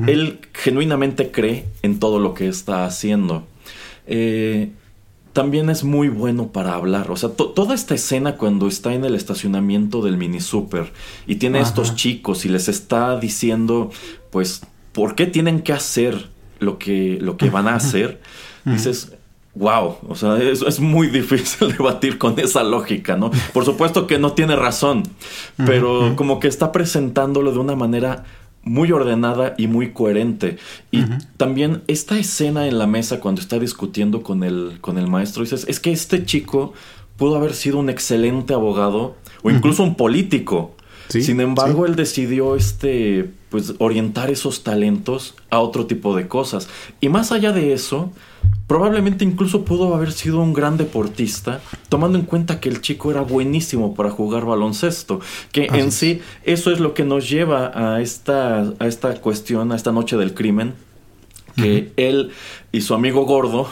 Él 0.07 0.41
genuinamente 0.53 1.31
cree 1.31 1.67
en 1.83 2.01
todo 2.01 2.19
lo 2.19 2.35
que 2.35 2.49
está 2.49 2.85
haciendo. 2.85 3.45
Eh, 4.07 4.71
también 5.37 5.69
es 5.69 5.85
muy 5.85 6.09
bueno 6.09 6.49
para 6.49 6.75
hablar. 6.75 7.11
O 7.11 7.17
sea, 7.17 7.29
toda 7.29 7.75
esta 7.75 7.95
escena 7.95 8.37
cuando 8.37 8.69
está 8.69 8.95
en 8.95 9.05
el 9.05 9.15
estacionamiento 9.15 10.01
del 10.01 10.17
mini 10.17 10.41
super 10.41 10.93
y 11.27 11.35
tiene 11.37 11.59
a 11.59 11.63
estos 11.63 11.95
chicos 11.95 12.47
y 12.47 12.49
les 12.49 12.69
está 12.69 13.21
diciendo, 13.21 13.91
pues, 14.31 14.63
¿por 14.93 15.15
qué 15.15 15.27
tienen 15.27 15.61
que 15.61 15.75
hacer 15.75 16.31
lo 16.59 16.79
que, 16.79 17.19
lo 17.21 17.37
que 17.37 17.51
van 17.51 17.69
a 17.69 17.75
hacer? 17.77 18.23
Dices, 18.65 19.13
wow, 19.57 19.97
o 20.09 20.15
sea, 20.15 20.37
es, 20.39 20.63
es, 20.63 20.81
muy 20.81 21.09
difícil 21.09 21.73
debatir 21.79 22.19
con 22.19 22.39
esa 22.39 22.63
lógica, 22.63 23.17
¿no? 23.17 23.31
Por 23.53 23.65
supuesto 23.65 24.07
que 24.07 24.19
no 24.19 24.33
tiene 24.33 24.55
razón, 24.55 25.03
pero 25.57 26.15
como 26.17 26.41
que 26.41 26.49
está 26.49 26.73
presentándolo 26.73 27.53
de 27.53 27.59
una 27.59 27.75
manera 27.75 28.25
muy 28.63 28.91
ordenada 28.91 29.55
y 29.57 29.69
muy 29.69 29.93
coherente. 29.93 30.59
Y 30.91 31.05
también 31.37 31.83
esta 31.87 32.19
escena 32.19 32.67
en 32.67 32.79
la 32.79 32.87
mesa 32.87 33.21
cuando 33.21 33.41
está 33.41 33.59
discutiendo 33.59 34.23
con 34.23 34.43
el, 34.43 34.79
con 34.81 34.99
el 34.99 35.07
maestro, 35.07 35.43
dices, 35.43 35.65
es 35.69 35.81
que 35.81 35.93
este 35.93 36.25
chico 36.25 36.75
pudo 37.17 37.37
haber 37.37 37.55
sido 37.55 37.79
un 37.79 37.89
excelente 37.89 38.53
abogado 38.53 39.17
o 39.43 39.51
incluso 39.51 39.83
un 39.83 39.95
político. 39.95 40.75
Sin 41.09 41.41
embargo, 41.41 41.87
él 41.87 41.95
decidió 41.95 42.57
este, 42.57 43.31
pues, 43.57 43.73
orientar 43.79 44.29
esos 44.29 44.63
talentos 44.63 45.35
a 45.49 45.61
otro 45.61 45.87
tipo 45.87 46.15
de 46.15 46.29
cosas. 46.29 46.69
Y 47.01 47.09
más 47.09 47.33
allá 47.33 47.53
de 47.53 47.73
eso, 47.73 48.13
Probablemente 48.69 49.25
incluso 49.25 49.65
pudo 49.65 49.95
haber 49.95 50.13
sido 50.13 50.41
un 50.41 50.53
gran 50.53 50.77
deportista, 50.77 51.61
tomando 51.89 52.19
en 52.19 52.25
cuenta 52.25 52.61
que 52.61 52.69
el 52.69 52.81
chico 52.81 53.11
era 53.13 53.21
buenísimo 53.21 53.95
para 53.95 54.11
jugar 54.11 54.45
baloncesto, 54.45 55.21
que 55.53 55.69
en 55.73 55.91
sí 55.91 56.21
eso 56.45 56.71
es 56.71 56.81
lo 56.81 56.93
que 56.93 57.05
nos 57.05 57.31
lleva 57.31 57.73
a 57.75 58.01
esta, 58.01 58.73
a 58.79 58.87
esta 58.87 59.15
cuestión, 59.21 59.73
a 59.73 59.77
esta 59.77 59.91
noche 59.91 60.17
del 60.17 60.35
crimen, 60.35 60.75
que 61.57 61.93
él 61.97 62.31
y 62.73 62.83
su 62.83 62.93
amigo 62.95 63.25
gordo 63.25 63.69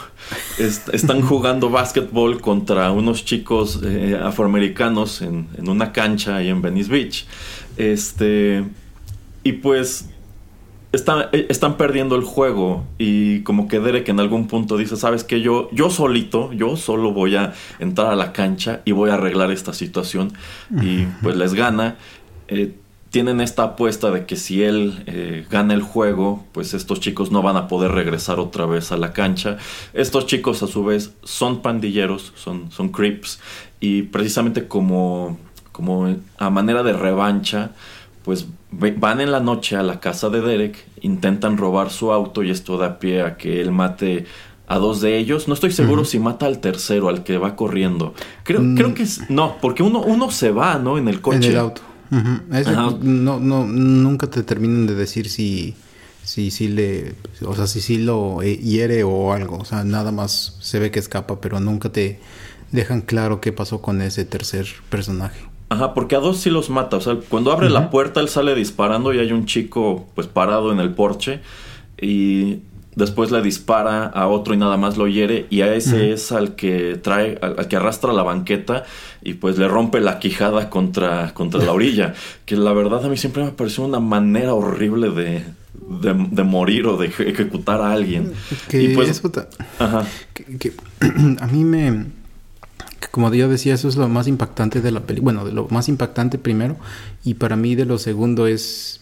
están 0.58 1.22
jugando 1.22 1.70
básquetbol 1.70 2.40
contra 2.40 2.90
unos 2.90 3.24
chicos 3.24 3.80
eh, 3.84 4.18
afroamericanos 4.20 5.22
en, 5.22 5.48
en, 5.58 5.68
una 5.68 5.92
cancha 5.92 6.36
ahí 6.36 6.48
en 6.48 6.62
Venice 6.62 6.90
Beach. 6.90 7.26
Este, 7.76 8.64
y 9.44 9.52
pues 9.52 10.08
eh, 11.32 11.46
están 11.48 11.76
perdiendo 11.76 12.16
el 12.16 12.22
juego. 12.22 12.84
Y 12.98 13.40
como 13.40 13.68
que 13.68 13.80
Derek 13.80 14.08
en 14.08 14.20
algún 14.20 14.48
punto 14.48 14.76
dice, 14.76 14.96
sabes 14.96 15.24
que 15.24 15.40
yo, 15.40 15.68
yo 15.72 15.90
solito, 15.90 16.52
yo 16.52 16.76
solo 16.76 17.12
voy 17.12 17.36
a 17.36 17.52
entrar 17.78 18.08
a 18.08 18.16
la 18.16 18.32
cancha 18.32 18.80
y 18.84 18.92
voy 18.92 19.10
a 19.10 19.14
arreglar 19.14 19.50
esta 19.50 19.72
situación. 19.72 20.32
Y 20.80 21.04
pues 21.22 21.36
les 21.36 21.54
gana. 21.54 21.96
Eh, 22.48 22.74
tienen 23.10 23.40
esta 23.40 23.62
apuesta 23.62 24.10
de 24.10 24.26
que 24.26 24.34
si 24.34 24.64
él 24.64 25.04
eh, 25.06 25.46
gana 25.48 25.74
el 25.74 25.82
juego, 25.82 26.44
pues 26.50 26.74
estos 26.74 26.98
chicos 26.98 27.30
no 27.30 27.42
van 27.42 27.56
a 27.56 27.68
poder 27.68 27.92
regresar 27.92 28.40
otra 28.40 28.66
vez 28.66 28.90
a 28.90 28.96
la 28.96 29.12
cancha. 29.12 29.56
Estos 29.92 30.26
chicos 30.26 30.64
a 30.64 30.66
su 30.66 30.84
vez 30.84 31.14
son 31.22 31.62
pandilleros, 31.62 32.32
son, 32.34 32.72
son 32.72 32.88
creeps. 32.88 33.38
Y 33.78 34.02
precisamente 34.02 34.66
como, 34.66 35.38
como 35.70 36.12
a 36.38 36.50
manera 36.50 36.82
de 36.82 36.92
revancha, 36.92 37.70
pues 38.24 38.46
van 38.70 39.20
en 39.20 39.30
la 39.30 39.40
noche 39.40 39.76
a 39.76 39.82
la 39.82 40.00
casa 40.00 40.30
de 40.30 40.40
Derek, 40.40 40.86
intentan 41.02 41.58
robar 41.58 41.90
su 41.90 42.10
auto 42.10 42.42
y 42.42 42.50
esto 42.50 42.78
da 42.78 42.98
pie 42.98 43.22
a 43.22 43.36
que 43.36 43.60
él 43.60 43.70
mate 43.70 44.24
a 44.66 44.78
dos 44.78 45.02
de 45.02 45.18
ellos. 45.18 45.46
No 45.46 45.54
estoy 45.54 45.72
seguro 45.72 46.06
si 46.06 46.18
mata 46.18 46.46
al 46.46 46.58
tercero, 46.58 47.10
al 47.10 47.22
que 47.22 47.36
va 47.36 47.54
corriendo. 47.54 48.14
Creo, 48.42 48.62
mm. 48.62 48.76
creo 48.76 48.94
que 48.94 49.02
es, 49.02 49.28
no, 49.28 49.58
porque 49.60 49.82
uno, 49.82 50.00
uno 50.00 50.30
se 50.30 50.50
va, 50.50 50.78
¿no? 50.78 50.96
En 50.96 51.08
el 51.08 51.20
coche. 51.20 51.36
En 51.36 51.44
el 51.44 51.58
auto. 51.58 51.82
no, 52.10 53.38
no, 53.38 53.66
nunca 53.66 54.26
te 54.28 54.42
terminan 54.42 54.86
de 54.86 54.94
decir 54.94 55.28
si, 55.28 55.74
si, 56.22 56.50
si 56.50 56.68
le, 56.68 57.14
o 57.44 57.54
sea, 57.54 57.66
si 57.66 57.82
sí 57.82 57.98
lo 57.98 58.40
eh, 58.40 58.56
hiere 58.56 59.04
o 59.04 59.34
algo. 59.34 59.58
O 59.58 59.64
sea, 59.66 59.84
nada 59.84 60.12
más 60.12 60.56
se 60.60 60.78
ve 60.78 60.90
que 60.90 60.98
escapa, 60.98 61.42
pero 61.42 61.60
nunca 61.60 61.90
te 61.90 62.20
dejan 62.72 63.02
claro 63.02 63.42
qué 63.42 63.52
pasó 63.52 63.82
con 63.82 64.00
ese 64.00 64.24
tercer 64.24 64.66
personaje. 64.88 65.40
Ajá, 65.68 65.94
porque 65.94 66.16
a 66.16 66.20
dos 66.20 66.38
sí 66.38 66.50
los 66.50 66.70
mata. 66.70 66.96
O 66.96 67.00
sea, 67.00 67.16
cuando 67.28 67.52
abre 67.52 67.70
la 67.70 67.90
puerta, 67.90 68.20
él 68.20 68.28
sale 68.28 68.54
disparando 68.54 69.12
y 69.12 69.18
hay 69.18 69.32
un 69.32 69.46
chico, 69.46 70.06
pues, 70.14 70.26
parado 70.26 70.72
en 70.72 70.78
el 70.78 70.90
porche. 70.94 71.40
Y 72.00 72.58
después 72.96 73.30
le 73.30 73.42
dispara 73.42 74.06
a 74.06 74.28
otro 74.28 74.54
y 74.54 74.56
nada 74.56 74.76
más 74.76 74.96
lo 74.96 75.08
hiere 75.08 75.46
y 75.50 75.62
a 75.62 75.74
ese 75.74 76.12
es 76.12 76.32
al 76.32 76.54
que 76.54 76.96
trae 76.96 77.38
al, 77.42 77.66
que 77.68 77.76
arrastra 77.76 78.12
la 78.12 78.22
banqueta 78.22 78.84
y 79.22 79.34
pues 79.34 79.58
le 79.58 79.68
rompe 79.68 80.00
la 80.00 80.18
quijada 80.18 80.70
contra 80.70 81.34
contra 81.34 81.62
la 81.64 81.72
orilla 81.72 82.14
que 82.46 82.56
la 82.56 82.72
verdad 82.72 83.04
a 83.04 83.08
mí 83.08 83.16
siempre 83.16 83.44
me 83.44 83.50
pareció 83.50 83.84
una 83.84 84.00
manera 84.00 84.54
horrible 84.54 85.10
de 85.10 85.44
de, 85.74 86.44
morir 86.44 86.86
o 86.86 86.96
de 86.96 87.08
ejecutar 87.08 87.80
a 87.80 87.92
alguien 87.92 88.32
que 88.68 88.82
y 88.82 88.94
pues 88.94 89.22
ajá. 89.78 90.06
Que, 90.32 90.72
a 91.40 91.46
mí 91.48 91.64
me 91.64 92.06
como 93.14 93.32
yo 93.32 93.48
decía, 93.48 93.74
eso 93.74 93.86
es 93.86 93.94
lo 93.94 94.08
más 94.08 94.26
impactante 94.26 94.80
de 94.80 94.90
la 94.90 94.98
película. 95.06 95.34
Bueno, 95.34 95.44
de 95.44 95.52
lo 95.52 95.68
más 95.68 95.88
impactante 95.88 96.36
primero. 96.36 96.74
Y 97.22 97.34
para 97.34 97.54
mí 97.54 97.76
de 97.76 97.84
lo 97.84 97.96
segundo 97.96 98.48
es 98.48 98.98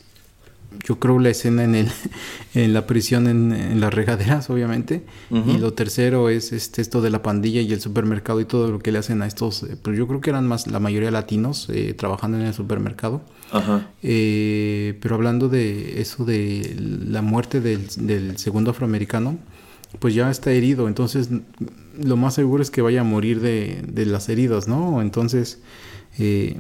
yo 0.85 0.99
creo 0.99 1.19
la 1.19 1.31
escena 1.31 1.65
en, 1.65 1.75
el, 1.75 1.89
en 2.55 2.75
la 2.75 2.87
prisión 2.87 3.27
en, 3.27 3.81
las 3.81 3.95
regaderas, 3.95 4.51
obviamente. 4.51 5.03
Y 5.31 5.57
lo 5.57 5.73
tercero 5.73 6.29
es 6.29 6.53
este, 6.53 6.83
esto 6.83 7.01
de 7.01 7.09
la 7.09 7.23
pandilla 7.23 7.63
y 7.63 7.73
el 7.73 7.81
supermercado 7.81 8.39
y 8.43 8.45
todo 8.45 8.71
lo 8.71 8.81
que 8.81 8.93
le 8.93 8.99
hacen 8.99 9.23
a 9.23 9.27
estos. 9.27 9.63
Eh, 9.63 9.79
pero 9.83 9.97
yo 9.97 10.07
creo 10.07 10.21
que 10.21 10.29
eran 10.29 10.47
más 10.47 10.67
la 10.67 10.79
mayoría 10.79 11.11
latinos 11.11 11.71
eh, 11.71 11.95
trabajando 11.95 12.37
en 12.37 12.45
el 12.45 12.53
supermercado. 12.53 13.23
Ajá. 13.51 13.89
Eh, 14.03 14.99
pero 15.01 15.15
hablando 15.15 15.49
de 15.49 16.03
eso 16.03 16.27
de 16.27 16.77
la 16.79 17.23
muerte 17.23 17.63
del, 17.63 17.87
del, 17.97 18.37
segundo 18.37 18.73
afroamericano, 18.73 19.39
pues 19.99 20.15
ya 20.15 20.31
está 20.31 20.51
herido. 20.53 20.89
Entonces, 20.89 21.29
lo 22.03 22.17
más 22.17 22.35
seguro 22.35 22.63
es 22.63 22.71
que 22.71 22.83
vaya 22.83 23.03
a 23.03 23.05
morir 23.05 23.41
de, 23.41 23.83
de 23.87 24.07
las 24.07 24.29
heridas, 24.29 24.69
¿no? 24.69 25.03
Entonces. 25.03 25.61
Eh, 26.19 26.57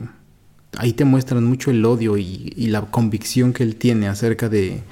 ahí 0.78 0.92
te 0.92 1.04
muestran 1.04 1.44
mucho 1.44 1.70
el 1.70 1.84
odio 1.84 2.16
y, 2.16 2.66
la 2.68 2.82
convicción 2.82 3.52
que 3.52 3.62
él 3.62 3.76
tiene 3.76 4.08
acerca 4.08 4.48
de, 4.48 4.82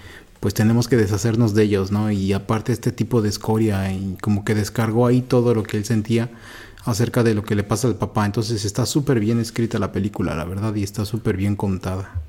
pues 0.41 0.55
tenemos 0.55 0.89
que 0.89 0.97
deshacernos 0.97 1.55
de 1.55 1.65
ellos, 1.65 1.91
¿no? 1.91 2.11
Y 2.11 2.33
aparte 2.33 2.73
este 2.73 2.93
tipo 2.93 3.23
de 3.23 3.29
escoria 3.29 3.93
y 3.93 4.17
como 4.21 4.45
que 4.45 4.55
descargó 4.55 5.07
ahí 5.07 5.23
todo 5.23 5.55
lo 5.55 5.63
que 5.63 5.77
él 5.79 5.85
sentía 5.85 6.31
acerca 6.85 7.23
de 7.23 7.35
lo 7.35 7.43
que 7.43 7.55
le 7.55 7.63
pasa 7.63 7.89
al 7.89 7.97
papá. 7.97 8.27
Entonces 8.27 8.65
está 8.65 8.87
súper 8.87 9.21
bien 9.21 9.39
escrita 9.41 9.79
la 9.79 9.93
película, 9.93 10.35
la 10.35 10.45
verdad, 10.45 10.75
y 10.75 10.83
está 10.83 11.05
súper 11.05 11.37
bien 11.37 11.57
contada. 11.57 12.23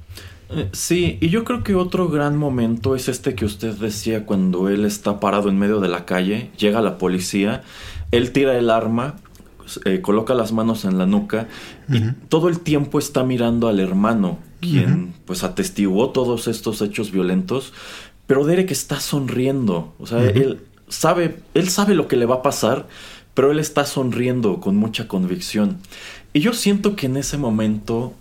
Eh, 0.53 0.69
sí, 0.73 1.17
y 1.21 1.29
yo 1.29 1.43
creo 1.43 1.63
que 1.63 1.75
otro 1.75 2.09
gran 2.09 2.37
momento 2.37 2.95
es 2.95 3.07
este 3.07 3.35
que 3.35 3.45
usted 3.45 3.73
decía 3.75 4.25
cuando 4.25 4.69
él 4.69 4.85
está 4.85 5.19
parado 5.19 5.49
en 5.49 5.57
medio 5.57 5.79
de 5.79 5.87
la 5.87 6.05
calle, 6.05 6.51
llega 6.57 6.81
la 6.81 6.97
policía, 6.97 7.63
él 8.11 8.31
tira 8.31 8.57
el 8.57 8.69
arma 8.69 9.15
eh, 9.85 10.01
coloca 10.01 10.33
las 10.33 10.51
manos 10.51 10.85
en 10.85 10.97
la 10.97 11.05
nuca 11.05 11.47
y 11.87 12.01
todo 12.29 12.49
el 12.49 12.59
tiempo 12.59 12.99
está 12.99 13.23
mirando 13.23 13.67
al 13.67 13.79
hermano, 13.79 14.39
quien 14.59 15.13
pues 15.25 15.43
atestiguó 15.43 16.09
todos 16.09 16.47
estos 16.47 16.81
hechos 16.81 17.11
violentos, 17.11 17.73
pero 18.27 18.45
Derek 18.45 18.71
está 18.71 18.99
sonriendo, 18.99 19.93
o 19.99 20.07
sea, 20.07 20.23
él 20.23 20.61
sabe, 20.89 21.39
él 21.53 21.69
sabe 21.69 21.95
lo 21.95 22.07
que 22.07 22.17
le 22.17 22.25
va 22.25 22.35
a 22.35 22.41
pasar, 22.41 22.87
pero 23.33 23.51
él 23.51 23.59
está 23.59 23.85
sonriendo 23.85 24.59
con 24.59 24.75
mucha 24.75 25.07
convicción. 25.07 25.77
Y 26.33 26.39
yo 26.39 26.53
siento 26.53 26.95
que 26.95 27.05
en 27.05 27.17
ese 27.17 27.37
momento 27.37 28.13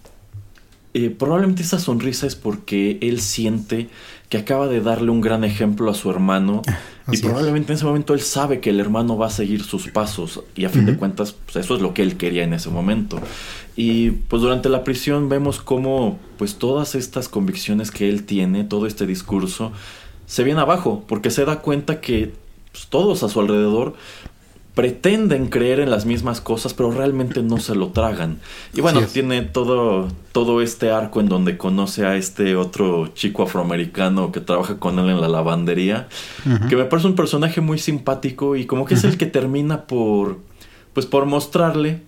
eh, 0.93 1.11
probablemente 1.11 1.63
esa 1.63 1.79
sonrisa 1.79 2.27
es 2.27 2.35
porque 2.35 2.99
él 3.01 3.21
siente 3.21 3.89
que 4.29 4.39
acaba 4.39 4.67
de 4.67 4.81
darle 4.81 5.11
un 5.11 5.21
gran 5.21 5.45
ejemplo 5.45 5.91
a 5.91 5.95
su 5.95 6.11
hermano 6.11 6.63
y 7.13 7.19
probablemente 7.19 7.73
en 7.73 7.77
ese 7.77 7.85
momento 7.85 8.13
él 8.15 8.21
sabe 8.21 8.61
que 8.61 8.71
el 8.71 8.81
hermano 8.81 9.17
va 9.17 9.27
a 9.27 9.31
seguir 9.31 9.63
sus 9.63 9.89
pasos 9.89 10.43
y 10.57 10.65
a 10.65 10.69
fin 10.69 10.87
de 10.87 10.97
cuentas 10.97 11.33
pues 11.33 11.65
eso 11.65 11.77
es 11.77 11.83
lo 11.83 11.95
que 11.95 12.03
él 12.03 12.17
quería 12.17 12.43
en 12.43 12.55
ese 12.55 12.71
momento. 12.71 13.21
Y 13.77 14.11
pues 14.11 14.43
durante 14.43 14.69
la 14.69 14.83
prisión 14.83 15.29
vemos 15.29 15.61
cómo 15.61 16.19
pues 16.39 16.57
todas 16.57 16.95
estas 16.95 17.29
convicciones 17.29 17.91
que 17.91 18.09
él 18.09 18.25
tiene, 18.25 18.65
todo 18.65 18.87
este 18.87 19.07
discurso, 19.07 19.73
se 20.27 20.45
viene 20.45 20.61
abajo 20.61 21.05
porque 21.07 21.31
se 21.31 21.45
da 21.45 21.61
cuenta 21.61 22.01
que 22.01 22.33
pues, 22.73 22.87
todos 22.87 23.23
a 23.23 23.29
su 23.29 23.41
alrededor 23.41 23.95
pretenden 24.81 25.49
creer 25.49 25.79
en 25.79 25.91
las 25.91 26.07
mismas 26.07 26.41
cosas, 26.41 26.73
pero 26.73 26.91
realmente 26.91 27.43
no 27.43 27.61
se 27.61 27.75
lo 27.75 27.89
tragan. 27.89 28.39
Y 28.73 28.81
bueno, 28.81 29.03
tiene 29.03 29.43
todo, 29.43 30.09
todo 30.33 30.63
este 30.63 30.91
arco 30.91 31.21
en 31.21 31.29
donde 31.29 31.59
conoce 31.59 32.07
a 32.07 32.17
este 32.17 32.57
otro 32.57 33.09
chico 33.09 33.43
afroamericano 33.43 34.33
que 34.33 34.41
trabaja 34.41 34.79
con 34.79 34.99
él 34.99 35.11
en 35.11 35.21
la 35.21 35.29
lavandería, 35.29 36.09
que 36.71 36.77
me 36.77 36.87
parece 36.87 37.09
un 37.09 37.15
personaje 37.15 37.61
muy 37.61 37.79
simpático 37.79 38.57
y 38.57 38.65
como 38.65 38.87
que 38.87 38.95
es 38.95 39.05
el 39.05 39.19
que 39.19 39.27
termina 39.27 39.83
por, 39.83 40.39
pues 40.95 41.05
por 41.05 41.27
mostrarle 41.27 42.01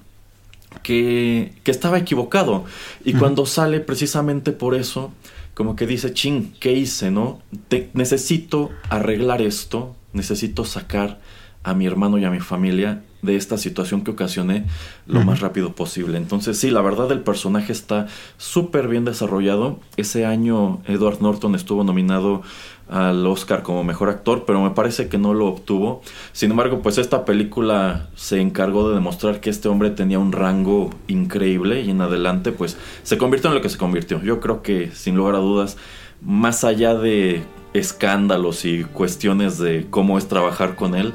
que, 0.82 1.52
que 1.64 1.70
estaba 1.72 1.98
equivocado. 1.98 2.64
Y 3.04 3.12
cuando 3.12 3.44
sale 3.44 3.80
precisamente 3.80 4.52
por 4.52 4.74
eso, 4.74 5.12
como 5.52 5.76
que 5.76 5.86
dice, 5.86 6.14
ching, 6.14 6.54
¿qué 6.58 6.72
hice, 6.72 7.10
no? 7.10 7.42
Te, 7.68 7.90
necesito 7.92 8.70
arreglar 8.88 9.42
esto, 9.42 9.94
necesito 10.14 10.64
sacar 10.64 11.20
a 11.64 11.74
mi 11.74 11.86
hermano 11.86 12.18
y 12.18 12.24
a 12.24 12.30
mi 12.30 12.40
familia 12.40 13.02
de 13.22 13.36
esta 13.36 13.56
situación 13.56 14.02
que 14.02 14.10
ocasioné 14.10 14.64
lo 15.06 15.22
más 15.24 15.40
rápido 15.40 15.74
posible. 15.74 16.18
Entonces 16.18 16.58
sí, 16.58 16.70
la 16.70 16.82
verdad 16.82 17.10
el 17.12 17.20
personaje 17.20 17.72
está 17.72 18.08
súper 18.36 18.88
bien 18.88 19.04
desarrollado. 19.04 19.78
Ese 19.96 20.26
año 20.26 20.80
Edward 20.86 21.20
Norton 21.20 21.54
estuvo 21.54 21.84
nominado 21.84 22.42
al 22.88 23.24
Oscar 23.26 23.62
como 23.62 23.84
mejor 23.84 24.08
actor, 24.08 24.44
pero 24.44 24.60
me 24.60 24.70
parece 24.70 25.08
que 25.08 25.18
no 25.18 25.34
lo 25.34 25.46
obtuvo. 25.46 26.02
Sin 26.32 26.50
embargo, 26.50 26.82
pues 26.82 26.98
esta 26.98 27.24
película 27.24 28.08
se 28.16 28.40
encargó 28.40 28.88
de 28.88 28.96
demostrar 28.96 29.40
que 29.40 29.50
este 29.50 29.68
hombre 29.68 29.90
tenía 29.90 30.18
un 30.18 30.32
rango 30.32 30.90
increíble 31.06 31.82
y 31.82 31.90
en 31.90 32.00
adelante 32.00 32.50
pues 32.50 32.76
se 33.04 33.18
convirtió 33.18 33.50
en 33.50 33.54
lo 33.54 33.62
que 33.62 33.68
se 33.68 33.78
convirtió. 33.78 34.20
Yo 34.22 34.40
creo 34.40 34.62
que 34.62 34.90
sin 34.90 35.14
lugar 35.16 35.36
a 35.36 35.38
dudas, 35.38 35.76
más 36.20 36.64
allá 36.64 36.96
de 36.96 37.44
escándalos 37.74 38.64
y 38.64 38.84
cuestiones 38.84 39.58
de 39.58 39.86
cómo 39.88 40.18
es 40.18 40.28
trabajar 40.28 40.76
con 40.76 40.94
él, 40.94 41.14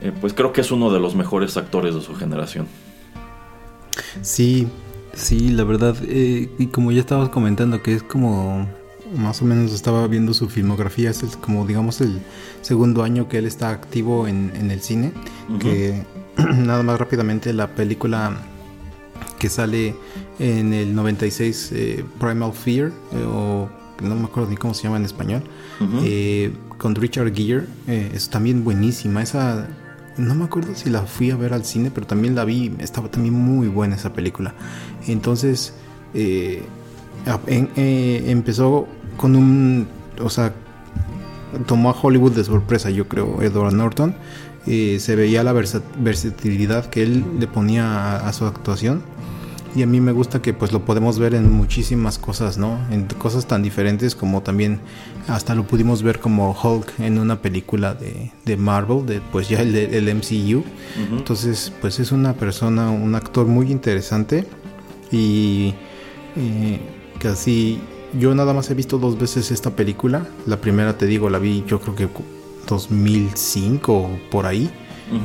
eh, 0.00 0.12
pues 0.20 0.32
creo 0.32 0.52
que 0.52 0.60
es 0.60 0.70
uno 0.70 0.90
de 0.92 1.00
los 1.00 1.14
mejores 1.14 1.56
actores 1.56 1.94
de 1.94 2.00
su 2.00 2.14
generación. 2.14 2.66
Sí, 4.22 4.68
sí, 5.12 5.50
la 5.50 5.64
verdad, 5.64 5.96
eh, 6.02 6.50
y 6.58 6.66
como 6.66 6.92
ya 6.92 7.00
estabas 7.00 7.28
comentando, 7.28 7.82
que 7.82 7.94
es 7.94 8.02
como 8.02 8.68
más 9.16 9.40
o 9.42 9.44
menos 9.44 9.72
estaba 9.72 10.06
viendo 10.06 10.34
su 10.34 10.48
filmografía, 10.48 11.10
es 11.10 11.22
como 11.40 11.66
digamos 11.66 12.00
el 12.00 12.20
segundo 12.60 13.02
año 13.02 13.28
que 13.28 13.38
él 13.38 13.46
está 13.46 13.70
activo 13.70 14.26
en, 14.26 14.70
el 14.70 14.80
cine, 14.80 15.12
que 15.60 16.04
nada 16.36 16.82
más 16.82 16.98
rápidamente 16.98 17.52
la 17.52 17.74
película 17.74 18.36
que 19.38 19.48
sale 19.48 19.94
en 20.38 20.72
el 20.72 20.94
96, 20.94 21.70
eh, 21.72 22.04
Primal 22.18 22.52
Fear, 22.52 22.92
o 23.26 23.68
no 24.02 24.14
me 24.14 24.24
acuerdo 24.24 24.50
ni 24.50 24.56
cómo 24.56 24.74
se 24.74 24.84
llama 24.84 24.96
en 24.96 25.04
español, 25.04 25.42
con 26.78 26.94
Richard 26.94 27.34
Gere, 27.34 27.66
es 27.86 28.28
también 28.28 28.64
buenísima, 28.64 29.22
esa 29.22 29.68
no 30.18 30.34
me 30.34 30.44
acuerdo 30.44 30.74
si 30.74 30.90
la 30.90 31.02
fui 31.02 31.30
a 31.30 31.36
ver 31.36 31.54
al 31.54 31.64
cine, 31.64 31.90
pero 31.94 32.06
también 32.06 32.34
la 32.34 32.44
vi, 32.44 32.74
estaba 32.80 33.08
también 33.08 33.34
muy 33.34 33.68
buena 33.68 33.96
esa 33.96 34.12
película. 34.12 34.54
Entonces, 35.06 35.72
eh, 36.12 36.62
eh, 37.46 38.24
empezó 38.26 38.88
con 39.16 39.36
un, 39.36 39.86
o 40.20 40.28
sea, 40.28 40.52
tomó 41.66 41.90
a 41.90 41.96
Hollywood 42.00 42.32
de 42.32 42.44
sorpresa, 42.44 42.90
yo 42.90 43.08
creo, 43.08 43.40
Edward 43.42 43.74
Norton. 43.74 44.14
Eh, 44.66 44.98
se 45.00 45.16
veía 45.16 45.42
la 45.44 45.52
versatilidad 45.52 46.90
que 46.90 47.02
él 47.02 47.24
le 47.38 47.46
ponía 47.46 48.16
a 48.16 48.32
su 48.32 48.44
actuación 48.44 49.02
y 49.78 49.82
a 49.84 49.86
mí 49.86 50.00
me 50.00 50.10
gusta 50.10 50.42
que 50.42 50.52
pues 50.52 50.72
lo 50.72 50.84
podemos 50.84 51.20
ver 51.20 51.34
en 51.34 51.52
muchísimas 51.52 52.18
cosas, 52.18 52.58
¿no? 52.58 52.76
En 52.90 53.04
cosas 53.06 53.46
tan 53.46 53.62
diferentes 53.62 54.16
como 54.16 54.42
también 54.42 54.80
hasta 55.28 55.54
lo 55.54 55.68
pudimos 55.68 56.02
ver 56.02 56.18
como 56.18 56.50
Hulk 56.50 56.98
en 56.98 57.20
una 57.20 57.40
película 57.40 57.94
de, 57.94 58.32
de 58.44 58.56
Marvel, 58.56 59.06
de 59.06 59.20
pues 59.20 59.48
ya 59.48 59.62
el, 59.62 59.76
el 59.76 60.12
MCU. 60.16 60.64
Entonces 61.16 61.72
pues 61.80 62.00
es 62.00 62.10
una 62.10 62.32
persona, 62.34 62.90
un 62.90 63.14
actor 63.14 63.46
muy 63.46 63.70
interesante 63.70 64.46
y 65.12 65.74
eh, 66.34 66.80
casi 67.20 67.78
yo 68.18 68.34
nada 68.34 68.52
más 68.52 68.68
he 68.72 68.74
visto 68.74 68.98
dos 68.98 69.16
veces 69.16 69.52
esta 69.52 69.76
película. 69.76 70.26
La 70.46 70.60
primera 70.60 70.98
te 70.98 71.06
digo, 71.06 71.30
la 71.30 71.38
vi 71.38 71.62
yo 71.68 71.80
creo 71.80 71.94
que 71.94 72.08
2005 72.66 73.92
o 73.92 74.18
por 74.28 74.46
ahí. 74.46 74.68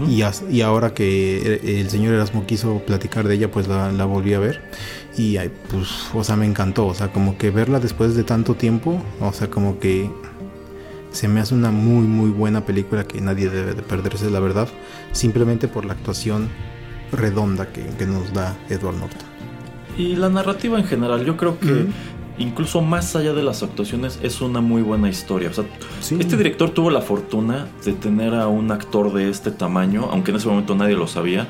Y, 0.08 0.24
y, 0.50 0.62
ahora 0.62 0.94
que 0.94 1.60
el 1.82 1.90
señor 1.90 2.14
Erasmo 2.14 2.46
quiso 2.46 2.80
platicar 2.86 3.28
de 3.28 3.36
ella, 3.36 3.52
pues 3.52 3.68
la, 3.68 3.92
la 3.92 4.06
volví 4.06 4.34
a 4.34 4.40
ver. 4.40 4.62
Y 5.18 5.38
pues, 5.70 5.88
o 6.14 6.24
sea, 6.24 6.36
me 6.36 6.46
encantó. 6.46 6.88
O 6.88 6.94
sea, 6.94 7.12
como 7.12 7.38
que 7.38 7.52
verla 7.52 7.80
después 7.80 8.16
de 8.16 8.24
tanto 8.24 8.56
tiempo, 8.56 9.02
o 9.20 9.34
sea, 9.34 9.50
como 9.50 9.80
que 9.80 10.10
se 11.12 11.28
me 11.28 11.40
hace 11.40 11.54
una 11.54 11.72
muy, 11.72 12.06
muy 12.08 12.30
buena 12.30 12.66
película 12.66 13.06
que 13.06 13.22
nadie 13.22 13.50
debe 13.50 13.74
de 13.74 13.82
perderse, 13.82 14.30
la 14.30 14.40
verdad. 14.40 14.68
Simplemente 15.12 15.68
por 15.68 15.86
la 15.86 15.94
actuación 15.94 16.50
redonda 17.12 17.72
que, 17.72 17.86
que 17.98 18.06
nos 18.06 18.34
da 18.34 18.58
Edward 18.70 18.96
Norton. 18.96 19.34
Y 19.98 20.16
la 20.16 20.30
narrativa 20.30 20.80
en 20.80 20.86
general, 20.86 21.24
yo 21.24 21.38
creo 21.38 21.60
que 21.60 21.86
incluso 22.38 22.82
más 22.82 23.16
allá 23.16 23.34
de 23.34 23.44
las 23.44 23.64
actuaciones, 23.64 24.20
es 24.24 24.42
una 24.42 24.62
muy 24.62 24.82
buena 24.82 25.10
historia. 25.10 25.50
O 25.50 25.54
sea, 25.54 25.66
este 26.00 26.38
director 26.38 26.72
tuvo 26.72 26.90
la 26.90 27.02
fortuna 27.02 27.68
de 27.86 27.94
tener 27.94 28.34
a 28.34 28.48
un 28.48 28.72
actor 28.72 29.14
de 29.14 29.30
este 29.30 29.52
tamaño, 29.52 30.10
aunque 30.12 30.32
en 30.32 30.38
ese 30.38 30.48
momento 30.48 30.76
nadie 30.76 30.96
lo 30.96 31.08
sabía, 31.08 31.48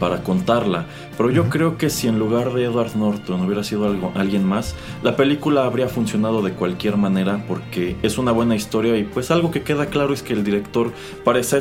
para 0.00 0.24
contarla. 0.24 0.86
Pero 1.16 1.30
yo 1.30 1.48
creo 1.48 1.78
que 1.78 1.90
si 1.90 2.08
en 2.08 2.18
lugar 2.18 2.52
de 2.52 2.64
Edward 2.64 2.96
Norton 2.96 3.42
hubiera 3.42 3.62
sido 3.62 3.86
algo, 3.86 4.10
alguien 4.16 4.44
más, 4.44 4.74
la 5.04 5.14
película 5.14 5.64
habría 5.64 5.88
funcionado 5.88 6.42
de 6.42 6.52
cualquier 6.52 6.96
manera 6.96 7.44
porque 7.46 7.96
es 8.02 8.18
una 8.18 8.32
buena 8.32 8.56
historia 8.56 8.96
y 8.96 9.04
pues 9.04 9.30
algo 9.30 9.52
que 9.52 9.62
queda 9.62 9.86
claro 9.86 10.12
es 10.12 10.22
que 10.22 10.32
el 10.32 10.42
director 10.42 10.90
parecía, 11.24 11.60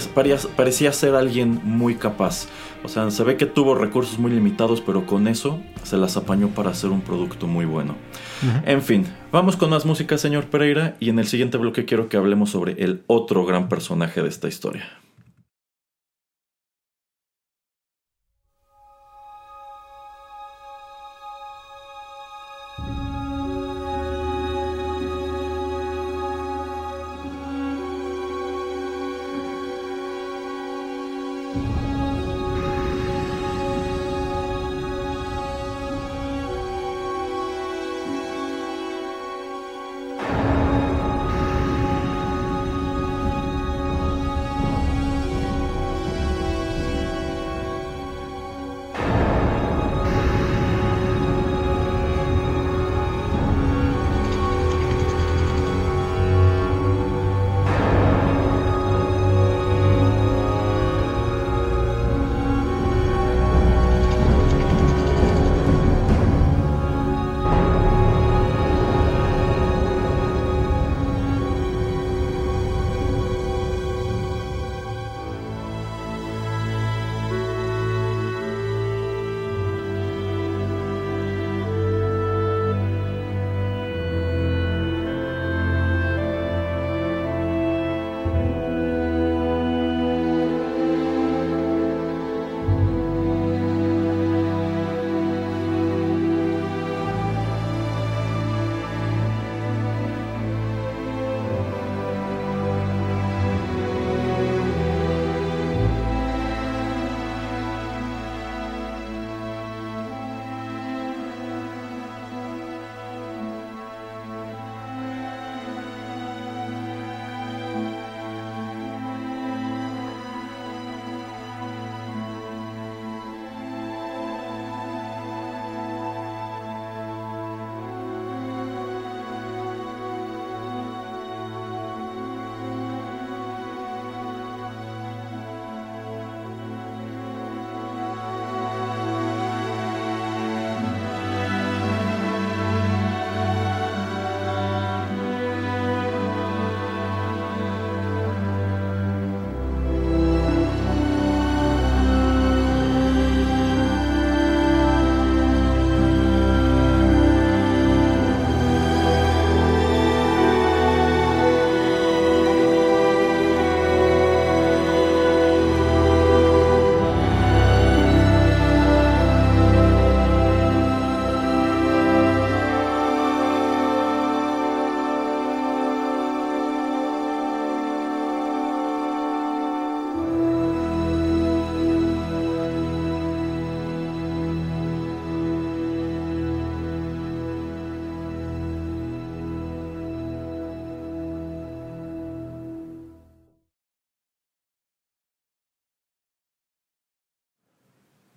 parecía 0.55 0.91
ser 0.93 1.13
alguien 1.13 1.59
muy 1.63 1.95
capaz. 1.95 2.47
O 2.83 2.87
sea, 2.87 3.11
se 3.11 3.23
ve 3.23 3.35
que 3.35 3.45
tuvo 3.45 3.75
recursos 3.75 4.19
muy 4.19 4.31
limitados, 4.31 4.81
pero 4.81 5.05
con 5.05 5.27
eso 5.27 5.59
se 5.83 5.97
las 5.97 6.15
apañó 6.15 6.47
para 6.47 6.69
hacer 6.69 6.89
un 6.89 7.01
producto 7.01 7.45
muy 7.45 7.65
bueno. 7.65 7.95
En 8.65 8.81
fin, 8.81 9.05
vamos 9.33 9.57
con 9.57 9.69
más 9.69 9.85
música, 9.85 10.17
señor 10.17 10.45
Pereira, 10.45 10.95
y 10.99 11.09
en 11.09 11.19
el 11.19 11.27
siguiente 11.27 11.57
bloque 11.57 11.83
quiero 11.83 12.07
que 12.07 12.15
hablemos 12.15 12.51
sobre 12.51 12.81
el 12.83 13.03
otro 13.07 13.45
gran 13.45 13.67
personaje 13.67 14.21
de 14.21 14.29
esta 14.29 14.47
historia. 14.47 14.87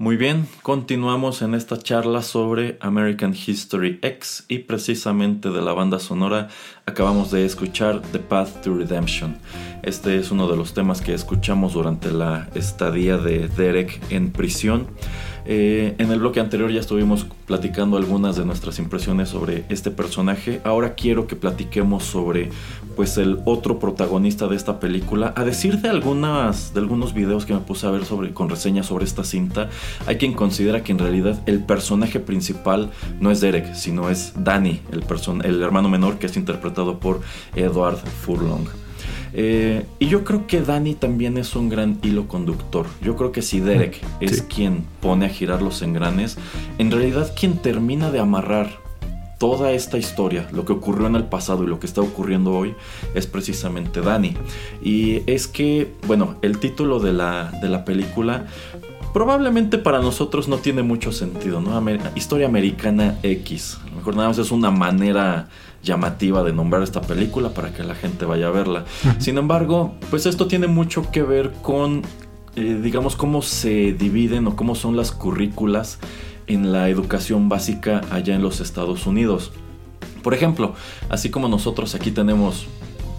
Muy 0.02 0.16
bien, 0.16 0.48
continuamos 0.62 1.42
en 1.42 1.54
esta 1.54 1.78
charla 1.78 2.22
sobre 2.22 2.76
American 2.80 3.36
History 3.36 4.00
X 4.02 4.44
y 4.48 4.58
precisamente 4.58 5.50
de 5.50 5.62
la 5.62 5.74
banda 5.74 6.00
sonora 6.00 6.48
acabamos 6.86 7.30
de 7.30 7.44
escuchar 7.44 8.02
The 8.10 8.18
Path 8.18 8.64
to 8.64 8.74
Redemption. 8.74 9.36
Este 9.84 10.18
es 10.18 10.32
uno 10.32 10.48
de 10.48 10.56
los 10.56 10.74
temas 10.74 11.00
que 11.02 11.14
escuchamos 11.14 11.74
durante 11.74 12.10
la 12.10 12.48
estadía 12.56 13.16
de 13.16 13.46
Derek 13.46 14.02
en 14.10 14.32
prisión. 14.32 14.88
Eh, 15.44 15.94
en 15.98 16.10
el 16.10 16.20
bloque 16.20 16.40
anterior 16.40 16.70
ya 16.70 16.80
estuvimos 16.80 17.26
platicando 17.46 17.96
algunas 17.96 18.36
de 18.36 18.44
nuestras 18.44 18.78
impresiones 18.78 19.28
sobre 19.28 19.64
este 19.68 19.90
personaje. 19.90 20.60
Ahora 20.64 20.94
quiero 20.94 21.26
que 21.26 21.36
platiquemos 21.36 22.04
sobre 22.04 22.50
pues 22.96 23.16
el 23.18 23.40
otro 23.44 23.78
protagonista 23.78 24.46
de 24.46 24.56
esta 24.56 24.78
película. 24.78 25.32
A 25.36 25.44
decir 25.44 25.78
de 25.78 25.88
algunas 25.88 26.74
de 26.74 26.80
algunos 26.80 27.14
videos 27.14 27.46
que 27.46 27.54
me 27.54 27.60
puse 27.60 27.86
a 27.86 27.90
ver 27.90 28.04
sobre 28.04 28.32
con 28.32 28.48
reseñas 28.48 28.86
sobre 28.86 29.04
esta 29.04 29.24
cinta, 29.24 29.68
hay 30.06 30.16
quien 30.16 30.32
considera 30.34 30.82
que 30.82 30.92
en 30.92 30.98
realidad 30.98 31.40
el 31.46 31.64
personaje 31.64 32.20
principal 32.20 32.90
no 33.20 33.30
es 33.30 33.40
Derek, 33.40 33.74
sino 33.74 34.10
es 34.10 34.32
Danny, 34.36 34.80
el, 34.92 35.04
el 35.44 35.62
hermano 35.62 35.88
menor 35.88 36.18
que 36.18 36.26
es 36.26 36.36
interpretado 36.36 37.00
por 37.00 37.20
Edward 37.54 37.96
Furlong. 37.96 38.81
Eh, 39.34 39.84
y 39.98 40.08
yo 40.08 40.24
creo 40.24 40.46
que 40.46 40.60
Danny 40.60 40.94
también 40.94 41.38
es 41.38 41.56
un 41.56 41.68
gran 41.68 41.98
hilo 42.02 42.28
conductor. 42.28 42.86
Yo 43.02 43.16
creo 43.16 43.32
que 43.32 43.42
si 43.42 43.60
Derek 43.60 44.00
es 44.20 44.42
quien 44.42 44.84
pone 45.00 45.26
a 45.26 45.28
girar 45.28 45.62
los 45.62 45.82
engranes, 45.82 46.38
en 46.78 46.90
realidad 46.90 47.32
quien 47.38 47.58
termina 47.58 48.10
de 48.10 48.20
amarrar 48.20 48.82
toda 49.38 49.72
esta 49.72 49.98
historia, 49.98 50.48
lo 50.52 50.64
que 50.64 50.72
ocurrió 50.72 51.08
en 51.08 51.16
el 51.16 51.24
pasado 51.24 51.64
y 51.64 51.66
lo 51.66 51.80
que 51.80 51.86
está 51.86 52.00
ocurriendo 52.00 52.52
hoy, 52.52 52.74
es 53.14 53.26
precisamente 53.26 54.00
Dani. 54.00 54.34
Y 54.82 55.28
es 55.28 55.48
que, 55.48 55.92
bueno, 56.06 56.36
el 56.42 56.58
título 56.58 57.00
de 57.00 57.12
la, 57.12 57.50
de 57.60 57.68
la 57.68 57.84
película 57.84 58.46
probablemente 59.12 59.78
para 59.78 60.00
nosotros 60.00 60.48
no 60.48 60.58
tiene 60.58 60.82
mucho 60.82 61.12
sentido, 61.12 61.60
¿no? 61.60 61.84
Historia 62.14 62.46
americana 62.46 63.18
X. 63.22 63.78
A 63.82 63.90
lo 63.90 63.96
mejor 63.96 64.16
nada 64.16 64.28
más 64.28 64.38
es 64.38 64.50
una 64.50 64.70
manera 64.70 65.48
llamativa 65.82 66.42
de 66.42 66.52
nombrar 66.52 66.82
esta 66.82 67.00
película 67.00 67.50
para 67.50 67.72
que 67.72 67.82
la 67.82 67.94
gente 67.94 68.24
vaya 68.24 68.48
a 68.48 68.50
verla. 68.50 68.84
Sin 69.18 69.38
embargo, 69.38 69.94
pues 70.10 70.26
esto 70.26 70.46
tiene 70.46 70.66
mucho 70.66 71.10
que 71.10 71.22
ver 71.22 71.52
con, 71.62 72.02
eh, 72.56 72.78
digamos, 72.82 73.16
cómo 73.16 73.42
se 73.42 73.92
dividen 73.92 74.46
o 74.46 74.56
cómo 74.56 74.74
son 74.74 74.96
las 74.96 75.12
currículas 75.12 75.98
en 76.46 76.72
la 76.72 76.88
educación 76.88 77.48
básica 77.48 78.02
allá 78.10 78.34
en 78.34 78.42
los 78.42 78.60
Estados 78.60 79.06
Unidos. 79.06 79.52
Por 80.22 80.34
ejemplo, 80.34 80.74
así 81.08 81.30
como 81.30 81.48
nosotros 81.48 81.94
aquí 81.94 82.12
tenemos 82.12 82.66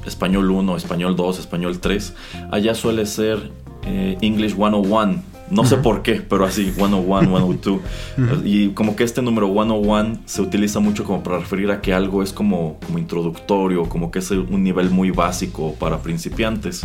español 0.05 0.49
1, 0.49 0.77
español 0.77 1.15
2, 1.15 1.39
español 1.39 1.79
3, 1.79 2.13
allá 2.51 2.75
suele 2.75 3.05
ser 3.05 3.51
eh, 3.85 4.17
English 4.21 4.55
101 4.55 5.32
no 5.49 5.65
sé 5.65 5.77
por 5.77 6.01
qué, 6.01 6.21
pero 6.27 6.45
así, 6.45 6.71
101, 6.71 7.37
102. 7.37 7.79
Y 8.45 8.69
como 8.69 8.95
que 8.95 9.03
este 9.03 9.21
número 9.21 9.47
101 9.47 10.21
se 10.25 10.41
utiliza 10.41 10.79
mucho 10.79 11.03
como 11.03 11.23
para 11.23 11.39
referir 11.39 11.71
a 11.71 11.81
que 11.81 11.93
algo 11.93 12.23
es 12.23 12.33
como, 12.33 12.77
como 12.85 12.97
introductorio, 12.99 13.87
como 13.89 14.11
que 14.11 14.19
es 14.19 14.31
un 14.31 14.63
nivel 14.63 14.89
muy 14.89 15.11
básico 15.11 15.75
para 15.79 15.99
principiantes. 15.99 16.83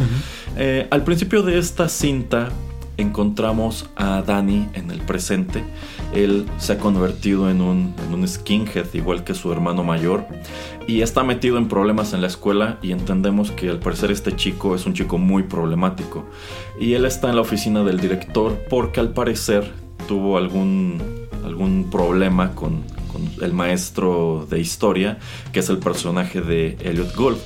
Eh, 0.56 0.86
al 0.90 1.04
principio 1.04 1.42
de 1.42 1.58
esta 1.58 1.88
cinta 1.88 2.50
encontramos 2.98 3.88
a 3.96 4.22
Danny 4.22 4.68
en 4.74 4.90
el 4.90 5.00
presente. 5.00 5.64
Él 6.12 6.46
se 6.58 6.74
ha 6.74 6.78
convertido 6.78 7.48
en 7.48 7.60
un, 7.60 7.94
en 8.06 8.14
un, 8.14 8.26
skinhead, 8.26 8.86
igual 8.92 9.24
que 9.24 9.34
su 9.34 9.52
hermano 9.52 9.84
mayor, 9.84 10.26
y 10.86 11.02
está 11.02 11.22
metido 11.22 11.58
en 11.58 11.68
problemas 11.68 12.12
en 12.12 12.20
la 12.20 12.26
escuela 12.26 12.78
y 12.82 12.92
entendemos 12.92 13.52
que 13.52 13.70
al 13.70 13.78
parecer 13.78 14.10
este 14.10 14.34
chico 14.34 14.74
es 14.74 14.84
un 14.84 14.94
chico 14.94 15.16
muy 15.16 15.44
problemático. 15.44 16.26
Y 16.80 16.94
él 16.94 17.04
está 17.04 17.28
en 17.28 17.36
la 17.36 17.42
oficina 17.42 17.82
del 17.84 18.00
director 18.00 18.64
porque 18.68 19.00
al 19.00 19.10
parecer 19.10 19.72
tuvo 20.06 20.38
algún, 20.38 21.02
algún 21.44 21.90
problema 21.90 22.54
con, 22.54 22.82
con 23.12 23.28
el 23.42 23.52
maestro 23.52 24.46
de 24.48 24.60
historia, 24.60 25.18
que 25.52 25.60
es 25.60 25.68
el 25.68 25.78
personaje 25.78 26.40
de 26.40 26.76
Elliot 26.80 27.14
Gould 27.14 27.38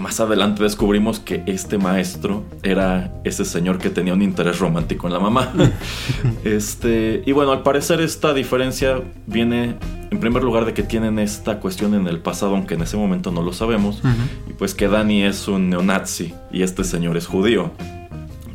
más 0.00 0.18
adelante 0.18 0.62
descubrimos 0.62 1.20
que 1.20 1.42
este 1.46 1.78
maestro 1.78 2.44
era 2.62 3.12
ese 3.24 3.44
señor 3.44 3.78
que 3.78 3.90
tenía 3.90 4.14
un 4.14 4.22
interés 4.22 4.58
romántico 4.58 5.06
en 5.06 5.12
la 5.12 5.20
mamá. 5.20 5.52
este, 6.44 7.22
y 7.26 7.32
bueno, 7.32 7.52
al 7.52 7.62
parecer 7.62 8.00
esta 8.00 8.32
diferencia 8.32 9.02
viene 9.26 9.76
en 10.10 10.18
primer 10.18 10.42
lugar 10.42 10.64
de 10.64 10.74
que 10.74 10.82
tienen 10.82 11.18
esta 11.18 11.60
cuestión 11.60 11.94
en 11.94 12.08
el 12.08 12.18
pasado, 12.18 12.56
aunque 12.56 12.74
en 12.74 12.82
ese 12.82 12.96
momento 12.96 13.30
no 13.30 13.42
lo 13.42 13.52
sabemos, 13.52 14.02
y 14.48 14.54
pues 14.54 14.74
que 14.74 14.88
Dani 14.88 15.22
es 15.22 15.46
un 15.46 15.70
neonazi 15.70 16.34
y 16.50 16.62
este 16.62 16.82
señor 16.82 17.16
es 17.16 17.26
judío. 17.26 17.70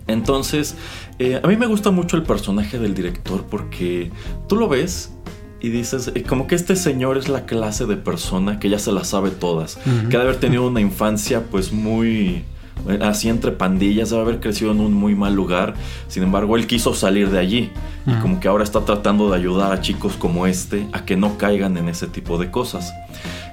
Entonces, 0.07 0.75
eh, 1.19 1.39
a 1.43 1.47
mí 1.47 1.57
me 1.57 1.65
gusta 1.65 1.91
mucho 1.91 2.15
el 2.17 2.23
personaje 2.23 2.79
del 2.79 2.93
director 2.93 3.45
porque 3.49 4.11
tú 4.47 4.55
lo 4.55 4.67
ves 4.67 5.11
y 5.59 5.69
dices, 5.69 6.11
eh, 6.13 6.23
como 6.23 6.47
que 6.47 6.55
este 6.55 6.75
señor 6.75 7.17
es 7.17 7.27
la 7.27 7.45
clase 7.45 7.85
de 7.85 7.97
persona 7.97 8.59
que 8.59 8.69
ya 8.69 8.77
se 8.77 8.91
la 8.91 9.03
sabe 9.03 9.31
todas, 9.31 9.77
que 9.77 10.17
debe 10.17 10.23
haber 10.23 10.39
tenido 10.39 10.67
una 10.67 10.81
infancia 10.81 11.43
pues 11.49 11.71
muy 11.71 12.43
eh, 12.87 12.99
así 13.01 13.29
entre 13.29 13.51
pandillas, 13.51 14.09
debe 14.09 14.21
haber 14.21 14.39
crecido 14.39 14.71
en 14.71 14.79
un 14.79 14.93
muy 14.93 15.15
mal 15.15 15.33
lugar. 15.33 15.73
Sin 16.07 16.23
embargo, 16.23 16.55
él 16.55 16.67
quiso 16.67 16.93
salir 16.93 17.29
de 17.29 17.39
allí. 17.39 17.71
Y 18.05 18.13
como 18.21 18.39
que 18.39 18.47
ahora 18.47 18.63
está 18.63 18.85
tratando 18.85 19.31
de 19.31 19.37
ayudar 19.37 19.71
a 19.71 19.81
chicos 19.81 20.13
como 20.13 20.45
este 20.45 20.87
a 20.91 21.05
que 21.05 21.17
no 21.17 21.39
caigan 21.39 21.75
en 21.77 21.89
ese 21.89 22.05
tipo 22.05 22.37
de 22.37 22.51
cosas. 22.51 22.93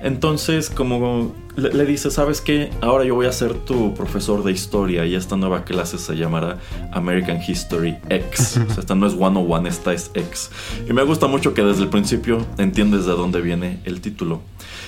Entonces, 0.03 0.69
como 0.69 1.33
le, 1.55 1.87
dice, 1.87 2.11
¿sabes 2.11 2.41
qué? 2.41 2.71
Ahora 2.81 3.05
yo 3.05 3.15
voy 3.15 3.27
a 3.27 3.33
ser 3.33 3.55
tu 3.55 3.95
profesor 3.95 4.43
de 4.43 4.51
historia 4.51 5.07
y 5.07 5.15
esta 5.15 5.37
nueva 5.37 5.65
clase 5.65 5.97
se 5.97 6.17
llamará 6.17 6.59
American 6.93 7.41
History 7.47 7.97
X. 8.09 8.59
O 8.69 8.73
sea, 8.73 8.81
esta 8.81 8.95
no 8.97 9.07
es 9.07 9.13
101, 9.13 9.69
esta 9.69 9.93
es 9.93 10.11
X. 10.15 10.51
Y 10.89 10.93
me 10.93 11.05
gusta 11.05 11.29
mucho 11.29 11.55
que 11.55 11.63
desde 11.63 11.83
el 11.83 11.89
principio 11.89 12.45
entiendes 12.59 13.07
de 13.07 13.13
dónde 13.13 13.41
viene 13.41 13.81
el 13.85 14.01
título. 14.01 14.41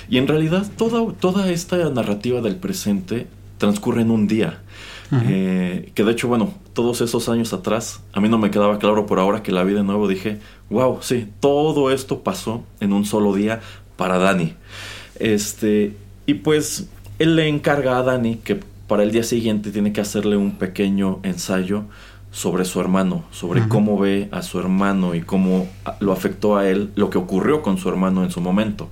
Y 0.09 0.17
en 0.17 0.27
realidad 0.27 0.69
toda, 0.77 1.13
toda 1.13 1.49
esta 1.49 1.77
narrativa 1.89 2.41
del 2.41 2.57
presente 2.57 3.27
transcurre 3.57 4.01
en 4.01 4.11
un 4.11 4.27
día. 4.27 4.61
Eh, 5.11 5.91
que 5.93 6.03
de 6.03 6.11
hecho, 6.11 6.27
bueno, 6.27 6.53
todos 6.73 6.99
esos 6.99 7.29
años 7.29 7.53
atrás, 7.53 8.01
a 8.11 8.19
mí 8.19 8.27
no 8.27 8.37
me 8.37 8.51
quedaba 8.51 8.79
claro 8.79 9.05
por 9.05 9.19
ahora 9.19 9.43
que 9.43 9.53
la 9.53 9.63
vi 9.63 9.73
de 9.73 9.83
nuevo, 9.83 10.07
dije, 10.07 10.39
wow, 10.69 10.97
sí, 11.01 11.29
todo 11.39 11.91
esto 11.91 12.21
pasó 12.21 12.63
en 12.81 12.91
un 12.91 13.05
solo 13.05 13.33
día 13.33 13.61
para 13.95 14.17
Dani. 14.17 14.55
Este, 15.19 15.95
y 16.25 16.35
pues 16.35 16.87
él 17.19 17.35
le 17.35 17.47
encarga 17.47 17.97
a 17.97 18.03
Dani 18.03 18.37
que 18.37 18.59
para 18.87 19.03
el 19.03 19.11
día 19.11 19.23
siguiente 19.23 19.71
tiene 19.71 19.93
que 19.93 20.01
hacerle 20.01 20.37
un 20.37 20.57
pequeño 20.57 21.19
ensayo 21.23 21.85
sobre 22.31 22.65
su 22.65 22.81
hermano, 22.81 23.23
sobre 23.31 23.67
cómo 23.67 23.97
ve 23.97 24.27
a 24.31 24.41
su 24.41 24.59
hermano 24.59 25.15
y 25.15 25.21
cómo 25.21 25.67
lo 26.01 26.11
afectó 26.11 26.57
a 26.57 26.69
él 26.69 26.91
lo 26.95 27.09
que 27.09 27.17
ocurrió 27.17 27.61
con 27.61 27.77
su 27.77 27.87
hermano 27.87 28.23
en 28.23 28.31
su 28.31 28.41
momento. 28.41 28.89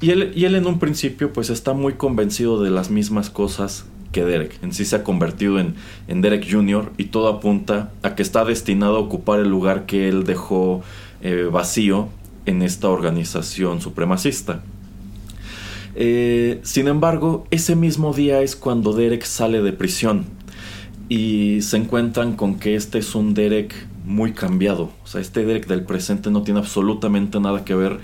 Y 0.00 0.10
él, 0.10 0.32
y 0.34 0.46
él 0.46 0.56
en 0.56 0.66
un 0.66 0.78
principio 0.78 1.32
pues 1.32 1.48
está 1.48 1.74
muy 1.74 1.92
convencido 1.94 2.60
de 2.60 2.70
las 2.70 2.90
mismas 2.90 3.30
cosas 3.30 3.84
que 4.10 4.24
Derek. 4.24 4.58
En 4.62 4.72
sí 4.72 4.84
se 4.84 4.96
ha 4.96 5.04
convertido 5.04 5.60
en, 5.60 5.74
en 6.08 6.22
Derek 6.22 6.50
Jr. 6.50 6.90
y 6.96 7.04
todo 7.04 7.28
apunta 7.28 7.92
a 8.02 8.16
que 8.16 8.22
está 8.22 8.44
destinado 8.44 8.96
a 8.96 9.00
ocupar 9.00 9.38
el 9.38 9.48
lugar 9.48 9.86
que 9.86 10.08
él 10.08 10.24
dejó 10.24 10.82
eh, 11.22 11.48
vacío 11.50 12.08
en 12.46 12.62
esta 12.62 12.88
organización 12.88 13.80
supremacista. 13.80 14.62
Eh, 15.94 16.60
sin 16.62 16.88
embargo, 16.88 17.46
ese 17.50 17.76
mismo 17.76 18.12
día 18.12 18.42
es 18.42 18.56
cuando 18.56 18.92
Derek 18.92 19.24
sale 19.24 19.62
de 19.62 19.72
prisión 19.72 20.26
y 21.08 21.62
se 21.62 21.76
encuentran 21.76 22.36
con 22.36 22.58
que 22.58 22.76
este 22.76 22.98
es 22.98 23.14
un 23.14 23.34
Derek 23.34 23.74
muy 24.04 24.32
cambiado. 24.32 24.90
O 25.04 25.06
sea, 25.06 25.20
este 25.20 25.44
Derek 25.44 25.66
del 25.66 25.82
presente 25.82 26.30
no 26.30 26.42
tiene 26.42 26.60
absolutamente 26.60 27.40
nada 27.40 27.64
que 27.64 27.74
ver 27.74 27.98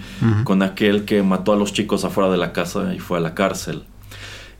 con 0.44 0.62
aquel 0.62 1.04
que 1.04 1.22
mató 1.22 1.52
a 1.52 1.56
los 1.56 1.72
chicos 1.72 2.04
afuera 2.04 2.30
de 2.30 2.36
la 2.36 2.52
casa 2.52 2.94
y 2.94 2.98
fue 2.98 3.18
a 3.18 3.20
la 3.20 3.34
cárcel. 3.34 3.84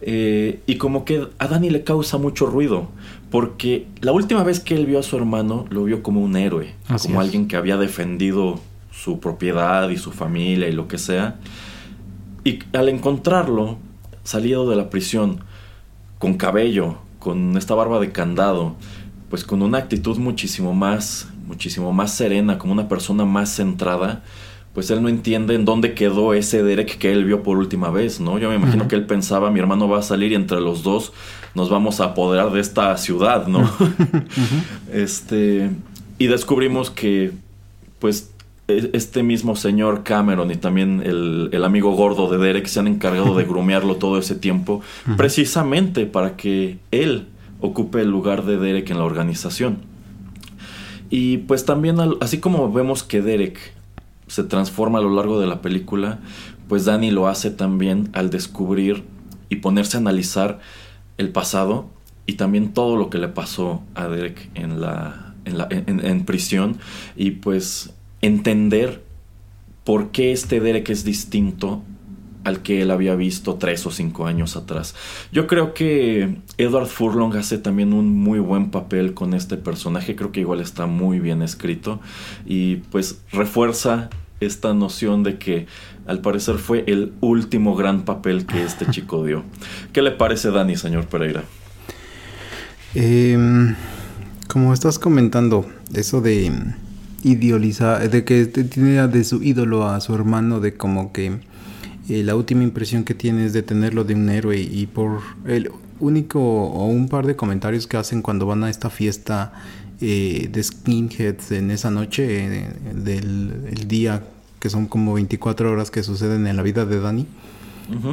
Eh, 0.02 0.60
y 0.66 0.76
como 0.76 1.04
que 1.04 1.26
a 1.38 1.48
Dani 1.48 1.70
le 1.70 1.82
causa 1.82 2.18
mucho 2.18 2.46
ruido, 2.46 2.88
porque 3.30 3.86
la 4.00 4.12
última 4.12 4.42
vez 4.44 4.60
que 4.60 4.74
él 4.74 4.86
vio 4.86 4.98
a 4.98 5.02
su 5.02 5.16
hermano 5.16 5.64
lo 5.70 5.84
vio 5.84 6.02
como 6.02 6.20
un 6.22 6.36
héroe, 6.36 6.74
como 7.02 7.20
alguien 7.20 7.48
que 7.48 7.56
había 7.56 7.76
defendido 7.76 8.60
su 8.92 9.20
propiedad 9.20 9.88
y 9.88 9.96
su 9.96 10.12
familia 10.12 10.68
y 10.68 10.72
lo 10.72 10.86
que 10.86 10.98
sea. 10.98 11.38
Y 12.46 12.60
al 12.74 12.88
encontrarlo, 12.88 13.76
salido 14.22 14.70
de 14.70 14.76
la 14.76 14.88
prisión, 14.88 15.40
con 16.20 16.34
cabello, 16.34 16.98
con 17.18 17.56
esta 17.56 17.74
barba 17.74 17.98
de 17.98 18.12
candado, 18.12 18.76
pues 19.28 19.42
con 19.42 19.62
una 19.62 19.78
actitud 19.78 20.16
muchísimo 20.18 20.72
más, 20.72 21.26
muchísimo 21.48 21.92
más 21.92 22.14
serena, 22.14 22.56
como 22.56 22.72
una 22.72 22.88
persona 22.88 23.24
más 23.24 23.48
centrada, 23.48 24.22
pues 24.74 24.92
él 24.92 25.02
no 25.02 25.08
entiende 25.08 25.56
en 25.56 25.64
dónde 25.64 25.94
quedó 25.94 26.34
ese 26.34 26.62
Derek 26.62 26.98
que 26.98 27.10
él 27.10 27.24
vio 27.24 27.42
por 27.42 27.58
última 27.58 27.90
vez, 27.90 28.20
¿no? 28.20 28.38
Yo 28.38 28.48
me 28.48 28.54
imagino 28.54 28.86
que 28.86 28.94
él 28.94 29.06
pensaba, 29.06 29.50
mi 29.50 29.58
hermano 29.58 29.88
va 29.88 29.98
a 29.98 30.02
salir 30.02 30.30
y 30.30 30.36
entre 30.36 30.60
los 30.60 30.84
dos 30.84 31.12
nos 31.56 31.68
vamos 31.68 32.00
a 32.00 32.04
apoderar 32.04 32.52
de 32.52 32.60
esta 32.60 32.96
ciudad, 32.96 33.48
¿no? 33.48 33.68
este, 34.92 35.72
y 36.16 36.28
descubrimos 36.28 36.92
que, 36.92 37.32
pues, 37.98 38.30
este 38.68 39.22
mismo 39.22 39.54
señor 39.54 40.02
Cameron 40.02 40.50
y 40.50 40.56
también 40.56 41.02
el, 41.04 41.64
amigo 41.64 41.92
gordo 41.92 42.28
de 42.28 42.38
Derek 42.38 42.66
se 42.66 42.80
han 42.80 42.88
encargado 42.88 43.36
de 43.36 43.44
grumearlo 43.44 43.96
todo 43.96 44.18
ese 44.18 44.34
tiempo, 44.34 44.82
precisamente 45.16 46.06
para 46.06 46.36
que 46.36 46.78
él 46.90 47.28
ocupe 47.60 48.00
el 48.00 48.10
lugar 48.10 48.44
de 48.44 48.58
Derek 48.58 48.90
en 48.90 48.98
la 48.98 49.04
organización. 49.04 49.78
Y 51.10 51.38
pues 51.38 51.64
también, 51.64 51.98
así 52.20 52.38
como 52.38 52.72
vemos 52.72 53.04
que 53.04 53.22
Derek 53.22 53.58
se 54.26 54.42
transforma 54.42 54.98
a 54.98 55.02
lo 55.02 55.14
largo 55.14 55.38
de 55.38 55.46
la 55.46 55.62
película, 55.62 56.18
pues 56.68 56.84
Danny 56.84 57.12
lo 57.12 57.28
hace 57.28 57.50
también 57.52 58.10
al 58.12 58.30
descubrir 58.30 59.04
y 59.48 59.56
ponerse 59.56 59.96
a 59.96 60.00
analizar 60.00 60.58
el 61.18 61.28
pasado 61.28 61.88
y 62.26 62.32
también 62.32 62.74
todo 62.74 62.96
lo 62.96 63.08
que 63.08 63.18
le 63.18 63.28
pasó 63.28 63.84
a 63.94 64.08
Derek 64.08 64.50
en 64.54 64.80
la, 64.80 65.34
en 65.44 66.24
prisión. 66.24 66.78
Y 67.14 67.30
pues 67.32 67.94
entender 68.20 69.02
por 69.84 70.10
qué 70.10 70.32
este 70.32 70.60
Derek 70.60 70.90
es 70.90 71.04
distinto 71.04 71.82
al 72.46 72.62
que 72.62 72.82
él 72.82 72.92
había 72.92 73.16
visto 73.16 73.56
tres 73.56 73.86
o 73.86 73.90
cinco 73.90 74.26
años 74.26 74.56
atrás. 74.56 74.94
Yo 75.32 75.48
creo 75.48 75.74
que 75.74 76.36
Edward 76.58 76.86
Furlong 76.86 77.34
hace 77.36 77.58
también 77.58 77.92
un 77.92 78.08
muy 78.16 78.38
buen 78.38 78.70
papel 78.70 79.14
con 79.14 79.34
este 79.34 79.56
personaje, 79.56 80.14
creo 80.14 80.30
que 80.30 80.40
igual 80.40 80.60
está 80.60 80.86
muy 80.86 81.18
bien 81.18 81.42
escrito 81.42 82.00
y 82.46 82.76
pues 82.76 83.20
refuerza 83.32 84.10
esta 84.38 84.74
noción 84.74 85.24
de 85.24 85.38
que 85.38 85.66
al 86.06 86.20
parecer 86.20 86.58
fue 86.58 86.84
el 86.86 87.14
último 87.20 87.74
gran 87.74 88.04
papel 88.04 88.46
que 88.46 88.62
este 88.62 88.86
chico 88.90 89.24
dio. 89.24 89.42
¿Qué 89.92 90.02
le 90.02 90.12
parece 90.12 90.52
Dani, 90.52 90.76
señor 90.76 91.06
Pereira? 91.06 91.42
Em, 92.94 93.74
como 94.46 94.72
estás 94.72 95.00
comentando, 95.00 95.66
eso 95.94 96.20
de 96.20 96.46
idealizar, 97.26 98.08
de 98.08 98.24
que 98.24 98.46
tiene 98.46 99.06
de 99.08 99.24
su 99.24 99.42
ídolo 99.42 99.86
a 99.86 100.00
su 100.00 100.14
hermano, 100.14 100.60
de 100.60 100.74
como 100.74 101.12
que 101.12 101.40
eh, 102.08 102.22
la 102.22 102.36
última 102.36 102.62
impresión 102.62 103.04
que 103.04 103.14
tienes 103.14 103.52
de 103.52 103.62
tenerlo 103.62 104.04
de 104.04 104.14
un 104.14 104.28
héroe 104.28 104.60
y 104.60 104.86
por 104.86 105.20
el 105.44 105.70
único 105.98 106.40
o 106.40 106.86
un 106.86 107.08
par 107.08 107.26
de 107.26 107.36
comentarios 107.36 107.86
que 107.86 107.96
hacen 107.96 108.22
cuando 108.22 108.46
van 108.46 108.62
a 108.64 108.70
esta 108.70 108.90
fiesta 108.90 109.52
eh, 110.00 110.48
de 110.52 110.62
skinheads 110.62 111.52
en 111.52 111.70
esa 111.70 111.90
noche 111.90 112.24
eh, 112.28 112.68
del 112.94 113.88
día 113.88 114.22
que 114.60 114.68
son 114.68 114.86
como 114.86 115.14
24 115.14 115.72
horas 115.72 115.90
que 115.90 116.02
suceden 116.02 116.46
en 116.46 116.56
la 116.56 116.62
vida 116.62 116.84
de 116.84 117.00
Dani. 117.00 117.26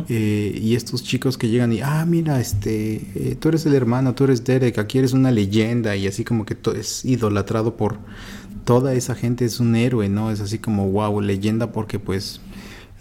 Eh, 0.08 0.60
y 0.62 0.76
estos 0.76 1.04
chicos 1.04 1.36
que 1.36 1.50
llegan 1.50 1.74
y, 1.74 1.82
ah, 1.82 2.06
mira, 2.06 2.40
este, 2.40 3.36
tú 3.40 3.50
eres 3.50 3.66
el 3.66 3.74
hermano, 3.74 4.14
tú 4.14 4.26
eres 4.26 4.44
Derek, 4.44 4.78
aquí 4.78 5.00
eres 5.00 5.14
una 5.14 5.32
leyenda 5.32 5.96
y 5.96 6.06
así 6.06 6.24
como 6.24 6.46
que 6.46 6.56
es 6.76 7.04
idolatrado 7.04 7.76
por 7.76 7.98
toda 8.66 8.94
esa 8.94 9.16
gente, 9.16 9.46
es 9.46 9.60
un 9.60 9.76
héroe, 9.76 10.10
¿no? 10.10 10.32
Es 10.32 10.40
así 10.40 10.60
como, 10.60 10.90
wow, 10.90 11.22
leyenda 11.22 11.72
porque 11.72 12.00
pues 12.00 12.40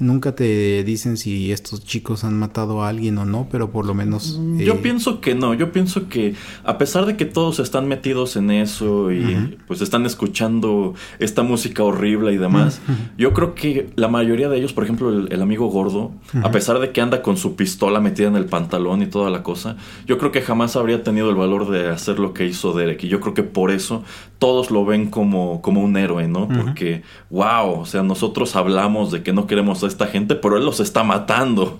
Nunca 0.03 0.35
te 0.35 0.83
dicen 0.83 1.17
si 1.17 1.53
estos 1.53 1.85
chicos 1.85 2.25
han 2.25 2.37
matado 2.37 2.83
a 2.83 2.89
alguien 2.89 3.19
o 3.19 3.25
no, 3.25 3.47
pero 3.51 3.71
por 3.71 3.87
lo 3.87 3.95
menos... 3.95 4.41
Yo 4.57 4.75
eh, 4.75 4.81
pienso 4.83 5.21
que 5.21 5.37
no, 5.37 5.55
yo 5.55 5.71
pienso 5.71 6.09
que 6.09 6.35
a 6.65 6.77
pesar 6.77 7.07
de 7.07 7.17
que 7.17 7.25
todos 7.25 7.61
están 7.61 7.87
metidos 7.87 8.35
en 8.35 8.51
eso 8.51 9.13
y 9.13 9.59
pues 9.69 9.81
están 9.81 10.05
escuchando 10.05 10.95
esta 11.21 11.45
música 11.45 11.85
horrible 11.85 12.33
y 12.33 12.37
demás, 12.37 12.81
yo 13.17 13.33
creo 13.33 13.55
que 13.55 13.91
la 13.95 14.09
mayoría 14.09 14.49
de 14.49 14.59
ellos, 14.59 14.73
por 14.73 14.83
ejemplo 14.85 15.11
el, 15.11 15.41
amigo 15.41 15.69
gordo, 15.69 16.11
a 16.43 16.51
pesar 16.51 16.81
de 16.81 16.91
que 16.91 17.01
anda 17.01 17.23
con 17.23 17.37
su 17.37 17.55
pistola 17.55 18.01
metida 18.01 18.27
en 18.27 18.37
el 18.37 18.47
pantalón 18.47 19.03
y 19.03 19.07
toda 19.07 19.31
la 19.31 19.45
cosa, 19.45 19.77
yo 20.07 20.19
creo 20.19 20.33
que 20.33 20.43
jamás 20.43 20.75
habría 20.75 21.05
tenido 21.05 21.31
el 21.31 21.37
valor 21.37 21.71
de 21.71 21.89
hacer 21.89 22.19
lo 22.19 22.35
que 22.35 22.47
hizo 22.47 22.73
Derek. 22.73 23.05
Y 23.05 23.09
yo 23.09 23.21
creo 23.21 23.35
que 23.35 23.45
por 23.45 23.71
eso 23.71 24.03
todos 24.39 24.71
lo 24.71 24.85
ven 24.85 25.09
como, 25.09 25.63
como 25.63 25.83
un 25.83 25.97
héroe, 25.97 26.27
¿no? 26.27 26.49
Porque, 26.49 27.03
wow, 27.31 27.81
o 27.81 27.87
sea, 27.87 28.03
nosotros 28.03 28.57
hablamos 28.57 29.13
de 29.13 29.23
que 29.23 29.33
no 29.33 29.47
queremos 29.47 29.85
esta 29.93 30.07
gente, 30.07 30.35
pero 30.35 30.57
él 30.57 30.65
los 30.65 30.81
está 30.81 31.05
matando. 31.05 31.79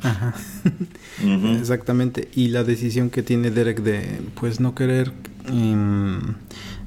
Exactamente. 1.59 2.29
Y 2.35 2.49
la 2.49 2.65
decisión 2.65 3.11
que 3.11 3.23
tiene 3.23 3.51
Derek 3.51 3.83
de, 3.83 4.21
pues, 4.35 4.61
no 4.61 4.75
querer 4.75 5.13
em, 5.47 6.35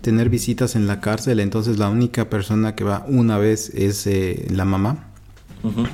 tener 0.01 0.30
visitas 0.30 0.76
en 0.76 0.88
la 0.88 1.01
cárcel, 1.01 1.39
entonces 1.39 1.78
la 1.78 1.89
única 1.89 2.30
persona 2.30 2.76
que 2.76 2.84
va 2.84 3.05
una 3.07 3.38
vez 3.38 3.69
es 3.73 4.05
eh, 4.07 4.47
la 4.51 4.65
mamá. 4.65 5.14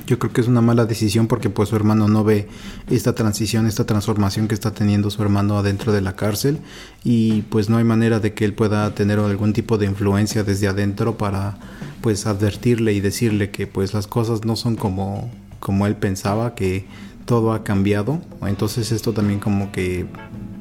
Yo 0.06 0.18
creo 0.18 0.32
que 0.32 0.42
es 0.42 0.48
una 0.48 0.60
mala 0.60 0.84
decisión 0.84 1.28
porque 1.28 1.48
pues 1.48 1.70
su 1.70 1.76
hermano 1.76 2.06
no 2.06 2.24
ve 2.24 2.46
esta 2.90 3.14
transición, 3.14 3.66
esta 3.66 3.86
transformación 3.86 4.46
que 4.46 4.54
está 4.54 4.72
teniendo 4.72 5.08
su 5.10 5.22
hermano 5.22 5.56
adentro 5.56 5.92
de 5.92 6.02
la 6.02 6.14
cárcel 6.14 6.58
y 7.04 7.42
pues 7.42 7.70
no 7.70 7.78
hay 7.78 7.84
manera 7.84 8.20
de 8.20 8.34
que 8.34 8.44
él 8.44 8.52
pueda 8.52 8.94
tener 8.94 9.18
algún 9.18 9.54
tipo 9.54 9.78
de 9.78 9.86
influencia 9.86 10.44
desde 10.44 10.68
adentro 10.68 11.16
para 11.16 11.56
pues 12.02 12.26
advertirle 12.26 12.92
y 12.92 13.00
decirle 13.00 13.50
que 13.50 13.66
pues 13.66 13.94
las 13.94 14.06
cosas 14.06 14.44
no 14.44 14.56
son 14.56 14.76
como 14.76 15.30
como 15.62 15.86
él 15.86 15.96
pensaba, 15.96 16.54
que 16.54 16.84
todo 17.24 17.52
ha 17.52 17.64
cambiado. 17.64 18.20
Entonces 18.42 18.92
esto 18.92 19.12
también 19.12 19.38
como 19.38 19.72
que 19.72 20.06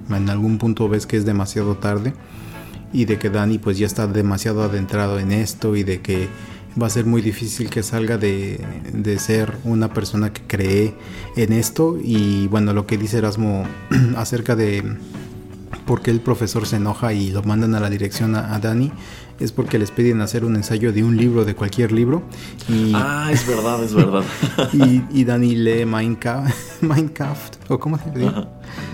en 0.10 0.30
algún 0.30 0.58
punto 0.60 0.88
ves 0.88 1.06
que 1.06 1.18
es 1.18 1.26
demasiado 1.26 1.76
tarde 1.76 2.14
y 2.93 3.06
de 3.06 3.18
que 3.18 3.30
Dani 3.30 3.58
pues 3.58 3.78
ya 3.78 3.88
está 3.88 4.08
demasiado 4.08 4.62
adentrado 4.64 5.20
en 5.20 5.32
esto 5.32 5.76
y 5.76 5.84
de 5.84 6.02
que 6.02 6.30
va 6.80 6.88
a 6.88 6.89
ser 6.89 7.05
muy 7.05 7.22
difícil 7.22 7.69
que 7.69 7.84
salga 7.84 8.17
de, 8.17 8.59
ser 9.19 9.57
una 9.63 9.93
persona 9.93 10.32
que 10.32 10.41
cree 10.41 10.93
en 11.36 11.53
esto 11.53 11.97
y 12.01 12.47
bueno 12.47 12.74
lo 12.74 12.88
que 12.88 12.97
dice 12.97 13.17
Erasmo 13.17 13.65
acerca 14.15 14.55
de 14.55 14.84
por 15.86 16.01
qué 16.01 16.11
el 16.11 16.22
profesor 16.22 16.65
se 16.65 16.78
enoja 16.78 17.13
y 17.13 17.32
lo 17.32 17.43
mandan 17.43 17.76
a 17.76 17.80
la 17.80 17.89
dirección 17.89 18.36
a, 18.36 18.57
Dani 18.59 18.91
es 19.39 19.51
porque 19.51 19.80
les 19.80 19.89
piden 19.89 20.22
hacer 20.22 20.45
un 20.45 20.55
ensayo 20.55 20.93
de 20.93 21.03
un 21.03 21.17
libro, 21.17 21.45
de 21.45 21.55
cualquier 21.55 21.91
libro. 21.91 22.22
Y, 22.69 22.91
ah, 22.93 23.30
es 23.32 23.47
verdad, 23.47 23.84
es 23.84 23.91
verdad. 23.95 24.24
y, 25.11 25.24
Dani 25.24 25.55
lee 25.55 25.84
Minecraft, 25.84 26.55
Minecraft 26.82 27.72
o 27.72 27.80
cómo 27.80 27.97
se 27.97 28.11
dice? 28.11 28.32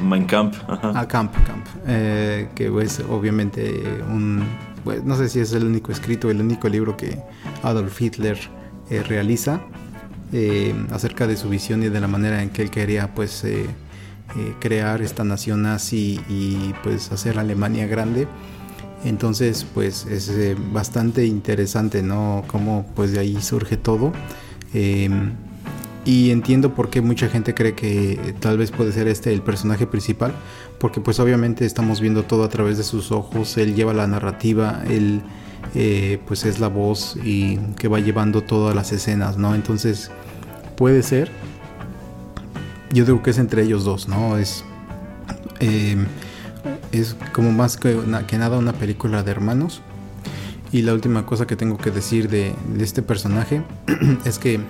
Minecraft. 0.02 0.56
Ah, 0.70 1.06
Camp, 1.06 1.34
Camp. 1.46 1.66
Eh, 1.86 2.48
que 2.56 2.72
es 2.82 3.02
obviamente 3.10 4.02
un 4.10 4.46
pues, 4.88 5.04
no 5.04 5.18
sé 5.18 5.28
si 5.28 5.42
es 5.42 5.52
el 5.52 5.66
único 5.66 5.92
escrito, 5.92 6.32
el 6.32 6.40
único 6.40 6.70
libro 6.70 6.96
que 6.96 7.22
Adolf 7.62 8.02
Hitler 8.02 8.40
eh, 8.90 9.04
realiza 9.04 9.60
eh, 10.32 10.74
acerca 10.92 11.28
de 11.28 11.36
su 11.36 11.50
visión 11.50 11.84
y 11.84 11.90
de 11.90 12.00
la 12.00 12.08
manera 12.08 12.42
en 12.42 12.52
que 12.52 12.62
él 12.62 12.72
quería 12.72 13.14
pues 13.14 13.44
eh, 13.44 13.66
crear 14.62 15.02
esta 15.02 15.26
nación 15.26 15.64
nazi 15.64 16.22
y 16.30 16.74
pues 16.84 17.12
hacer 17.12 17.38
Alemania 17.38 17.86
grande. 17.86 18.30
Entonces 19.04 19.66
pues 19.74 20.06
es 20.06 20.32
bastante 20.72 21.26
interesante, 21.26 22.02
¿no? 22.02 22.46
Cómo 22.48 22.86
pues 22.96 23.12
de 23.12 23.20
ahí 23.20 23.42
surge 23.42 23.76
todo. 23.76 24.14
Y 26.08 26.32
entiendo 26.32 26.74
por 26.74 26.90
qué 26.90 27.02
mucha 27.02 27.28
gente 27.28 27.54
cree 27.54 27.74
que 27.74 28.34
tal 28.40 28.58
vez 28.58 28.72
puede 28.72 28.94
ser 28.94 29.10
este 29.10 29.34
el 29.34 29.42
personaje 29.42 29.86
principal, 29.86 30.32
porque 30.80 31.02
pues 31.02 31.20
obviamente 31.20 31.66
estamos 31.66 32.00
viendo 32.00 32.24
todo 32.24 32.46
a 32.46 32.50
través 32.50 32.78
de 32.78 32.86
sus 32.86 33.12
ojos, 33.12 33.58
él 33.58 33.76
lleva 33.76 33.94
la 33.94 34.08
narrativa, 34.08 34.84
él 34.88 35.22
eh, 35.76 36.22
pues 36.26 36.46
es 36.46 36.62
la 36.62 36.70
voz 36.70 37.18
y 37.22 37.58
que 37.78 37.90
va 37.90 38.00
llevando 38.00 38.42
todas 38.42 38.74
las 38.74 38.94
escenas, 38.94 39.36
¿no? 39.38 39.54
Entonces 39.54 40.10
puede 40.78 41.04
ser, 41.04 41.30
yo 42.94 43.04
digo 43.04 43.22
que 43.22 43.32
es 43.32 43.38
entre 43.38 43.64
ellos 43.64 43.84
dos, 43.84 44.08
¿no? 44.08 44.38
Es, 44.38 44.64
em, 45.60 46.06
es 46.94 47.18
como 47.34 47.52
más 47.52 47.76
que, 47.76 47.94
nada 47.98 48.58
una 48.58 48.72
película 48.72 49.24
de 49.24 49.32
hermanos. 49.32 49.82
Y 50.72 50.84
la 50.84 50.94
última 50.94 51.26
cosa 51.26 51.48
que 51.48 51.56
tengo 51.58 51.78
que 51.78 51.92
decir 51.92 52.30
de, 52.30 52.54
de 52.78 52.84
este 52.84 53.02
personaje 53.02 53.62
es 54.26 54.40
que 54.40 54.62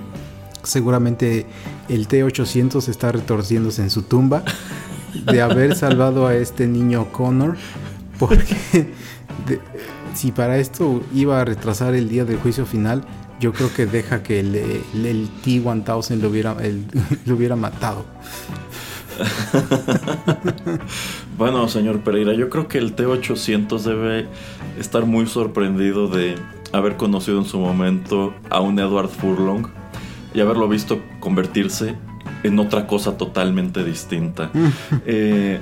seguramente 0.68 1.45
el 1.89 2.07
T-800 2.07 2.88
está 2.89 3.11
retorciéndose 3.11 3.82
en 3.82 3.89
su 3.89 4.03
tumba 4.03 4.43
de 5.26 5.41
haber 5.41 5.76
salvado 5.76 6.28
a 6.28 6.36
este 6.36 6.68
niño 6.68 7.11
Connor, 7.11 7.57
porque 8.20 8.93
si 10.13 10.32
para 10.32 10.57
esto 10.57 11.01
iba 11.13 11.41
a 11.41 11.45
retrasar 11.45 11.95
el 11.95 12.09
día 12.09 12.26
del 12.26 12.38
juicio 12.38 12.65
final, 12.65 13.03
yo 13.39 13.53
creo 13.53 13.74
que 13.74 13.86
deja 13.86 14.24
que 14.24 14.39
el, 14.39 14.55
el, 14.55 15.30
T-1000 15.43 16.20
lo 16.20 16.30
hubiera, 16.30 16.55
lo 17.26 17.36
hubiera 17.36 17.55
matado. 17.55 18.05
bueno, 21.38 21.68
señor 21.68 22.01
Pereira, 22.01 22.34
yo 22.34 22.49
creo 22.49 22.68
que 22.68 22.78
el 22.78 22.93
T-800 22.93 23.82
debe 23.82 24.28
estar 24.80 25.05
muy 25.05 25.28
sorprendido 25.28 26.07
de 26.07 26.36
haber 26.74 26.97
conocido 26.97 27.39
en 27.39 27.45
su 27.45 27.59
momento 27.59 28.34
a 28.49 28.59
un 28.59 28.78
Edward 28.80 29.09
Furlong 29.09 29.68
y 30.38 30.40
haberlo 30.40 30.70
visto 30.70 31.00
convertirse 31.20 31.96
en 32.44 32.60
otra 32.60 32.86
cosa 32.86 33.18
totalmente 33.18 33.84
distinta. 33.84 34.52
Eh, 35.06 35.60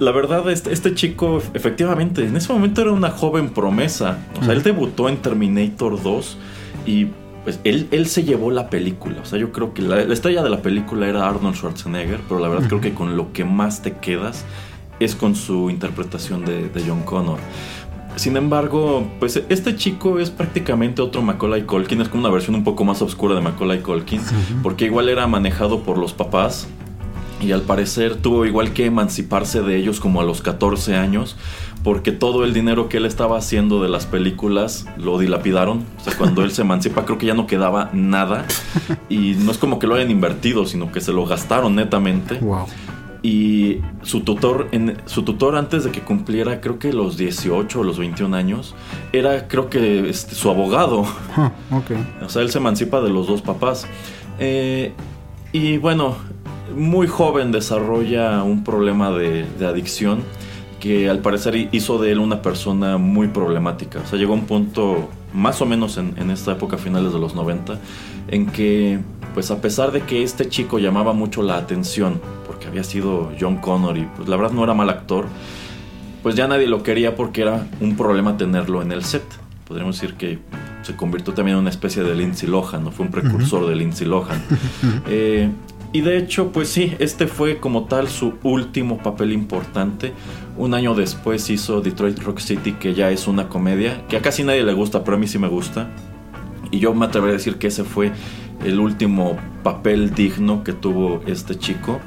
la 0.00 0.12
verdad, 0.12 0.48
este, 0.50 0.72
este, 0.72 0.94
chico, 0.94 1.42
efectivamente, 1.54 2.24
en 2.24 2.36
ese 2.36 2.52
momento 2.52 2.82
era 2.82 2.92
una 2.92 3.10
joven 3.10 3.50
promesa. 3.50 4.18
O 4.40 4.44
sea, 4.44 4.54
él 4.54 4.62
debutó 4.62 5.08
en 5.08 5.18
Terminator 5.18 6.00
2 6.00 6.36
y 6.86 7.06
pues 7.44 7.60
él, 7.64 7.88
él 7.90 8.06
se 8.06 8.24
llevó 8.24 8.50
la 8.50 8.70
película. 8.70 9.20
O 9.22 9.24
sea, 9.24 9.38
yo 9.38 9.52
creo 9.52 9.74
que 9.74 9.82
la, 9.82 10.00
estrella 10.00 10.42
de 10.42 10.50
la 10.50 10.62
película 10.62 11.08
era 11.08 11.28
Arnold 11.28 11.56
Schwarzenegger, 11.56 12.20
pero 12.28 12.40
la 12.40 12.48
verdad 12.48 12.68
creo 12.68 12.80
que 12.80 12.94
con 12.94 13.16
lo 13.16 13.32
que 13.32 13.44
más 13.44 13.82
te 13.82 13.94
quedas 13.94 14.44
es 15.00 15.14
con 15.14 15.36
su 15.36 15.70
interpretación 15.70 16.44
de, 16.44 16.68
de 16.68 16.84
John 16.86 17.02
Connor. 17.02 17.38
Sin 18.18 18.36
embargo, 18.36 19.06
pues 19.20 19.40
este 19.48 19.76
chico 19.76 20.18
es 20.18 20.30
prácticamente 20.30 21.02
otro 21.02 21.22
Macaulay 21.22 21.62
Colkin, 21.62 22.00
es 22.00 22.08
como 22.08 22.22
una 22.22 22.32
versión 22.32 22.56
un 22.56 22.64
poco 22.64 22.84
más 22.84 23.00
oscura 23.00 23.36
de 23.36 23.40
Macaulay 23.40 23.80
Colkin, 23.80 24.20
porque 24.60 24.86
igual 24.86 25.08
era 25.08 25.28
manejado 25.28 25.84
por 25.84 25.98
los 25.98 26.14
papás 26.14 26.66
y 27.40 27.52
al 27.52 27.62
parecer 27.62 28.16
tuvo 28.16 28.44
igual 28.44 28.72
que 28.72 28.86
emanciparse 28.86 29.62
de 29.62 29.76
ellos 29.76 30.00
como 30.00 30.20
a 30.20 30.24
los 30.24 30.42
14 30.42 30.96
años, 30.96 31.36
porque 31.84 32.10
todo 32.10 32.42
el 32.42 32.52
dinero 32.52 32.88
que 32.88 32.96
él 32.96 33.06
estaba 33.06 33.38
haciendo 33.38 33.80
de 33.80 33.88
las 33.88 34.06
películas 34.06 34.86
lo 34.96 35.16
dilapidaron. 35.20 35.84
O 36.00 36.04
sea, 36.04 36.18
cuando 36.18 36.42
él 36.42 36.50
se 36.50 36.62
emancipa 36.62 37.04
creo 37.04 37.18
que 37.18 37.26
ya 37.26 37.34
no 37.34 37.46
quedaba 37.46 37.90
nada 37.92 38.46
y 39.08 39.34
no 39.34 39.52
es 39.52 39.58
como 39.58 39.78
que 39.78 39.86
lo 39.86 39.94
hayan 39.94 40.10
invertido, 40.10 40.66
sino 40.66 40.90
que 40.90 41.00
se 41.00 41.12
lo 41.12 41.24
gastaron 41.24 41.76
netamente. 41.76 42.38
Wow 42.40 42.66
y 43.22 43.80
su 44.02 44.20
tutor, 44.20 44.68
en, 44.72 44.96
su 45.06 45.22
tutor 45.22 45.56
antes 45.56 45.84
de 45.84 45.90
que 45.90 46.00
cumpliera 46.00 46.60
creo 46.60 46.78
que 46.78 46.92
los 46.92 47.16
18 47.16 47.80
o 47.80 47.84
los 47.84 47.98
21 47.98 48.36
años, 48.36 48.74
era 49.12 49.48
creo 49.48 49.68
que 49.68 50.08
este, 50.08 50.34
su 50.34 50.50
abogado. 50.50 51.04
O 52.24 52.28
sea, 52.28 52.42
él 52.42 52.50
se 52.50 52.58
emancipa 52.58 53.00
de 53.00 53.10
los 53.10 53.26
dos 53.26 53.42
papás. 53.42 53.86
Eh, 54.38 54.92
y 55.52 55.78
bueno, 55.78 56.16
muy 56.76 57.06
joven 57.06 57.52
desarrolla 57.52 58.42
un 58.42 58.64
problema 58.64 59.10
de, 59.10 59.46
adicción 59.66 60.22
que 60.80 61.08
al 61.08 61.20
parecer 61.20 61.68
hizo 61.72 61.98
de 61.98 62.12
él 62.12 62.18
una 62.18 62.42
persona 62.42 62.98
muy 62.98 63.28
problemática. 63.28 64.00
O 64.00 64.06
sea, 64.06 64.18
llegó 64.18 64.34
a 64.34 64.36
un 64.36 64.46
punto 64.46 65.08
más 65.32 65.60
o 65.60 65.66
menos 65.66 65.96
en, 65.96 66.14
en 66.18 66.30
esta 66.30 66.52
época, 66.52 66.78
finales 66.78 67.12
de 67.12 67.18
los 67.18 67.34
90, 67.34 67.78
en 68.28 68.46
que 68.46 69.00
pues 69.38 69.52
a 69.52 69.60
pesar 69.60 69.92
de 69.92 70.00
que 70.00 70.24
este 70.24 70.48
chico 70.48 70.80
llamaba 70.80 71.12
mucho 71.12 71.44
la 71.44 71.58
atención, 71.58 72.20
porque 72.44 72.66
había 72.66 72.82
sido 72.82 73.30
John 73.40 73.58
Connor 73.58 73.96
y 73.96 74.04
pues 74.16 74.28
la 74.28 74.34
verdad 74.34 74.50
no 74.50 74.64
era 74.64 74.74
mal 74.74 74.90
actor, 74.90 75.26
pues 76.24 76.34
ya 76.34 76.48
nadie 76.48 76.66
lo 76.66 76.82
quería 76.82 77.14
porque 77.14 77.42
era 77.42 77.68
un 77.80 77.96
problema 77.96 78.36
tenerlo 78.36 78.82
en 78.82 78.90
el 78.90 79.04
set. 79.04 79.22
Podríamos 79.64 80.00
decir 80.00 80.16
que 80.16 80.40
se 80.82 80.96
convirtió 80.96 81.34
también 81.34 81.56
en 81.56 81.60
una 81.60 81.70
especie 81.70 82.02
de 82.02 82.16
Lindsay 82.16 82.48
Lohan, 82.48 82.82
¿no? 82.82 82.90
Fue 82.90 83.06
un 83.06 83.12
precursor 83.12 83.68
de 83.68 83.76
Lindsay 83.76 84.08
Lohan. 84.08 84.42
Eh, 85.06 85.48
Y 85.92 86.00
de 86.00 86.18
hecho, 86.18 86.50
pues 86.50 86.68
sí, 86.68 86.96
este 86.98 87.28
fue 87.28 87.60
como 87.60 87.84
tal 87.84 88.08
su 88.08 88.34
último 88.42 88.98
papel 88.98 89.32
importante. 89.32 90.12
Un 90.56 90.74
año 90.74 90.96
después 90.96 91.48
hizo 91.48 91.80
Detroit 91.80 92.18
Rock 92.18 92.40
City, 92.40 92.72
que 92.72 92.92
ya 92.92 93.12
es 93.12 93.28
una 93.28 93.48
comedia, 93.48 94.04
que 94.08 94.16
a 94.16 94.20
casi 94.20 94.42
nadie 94.42 94.64
le 94.64 94.72
gusta, 94.72 95.04
pero 95.04 95.16
a 95.16 95.20
mí 95.20 95.28
sí 95.28 95.38
me 95.38 95.46
gusta. 95.48 95.88
Y 96.70 96.78
yo 96.78 96.94
me 96.94 97.06
atrevería 97.06 97.34
a 97.34 97.38
decir 97.38 97.56
que 97.56 97.68
ese 97.68 97.84
fue 97.84 98.12
el 98.64 98.80
último 98.80 99.36
papel 99.62 100.14
digno 100.14 100.64
que 100.64 100.72
tuvo 100.72 101.22
este 101.26 101.56
chico 101.56 102.00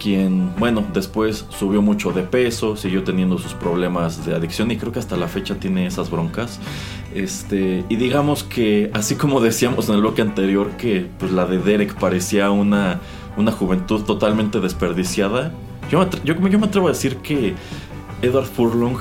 quien, 0.00 0.52
bueno, 0.58 0.82
después 0.92 1.44
subió 1.50 1.82
mucho 1.82 2.10
de 2.10 2.22
peso, 2.22 2.74
siguió 2.74 3.04
teniendo 3.04 3.38
sus 3.38 3.52
problemas 3.52 4.24
de 4.24 4.34
adicción 4.34 4.70
y 4.70 4.76
creo 4.76 4.92
que 4.92 4.98
hasta 4.98 5.16
la 5.16 5.28
fecha 5.28 5.56
tiene 5.56 5.86
esas 5.86 6.10
broncas. 6.10 6.58
Este, 7.14 7.84
y 7.88 7.96
digamos 7.96 8.42
que, 8.42 8.90
así 8.94 9.14
como 9.14 9.40
decíamos 9.40 9.88
en 9.88 9.96
el 9.96 10.00
bloque 10.00 10.22
anterior, 10.22 10.70
que 10.78 11.06
pues, 11.18 11.30
la 11.30 11.44
de 11.44 11.58
Derek 11.58 11.94
parecía 11.94 12.50
una, 12.50 12.98
una 13.36 13.52
juventud 13.52 14.02
totalmente 14.02 14.58
desperdiciada, 14.58 15.52
yo, 15.90 16.08
yo, 16.24 16.34
yo 16.34 16.58
me 16.58 16.66
atrevo 16.66 16.88
a 16.88 16.92
decir 16.92 17.16
que 17.18 17.54
Edward 18.22 18.46
Furlong 18.46 18.96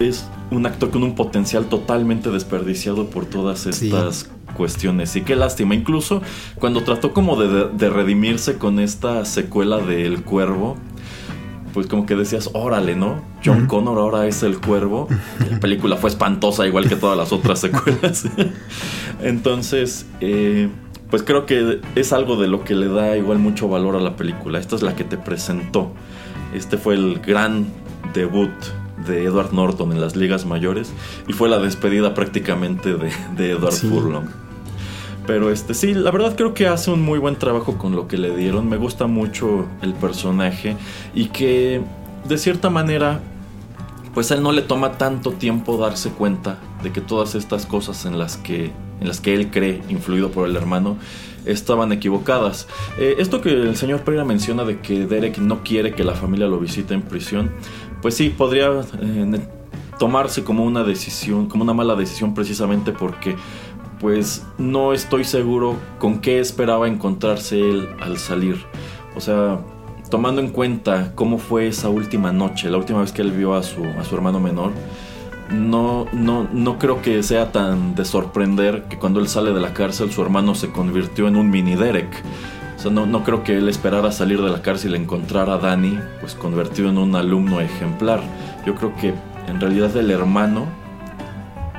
es 0.00 0.26
un 0.52 0.66
actor 0.66 0.90
con 0.90 1.02
un 1.02 1.14
potencial 1.14 1.66
totalmente 1.66 2.30
desperdiciado 2.30 3.06
por 3.06 3.24
todas 3.24 3.66
estas 3.66 4.30
cuestiones. 4.54 5.16
Y 5.16 5.22
qué 5.22 5.34
lástima. 5.34 5.74
Incluso 5.74 6.22
cuando 6.58 6.84
trató 6.84 7.12
como 7.12 7.36
de, 7.36 7.90
redimirse 7.90 8.58
con 8.58 8.78
esta 8.78 9.24
secuela 9.24 9.78
de 9.78 10.04
El 10.04 10.22
Cuervo, 10.22 10.76
pues 11.72 11.86
como 11.86 12.04
que 12.04 12.16
decías, 12.16 12.50
órale, 12.52 12.94
¿no? 12.94 13.22
John 13.42 13.66
Connor 13.66 13.98
ahora 13.98 14.26
es 14.26 14.42
el 14.42 14.60
cuervo. 14.60 15.08
La 15.50 15.58
película 15.58 15.96
fue 15.96 16.10
espantosa, 16.10 16.66
igual 16.66 16.86
que 16.86 16.96
todas 16.96 17.16
las 17.16 17.32
otras 17.32 17.60
secuelas. 17.60 18.26
Entonces, 19.22 20.04
eh, 20.20 20.68
pues 21.08 21.22
creo 21.22 21.46
que 21.46 21.80
es 21.94 22.12
algo 22.12 22.36
de 22.36 22.46
lo 22.46 22.62
que 22.62 22.74
le 22.74 22.88
da 22.88 23.16
igual 23.16 23.38
mucho 23.38 23.68
valor 23.68 23.96
a 23.96 24.00
la 24.00 24.16
película. 24.16 24.58
Esta 24.58 24.76
es 24.76 24.82
la 24.82 24.94
que 24.94 25.04
te 25.04 25.16
presentó. 25.16 25.92
Este 26.54 26.76
fue 26.76 26.94
el 26.94 27.20
gran 27.20 27.68
debut 28.12 28.50
de 29.06 29.24
Edward 29.24 29.52
Norton 29.52 29.92
en 29.92 30.00
las 30.00 30.16
ligas 30.16 30.46
mayores 30.46 30.92
y 31.28 31.32
fue 31.32 31.48
la 31.48 31.58
despedida 31.58 32.14
prácticamente 32.14 32.94
de, 32.94 33.50
Edward 33.50 33.74
Furlong. 33.74 34.26
Pero 35.26 35.50
este 35.50 35.74
sí, 35.74 35.94
la 35.94 36.10
verdad 36.10 36.34
creo 36.36 36.52
que 36.52 36.66
hace 36.66 36.90
un 36.90 37.02
muy 37.02 37.18
buen 37.18 37.36
trabajo 37.36 37.78
con 37.78 37.94
lo 37.94 38.08
que 38.08 38.18
le 38.18 38.34
dieron. 38.34 38.68
Me 38.68 38.76
gusta 38.76 39.06
mucho 39.06 39.66
el 39.80 39.94
personaje 39.94 40.76
y 41.14 41.26
que 41.26 41.80
de 42.28 42.38
cierta 42.38 42.70
manera 42.70 43.20
pues 44.14 44.30
a 44.30 44.34
él 44.34 44.42
no 44.42 44.52
le 44.52 44.62
toma 44.62 44.98
tanto 44.98 45.32
tiempo 45.32 45.78
darse 45.78 46.10
cuenta 46.10 46.58
de 46.82 46.92
que 46.92 47.00
todas 47.00 47.34
estas 47.34 47.66
cosas 47.66 48.04
en 48.04 48.18
las 48.18 48.36
que 48.36 48.72
en 49.00 49.08
las 49.08 49.20
que 49.20 49.34
él 49.34 49.50
cree, 49.50 49.82
influido 49.88 50.30
por 50.30 50.48
el 50.48 50.54
hermano, 50.54 50.96
estaban 51.44 51.90
equivocadas. 51.90 52.68
Eh, 52.98 53.16
esto 53.18 53.40
que 53.40 53.50
el 53.50 53.76
señor 53.76 54.02
Pereira 54.02 54.24
menciona 54.24 54.64
de 54.64 54.78
que 54.80 55.06
Derek 55.06 55.38
no 55.38 55.64
quiere 55.64 55.92
que 55.92 56.04
la 56.04 56.14
familia 56.14 56.46
lo 56.46 56.60
visite 56.60 56.94
en 56.94 57.02
prisión, 57.02 57.50
pues 58.02 58.16
sí, 58.16 58.28
podría 58.28 58.68
eh, 59.00 59.40
tomarse 59.98 60.44
como 60.44 60.64
una 60.64 60.82
decisión, 60.82 61.46
como 61.46 61.62
una 61.62 61.72
mala 61.72 61.94
decisión 61.94 62.34
precisamente 62.34 62.92
porque 62.92 63.36
pues 64.00 64.44
no 64.58 64.92
estoy 64.92 65.22
seguro 65.22 65.76
con 66.00 66.20
qué 66.20 66.40
esperaba 66.40 66.88
encontrarse 66.88 67.60
él 67.60 67.88
al 68.00 68.18
salir. 68.18 68.56
O 69.14 69.20
sea, 69.20 69.60
tomando 70.10 70.40
en 70.40 70.48
cuenta 70.48 71.12
cómo 71.14 71.38
fue 71.38 71.68
esa 71.68 71.88
última 71.88 72.32
noche, 72.32 72.68
la 72.68 72.78
última 72.78 73.00
vez 73.00 73.12
que 73.12 73.22
él 73.22 73.30
vio 73.30 73.54
a 73.54 73.62
su, 73.62 73.84
a 73.84 74.04
su 74.04 74.16
hermano 74.16 74.40
menor, 74.40 74.72
no, 75.52 76.06
no, 76.12 76.48
no 76.52 76.78
creo 76.78 77.00
que 77.00 77.22
sea 77.22 77.52
tan 77.52 77.94
de 77.94 78.04
sorprender 78.04 78.84
que 78.88 78.98
cuando 78.98 79.20
él 79.20 79.28
sale 79.28 79.52
de 79.52 79.60
la 79.60 79.72
cárcel 79.72 80.10
su 80.10 80.20
hermano 80.20 80.56
se 80.56 80.70
convirtió 80.70 81.28
en 81.28 81.36
un 81.36 81.48
mini 81.50 81.76
Derek. 81.76 82.10
O 82.82 82.86
sea, 82.86 82.90
no, 82.90 83.06
no 83.06 83.22
creo 83.22 83.44
que 83.44 83.58
él 83.58 83.68
esperara 83.68 84.10
salir 84.10 84.42
de 84.42 84.50
la 84.50 84.60
cárcel 84.60 84.94
y 84.94 84.96
encontrar 84.96 85.48
a 85.50 85.56
Danny 85.56 86.00
pues 86.18 86.34
convertido 86.34 86.90
en 86.90 86.98
un 86.98 87.14
alumno 87.14 87.60
ejemplar. 87.60 88.20
Yo 88.66 88.74
creo 88.74 88.92
que 88.96 89.14
en 89.46 89.60
realidad 89.60 89.96
el 89.96 90.10
hermano 90.10 90.66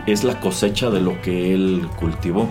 es 0.05 0.23
la 0.23 0.39
cosecha 0.39 0.89
de 0.89 1.01
lo 1.01 1.21
que 1.21 1.53
él 1.53 1.89
cultivó. 1.99 2.49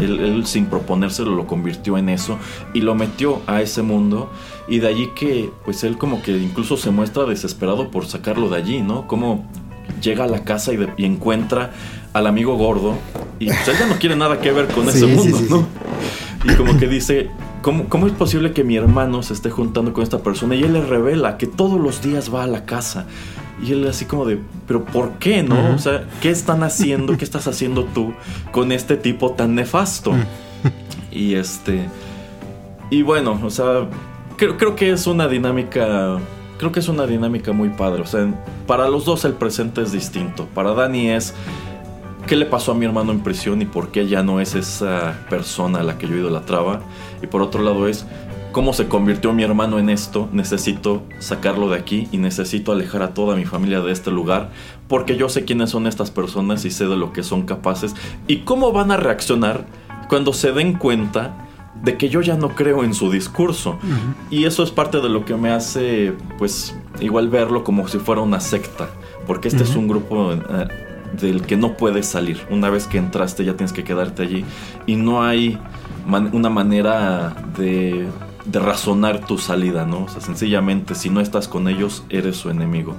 él, 0.00 0.42
sin 0.46 0.66
proponérselo 0.66 1.36
lo 1.36 1.46
convirtió 1.46 1.96
en 1.96 2.08
eso 2.08 2.40
y 2.74 2.80
lo 2.80 2.96
metió 2.96 3.40
a 3.46 3.62
ese 3.62 3.82
mundo 3.82 4.32
y 4.66 4.80
de 4.80 4.88
allí 4.88 5.10
que 5.14 5.52
pues 5.64 5.84
él 5.84 5.96
como 5.96 6.22
que 6.22 6.36
incluso 6.36 6.76
se 6.76 6.90
muestra 6.90 7.22
desesperado 7.24 7.92
por 7.92 8.06
sacarlo 8.06 8.48
de 8.48 8.56
allí, 8.56 8.82
¿no? 8.82 9.06
Como 9.06 9.44
llega 10.02 10.24
a 10.24 10.26
la 10.26 10.42
casa 10.42 10.72
y, 10.72 11.04
encuentra 11.04 11.70
al 12.12 12.26
amigo 12.26 12.56
gordo 12.56 12.94
y 13.38 13.46
pues 13.46 13.68
él 13.68 13.76
ya 13.78 13.86
no 13.86 13.94
quiere 14.00 14.16
nada 14.16 14.40
que 14.40 14.50
ver 14.50 14.66
con 14.66 14.88
ese 14.88 15.06
mundo, 15.06 15.38
¿no? 15.48 15.66
Y 16.44 16.56
como 16.56 16.76
que 16.78 16.88
dice, 16.88 17.30
¿Cómo, 17.66 17.88
¿Cómo, 17.88 18.06
es 18.06 18.12
posible 18.12 18.52
que 18.52 18.62
mi 18.62 18.76
hermano 18.76 19.24
se 19.24 19.34
esté 19.34 19.50
juntando 19.50 19.92
con 19.92 20.04
esta 20.04 20.20
persona? 20.20 20.54
Y 20.54 20.62
él 20.62 20.74
le 20.74 20.82
revela 20.82 21.36
que 21.36 21.48
todos 21.48 21.80
los 21.80 22.00
días 22.00 22.32
va 22.32 22.44
a 22.44 22.46
la 22.46 22.64
casa 22.64 23.06
y 23.60 23.72
él 23.72 23.88
así 23.88 24.04
como 24.04 24.24
de, 24.24 24.38
pero 24.68 24.84
¿por 24.84 25.14
qué 25.14 25.42
no? 25.42 25.74
O 25.74 25.78
sea, 25.78 26.04
¿qué 26.20 26.30
están 26.30 26.62
haciendo? 26.62 27.18
¿Qué 27.18 27.24
estás 27.24 27.48
haciendo 27.48 27.82
tú 27.86 28.14
con 28.52 28.70
este 28.70 28.96
tipo 28.96 29.32
tan 29.32 29.56
nefasto? 29.56 30.12
y 31.10 31.34
este... 31.34 31.88
Y 32.88 33.02
bueno, 33.02 33.40
o 33.42 33.50
sea, 33.50 33.88
creo, 34.36 34.56
creo 34.56 34.76
que 34.76 34.92
es 34.92 35.08
una 35.08 35.26
dinámica... 35.26 36.18
Creo 36.58 36.70
que 36.70 36.78
es 36.78 36.88
una 36.88 37.04
dinámica 37.04 37.50
muy 37.50 37.70
padre. 37.70 38.02
O 38.02 38.06
sea, 38.06 38.32
para 38.68 38.88
los 38.88 39.04
dos 39.04 39.24
el 39.24 39.32
presente 39.32 39.82
es 39.82 39.90
distinto. 39.90 40.46
Para 40.54 40.72
Dani 40.72 41.10
es 41.10 41.34
qué 42.26 42.36
le 42.36 42.46
pasó 42.46 42.72
a 42.72 42.74
mi 42.74 42.84
hermano 42.84 43.12
en 43.12 43.20
prisión 43.20 43.62
y 43.62 43.66
por 43.66 43.88
qué 43.88 44.06
ya 44.06 44.22
no 44.22 44.40
es 44.40 44.54
esa 44.54 45.18
persona 45.30 45.80
a 45.80 45.82
la 45.82 45.96
que 45.96 46.08
yo 46.08 46.16
idolatraba. 46.16 46.80
Y 47.22 47.26
por 47.26 47.40
otro 47.40 47.62
lado 47.62 47.86
es 47.86 48.04
cómo 48.52 48.72
se 48.72 48.88
convirtió 48.88 49.32
mi 49.32 49.42
hermano 49.42 49.78
en 49.78 49.90
esto, 49.90 50.28
necesito 50.32 51.02
sacarlo 51.18 51.68
de 51.68 51.78
aquí 51.78 52.08
y 52.10 52.18
necesito 52.18 52.72
alejar 52.72 53.02
a 53.02 53.14
toda 53.14 53.36
mi 53.36 53.44
familia 53.44 53.80
de 53.80 53.92
este 53.92 54.10
lugar 54.10 54.50
porque 54.88 55.16
yo 55.16 55.28
sé 55.28 55.44
quiénes 55.44 55.70
son 55.70 55.86
estas 55.86 56.10
personas 56.10 56.64
y 56.64 56.70
sé 56.70 56.86
de 56.86 56.96
lo 56.96 57.12
que 57.12 57.22
son 57.22 57.42
capaces 57.42 57.94
y 58.26 58.38
cómo 58.38 58.72
van 58.72 58.90
a 58.90 58.96
reaccionar 58.96 59.66
cuando 60.08 60.32
se 60.32 60.52
den 60.52 60.74
cuenta 60.74 61.46
de 61.82 61.98
que 61.98 62.08
yo 62.08 62.22
ya 62.22 62.36
no 62.36 62.54
creo 62.54 62.82
en 62.84 62.94
su 62.94 63.10
discurso. 63.10 63.78
Y 64.30 64.44
eso 64.44 64.62
es 64.62 64.70
parte 64.70 65.02
de 65.02 65.10
lo 65.10 65.26
que 65.26 65.34
me 65.34 65.50
hace, 65.50 66.14
pues, 66.38 66.74
igual 67.00 67.28
verlo 67.28 67.64
como 67.64 67.86
si 67.86 67.98
fuera 67.98 68.22
una 68.22 68.40
secta, 68.40 68.88
porque 69.26 69.48
este 69.48 69.64
es 69.64 69.76
un 69.76 69.86
grupo... 69.86 70.32
Del 71.12 71.42
que 71.42 71.56
no 71.56 71.76
puedes 71.76 72.06
salir. 72.06 72.40
Una 72.50 72.70
vez 72.70 72.86
que 72.86 72.98
entraste 72.98 73.44
ya 73.44 73.54
tienes 73.54 73.72
que 73.72 73.84
quedarte 73.84 74.22
allí. 74.22 74.44
Y 74.86 74.96
no 74.96 75.22
hay 75.22 75.58
una 76.32 76.50
manera 76.50 77.34
de 77.56 78.06
de 78.46 78.60
razonar 78.60 79.26
tu 79.26 79.38
salida, 79.38 79.84
¿no? 79.84 80.04
O 80.04 80.08
sea, 80.08 80.20
sencillamente, 80.20 80.94
si 80.94 81.10
no 81.10 81.20
estás 81.20 81.48
con 81.48 81.68
ellos, 81.68 82.04
eres 82.08 82.36
su 82.36 82.48
enemigo. 82.48 82.94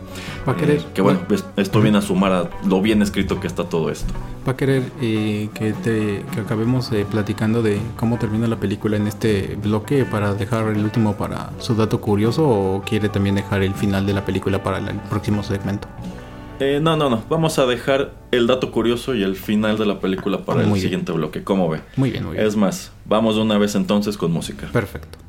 Va 0.47 0.53
a 0.53 0.55
querer. 0.55 0.77
Eh, 0.77 0.85
que 0.93 1.01
bueno, 1.01 1.21
esto 1.55 1.81
viene 1.81 1.97
a 1.97 2.01
sumar 2.01 2.31
a 2.33 2.49
lo 2.65 2.81
bien 2.81 3.01
escrito 3.01 3.39
que 3.39 3.47
está 3.47 3.63
todo 3.63 3.89
esto. 3.89 4.13
Va 4.47 4.51
a 4.51 4.57
querer 4.57 4.83
eh, 5.01 5.49
que, 5.53 5.73
te, 5.73 6.25
que 6.33 6.41
acabemos 6.41 6.91
eh, 6.91 7.05
platicando 7.09 7.61
de 7.61 7.79
cómo 7.97 8.17
termina 8.17 8.47
la 8.47 8.57
película 8.57 8.97
en 8.97 9.07
este 9.07 9.57
bloque 9.61 10.05
para 10.05 10.33
dejar 10.33 10.67
el 10.67 10.83
último 10.83 11.15
para 11.15 11.51
su 11.59 11.75
dato 11.75 12.01
curioso 12.01 12.47
o 12.47 12.81
quiere 12.81 13.09
también 13.09 13.35
dejar 13.35 13.63
el 13.63 13.73
final 13.73 14.05
de 14.05 14.13
la 14.13 14.25
película 14.25 14.61
para 14.63 14.79
el 14.79 14.95
próximo 15.09 15.43
segmento. 15.43 15.87
No, 16.59 16.97
no, 16.97 17.09
no. 17.09 17.23
Vamos 17.29 17.59
a 17.59 17.65
dejar 17.65 18.13
el 18.31 18.47
dato 18.47 18.71
curioso 18.71 19.15
y 19.15 19.23
el 19.23 19.35
final 19.35 19.77
de 19.77 19.85
la 19.85 19.99
película 19.99 20.39
para 20.39 20.63
el 20.63 20.79
siguiente 20.79 21.11
bloque. 21.11 21.43
¿Cómo 21.43 21.69
ve? 21.69 21.81
Muy 21.95 22.11
bien, 22.11 22.25
muy 22.25 22.33
bien. 22.35 22.45
Es 22.45 22.55
más, 22.55 22.91
vamos 23.05 23.35
de 23.35 23.41
una 23.41 23.57
vez 23.57 23.75
entonces 23.75 24.17
con 24.17 24.31
música. 24.31 24.67
Perfecto. 24.71 25.26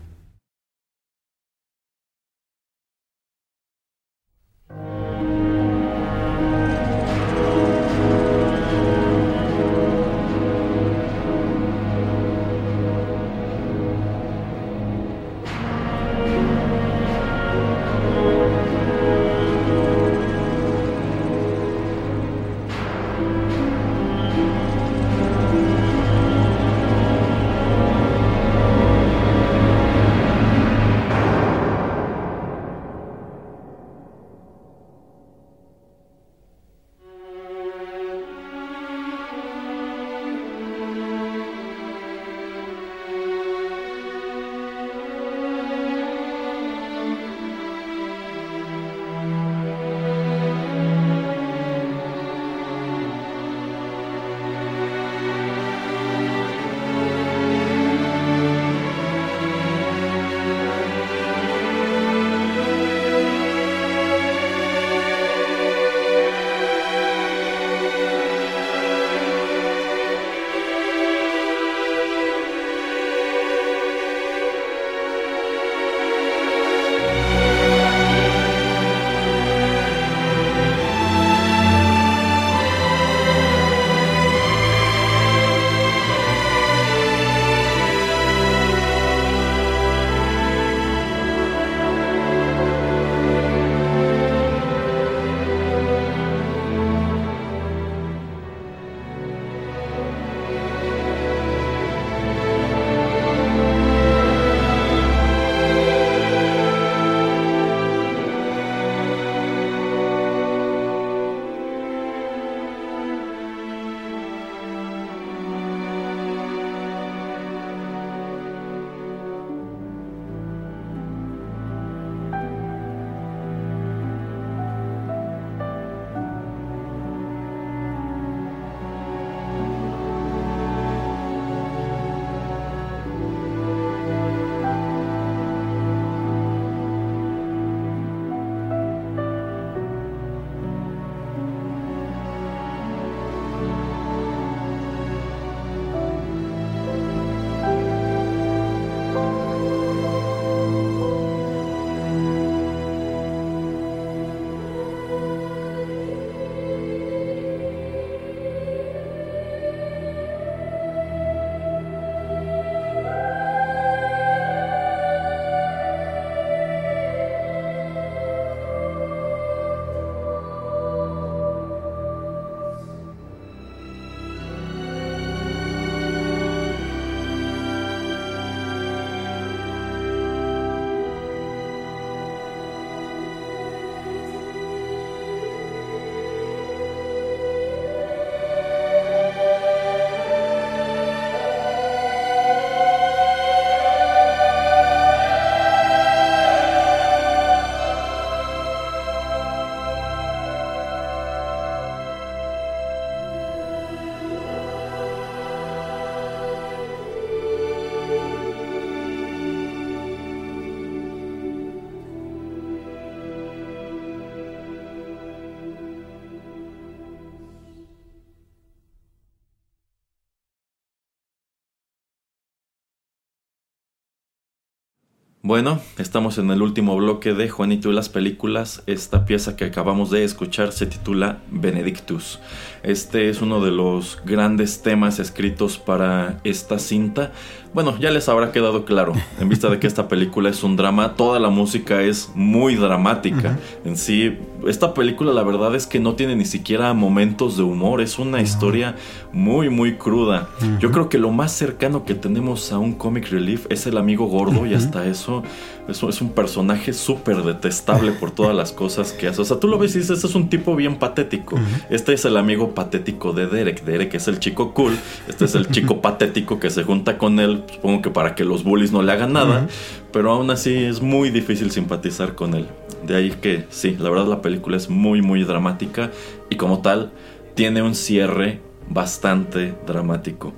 Bueno, 225.48 225.80
estamos 225.98 226.38
en 226.38 226.50
el 226.50 226.62
último 226.62 226.96
bloque 226.96 227.34
de 227.34 227.48
Juanito 227.48 227.90
y 227.90 227.94
las 227.94 228.08
películas. 228.08 228.82
Esta 228.86 229.24
pieza 229.24 229.56
que 229.56 229.64
acabamos 229.64 230.10
de 230.10 230.24
escuchar 230.24 230.72
se 230.72 230.86
titula 230.86 231.38
Benedictus. 231.50 232.38
Este 232.82 233.28
es 233.28 233.42
uno 233.42 233.60
de 233.60 233.72
los 233.72 234.20
grandes 234.24 234.82
temas 234.82 235.18
escritos 235.18 235.78
para 235.78 236.38
esta 236.44 236.78
cinta. 236.78 237.32
Bueno, 237.74 237.98
ya 237.98 238.10
les 238.10 238.28
habrá 238.28 238.50
quedado 238.50 238.84
claro, 238.84 239.12
en 239.40 239.48
vista 239.48 239.68
de 239.68 239.78
que 239.78 239.86
esta 239.86 240.08
película 240.08 240.48
es 240.48 240.62
un 240.62 240.76
drama, 240.76 241.14
toda 241.16 241.38
la 241.38 241.50
música 241.50 242.00
es 242.00 242.30
muy 242.34 242.76
dramática. 242.76 243.58
En 243.84 243.96
sí, 243.96 244.38
esta 244.66 244.94
película 244.94 245.32
la 245.32 245.42
verdad 245.42 245.74
es 245.74 245.86
que 245.86 246.00
no 246.00 246.14
tiene 246.14 246.34
ni 246.34 246.46
siquiera 246.46 246.94
momentos 246.94 247.56
de 247.56 247.64
humor, 247.64 248.00
es 248.00 248.18
una 248.18 248.40
historia 248.40 248.96
muy, 249.32 249.68
muy 249.68 249.96
cruda. 249.96 250.48
Yo 250.80 250.90
creo 250.90 251.10
que 251.10 251.18
lo 251.18 251.30
más 251.30 251.52
cercano 251.52 252.04
que 252.04 252.14
tenemos 252.14 252.72
a 252.72 252.78
un 252.78 252.94
comic 252.94 253.28
relief 253.30 253.66
es 253.68 253.86
el 253.86 253.98
amigo 253.98 254.26
gordo 254.26 254.64
y 254.64 254.72
hasta 254.72 255.06
eso 255.06 255.42
es, 255.88 256.20
un 256.20 256.30
personaje 256.30 256.92
súper 256.92 257.42
detestable 257.42 258.12
por 258.12 258.30
todas 258.30 258.54
las 258.54 258.72
cosas 258.72 259.12
que 259.12 259.28
hace. 259.28 259.40
O 259.40 259.44
sea, 259.44 259.58
tú 259.58 259.68
lo 259.68 259.78
ves 259.78 259.94
y 259.94 259.98
dices, 259.98 260.16
este 260.16 260.26
es 260.26 260.34
un 260.34 260.48
tipo 260.48 260.76
bien 260.76 260.96
patético. 260.96 261.56
Este 261.88 262.12
es 262.12 262.24
el 262.24 262.36
amigo 262.36 262.74
patético 262.74 263.32
de 263.32 263.46
Derek. 263.46 263.84
Derek 263.84 264.14
es 264.14 264.28
el 264.28 264.38
chico 264.38 264.74
cool. 264.74 264.96
Este 265.28 265.46
es 265.46 265.54
el 265.54 265.68
chico 265.68 266.00
patético 266.02 266.60
que 266.60 266.70
se 266.70 266.84
junta 266.84 267.18
con 267.18 267.40
él, 267.40 267.64
supongo 267.72 268.02
que 268.02 268.10
para 268.10 268.34
que 268.34 268.44
los 268.44 268.64
bullies 268.64 268.92
no 268.92 269.02
le 269.02 269.12
hagan 269.12 269.32
nada. 269.32 269.66
Pero 270.12 270.32
aún 270.32 270.50
así 270.50 270.74
es 270.74 271.00
muy 271.00 271.30
difícil 271.30 271.70
simpatizar 271.70 272.34
con 272.34 272.54
él. 272.54 272.66
De 273.06 273.16
ahí 273.16 273.30
que 273.30 273.64
sí, 273.70 273.96
la 273.98 274.10
verdad 274.10 274.26
la 274.26 274.42
película 274.42 274.76
es 274.76 274.90
muy, 274.90 275.22
muy 275.22 275.44
dramática 275.44 276.10
y 276.50 276.56
como 276.56 276.82
tal 276.82 277.12
tiene 277.54 277.82
un 277.82 277.94
cierre 277.94 278.60
bastante 278.88 279.74
dramático. 279.86 280.52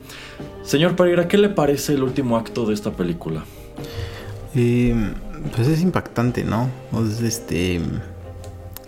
Señor 0.63 0.97
Pereira, 0.97 1.29
¿qué 1.29 1.39
le 1.39 1.49
parece 1.49 1.95
el 1.95 2.03
último 2.03 2.37
acto 2.37 2.67
de 2.67 2.75
esta 2.75 2.93
película? 2.93 3.45
Pues 4.53 5.69
es 5.69 5.81
impactante, 5.81 6.45
¿no? 6.45 6.69
este, 7.23 7.81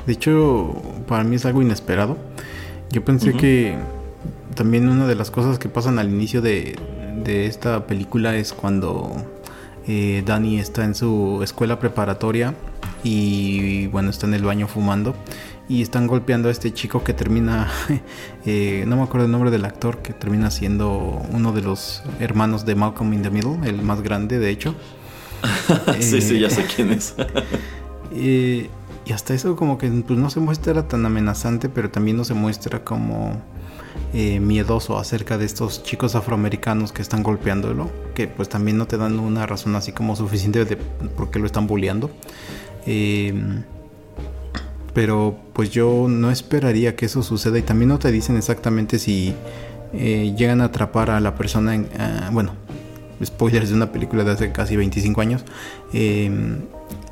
de 0.07 0.13
hecho, 0.13 0.75
para 1.07 1.25
mí 1.25 1.37
es 1.37 1.47
algo 1.47 1.63
inesperado. 1.63 2.17
Yo 2.91 3.05
pensé 3.05 3.33
que 3.35 3.77
también 4.55 4.89
una 4.89 5.07
de 5.07 5.15
las 5.15 5.31
cosas 5.31 5.59
que 5.59 5.69
pasan 5.69 5.99
al 5.99 6.11
inicio 6.11 6.43
de, 6.43 6.77
esta 7.25 7.87
película 7.87 8.35
es 8.35 8.53
cuando 8.53 9.13
eh, 9.87 10.23
Danny 10.27 10.59
está 10.59 10.85
en 10.85 10.95
su 10.95 11.41
escuela 11.43 11.79
preparatoria 11.79 12.55
y 13.05 13.87
bueno, 13.89 14.11
está 14.11 14.27
en 14.27 14.35
el 14.35 14.45
baño 14.45 14.67
fumando 14.67 15.15
y 15.69 15.83
están 15.83 16.07
golpeando 16.07 16.49
a 16.49 16.51
este 16.53 16.75
chico 16.75 17.05
que 17.05 17.15
termina, 17.15 17.71
eh, 18.47 18.85
no 18.87 18.97
me 18.97 19.03
acuerdo 19.03 19.27
el 19.27 19.33
nombre 19.33 19.51
del 19.51 19.65
actor, 19.65 19.99
que 19.99 20.13
termina 20.13 20.51
siendo 20.51 21.23
uno 21.31 21.53
de 21.53 21.63
los 21.63 22.03
hermanos 22.19 22.67
de 22.67 22.75
Malcolm 22.75 23.13
in 23.15 23.23
the 23.23 23.31
Middle, 23.31 23.59
el 23.65 23.81
más 23.83 24.03
grande 24.03 24.39
de 24.39 24.51
hecho. 24.51 24.75
sí, 26.01 26.21
sí, 26.21 26.39
ya 26.41 26.51
sé 26.51 26.67
quién 26.75 26.91
es. 26.91 27.15
y 28.15 28.69
hasta 29.13 29.35
eso 29.35 29.57
como 29.57 29.79
que 29.79 29.89
pues, 29.89 30.19
no 30.19 30.31
se 30.31 30.41
muestra 30.41 30.89
tan 30.89 31.05
amenazante, 31.07 31.69
pero 31.69 31.91
también 31.91 32.17
no 32.17 32.25
se 32.25 32.35
muestra 32.35 32.85
como 32.85 33.41
eh, 34.15 34.41
miedoso 34.41 34.99
acerca 34.99 35.39
de 35.39 35.47
estos 35.47 35.83
chicos 35.83 36.15
afroamericanos 36.15 36.93
que 36.93 37.03
están 37.03 37.23
golpeándolo, 37.23 37.91
que 38.15 38.29
pues 38.29 38.49
también 38.49 38.77
no 38.77 38.87
te 38.87 38.97
dan 38.97 39.19
una 39.19 39.47
razón 39.47 39.75
así 39.75 39.93
como 39.93 40.17
suficiente 40.17 40.65
de 40.65 40.77
por 40.77 41.31
qué 41.31 41.39
lo 41.39 41.47
están 41.47 41.67
bulleando. 41.67 42.11
Em, 42.87 43.63
pero 44.93 45.37
pues 45.53 45.71
yo 45.71 46.07
no 46.09 46.31
esperaría 46.31 46.95
que 46.97 47.07
eso 47.07 47.23
suceda 47.23 47.59
y 47.59 47.63
también 47.63 47.89
no 47.89 47.99
te 47.99 48.13
dicen 48.13 48.37
exactamente 48.37 48.99
si 48.99 49.35
eh, 49.95 50.35
llegan 50.37 50.61
a 50.61 50.65
atrapar 50.65 51.11
a 51.11 51.21
la 51.21 51.35
persona 51.35 51.83
ah, 51.99 52.31
bueno 52.33 52.53
spoilers 53.25 53.71
de 53.71 53.75
una 53.75 53.93
película 53.93 54.25
de 54.25 54.33
hace 54.33 54.53
casi 54.53 54.77
25 54.77 55.21
años, 55.21 55.45
eh, 55.93 56.31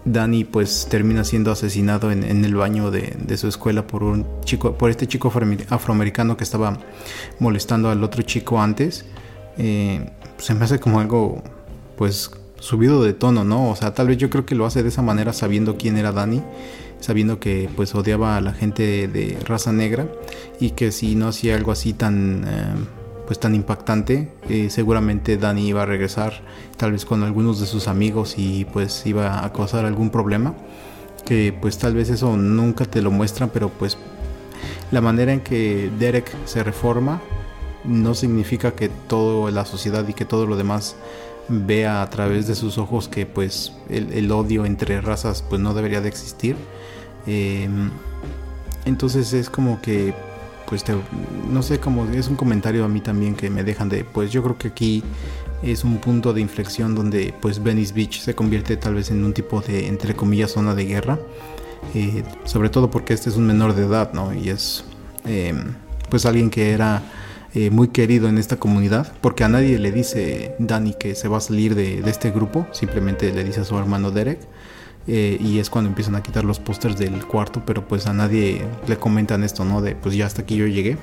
Danny 0.04 0.44
pues 0.44 0.86
termina 0.90 1.24
siendo 1.24 1.50
asesinado 1.50 2.10
en, 2.10 2.44
el 2.44 2.54
baño 2.54 2.90
de, 2.90 3.36
su 3.36 3.48
escuela 3.48 3.86
por 3.86 4.02
un 4.02 4.26
chico, 4.44 4.74
por 4.74 4.90
este 4.90 5.06
chico 5.06 5.32
afroamericano 5.68 6.36
que 6.36 6.44
estaba 6.44 6.78
molestando 7.38 7.90
al 7.90 8.02
otro 8.02 8.22
chico 8.22 8.60
antes. 8.60 9.04
Eh, 9.58 10.10
se 10.38 10.54
me 10.54 10.64
hace 10.64 10.80
como 10.80 11.00
algo 11.00 11.42
pues 11.96 12.30
subido 12.58 13.02
de 13.02 13.12
tono, 13.12 13.44
¿no? 13.44 13.70
O 13.70 13.76
sea, 13.76 13.94
tal 13.94 14.08
vez 14.08 14.16
yo 14.16 14.30
creo 14.30 14.46
que 14.46 14.54
lo 14.54 14.64
hace 14.64 14.82
de 14.82 14.88
esa 14.88 15.02
manera 15.02 15.32
sabiendo 15.32 15.76
quién 15.76 15.98
era 15.98 16.12
Danny, 16.12 16.42
sabiendo 17.00 17.38
que 17.40 17.68
pues 17.76 17.94
odiaba 17.94 18.36
a 18.36 18.40
la 18.40 18.52
gente 18.52 19.06
de 19.06 19.38
raza 19.44 19.72
negra 19.72 20.06
y 20.58 20.70
que 20.70 20.92
si 20.92 21.14
no 21.14 21.28
hacía 21.28 21.56
algo 21.56 21.72
así 21.72 21.92
tan 21.92 22.44
eh, 22.46 22.74
pues 23.30 23.38
tan 23.38 23.54
impactante, 23.54 24.28
eh, 24.48 24.70
seguramente 24.70 25.36
Dani 25.36 25.68
iba 25.68 25.84
a 25.84 25.86
regresar 25.86 26.40
tal 26.76 26.90
vez 26.90 27.04
con 27.04 27.22
algunos 27.22 27.60
de 27.60 27.66
sus 27.66 27.86
amigos 27.86 28.34
y 28.36 28.64
pues 28.64 29.06
iba 29.06 29.44
a 29.44 29.52
causar 29.52 29.84
algún 29.84 30.10
problema, 30.10 30.52
que 31.24 31.52
pues 31.52 31.78
tal 31.78 31.94
vez 31.94 32.10
eso 32.10 32.36
nunca 32.36 32.86
te 32.86 33.00
lo 33.00 33.12
muestran, 33.12 33.50
pero 33.50 33.68
pues 33.68 33.96
la 34.90 35.00
manera 35.00 35.32
en 35.32 35.42
que 35.42 35.92
Derek 35.96 36.28
se 36.44 36.64
reforma 36.64 37.22
no 37.84 38.14
significa 38.14 38.72
que 38.72 38.88
toda 38.88 39.52
la 39.52 39.64
sociedad 39.64 40.08
y 40.08 40.12
que 40.12 40.24
todo 40.24 40.44
lo 40.44 40.56
demás 40.56 40.96
vea 41.48 42.02
a 42.02 42.10
través 42.10 42.48
de 42.48 42.56
sus 42.56 42.78
ojos 42.78 43.06
que 43.06 43.26
pues 43.26 43.74
el, 43.88 44.28
odio 44.32 44.66
entre 44.66 45.00
razas 45.00 45.44
pues 45.48 45.60
no 45.60 45.72
debería 45.72 46.00
de 46.00 46.08
existir. 46.08 46.56
Em, 47.28 47.90
entonces 48.86 49.32
es 49.34 49.48
como 49.48 49.80
que 49.80 50.14
pues 50.70 50.84
no 51.50 51.62
sé 51.62 51.80
cómo 51.80 52.06
es 52.06 52.28
un 52.28 52.36
comentario 52.36 52.84
a 52.84 52.88
mí 52.88 53.00
también 53.00 53.34
que 53.34 53.50
me 53.50 53.64
dejan 53.64 53.88
de 53.88 54.04
pues 54.04 54.30
yo 54.30 54.40
creo 54.42 54.56
que 54.56 54.68
aquí 54.68 55.02
es 55.64 55.82
un 55.82 55.98
punto 55.98 56.32
de 56.32 56.40
inflexión 56.40 56.94
donde 56.94 57.34
pues 57.40 57.60
Venice 57.60 57.92
Beach 57.92 58.20
se 58.20 58.36
convierte 58.36 58.76
tal 58.76 58.94
vez 58.94 59.10
en 59.10 59.24
un 59.24 59.34
tipo 59.34 59.60
de 59.60 59.88
entre 59.88 60.14
comillas 60.14 60.52
zona 60.52 60.76
de 60.76 60.84
guerra 60.84 61.18
eh, 61.94 62.22
sobre 62.44 62.70
todo 62.70 62.88
porque 62.88 63.12
este 63.14 63.30
es 63.30 63.36
un 63.36 63.48
menor 63.48 63.74
de 63.74 63.84
edad 63.84 64.12
no 64.12 64.32
y 64.32 64.48
es 64.48 64.84
em, 65.26 65.74
pues 66.08 66.24
alguien 66.24 66.50
que 66.50 66.70
era 66.70 67.02
eh, 67.52 67.70
muy 67.70 67.88
querido 67.88 68.28
en 68.28 68.38
esta 68.38 68.56
comunidad 68.56 69.12
porque 69.20 69.42
a 69.42 69.48
nadie 69.48 69.76
le 69.80 69.90
dice 69.90 70.54
Danny 70.60 70.94
que 70.94 71.16
se 71.16 71.26
va 71.26 71.38
a 71.38 71.40
salir 71.40 71.74
de 71.74 71.98
este 72.08 72.30
grupo 72.30 72.68
simplemente 72.70 73.32
le 73.32 73.42
dice 73.42 73.62
a 73.62 73.64
su 73.64 73.76
hermano 73.76 74.12
Derek 74.12 74.38
eh, 75.06 75.38
y 75.40 75.58
es 75.58 75.70
cuando 75.70 75.88
empiezan 75.88 76.14
a 76.14 76.22
quitar 76.22 76.44
los 76.44 76.60
pósters 76.60 76.98
del 76.98 77.24
cuarto, 77.26 77.62
pero 77.64 77.86
pues 77.86 78.06
a 78.06 78.12
nadie 78.12 78.62
le 78.86 78.96
comentan 78.96 79.42
esto, 79.42 79.64
¿no? 79.64 79.80
De 79.80 79.94
pues 79.94 80.14
ya 80.14 80.26
hasta 80.26 80.42
aquí 80.42 80.56
yo 80.56 80.66
llegué. 80.66 80.98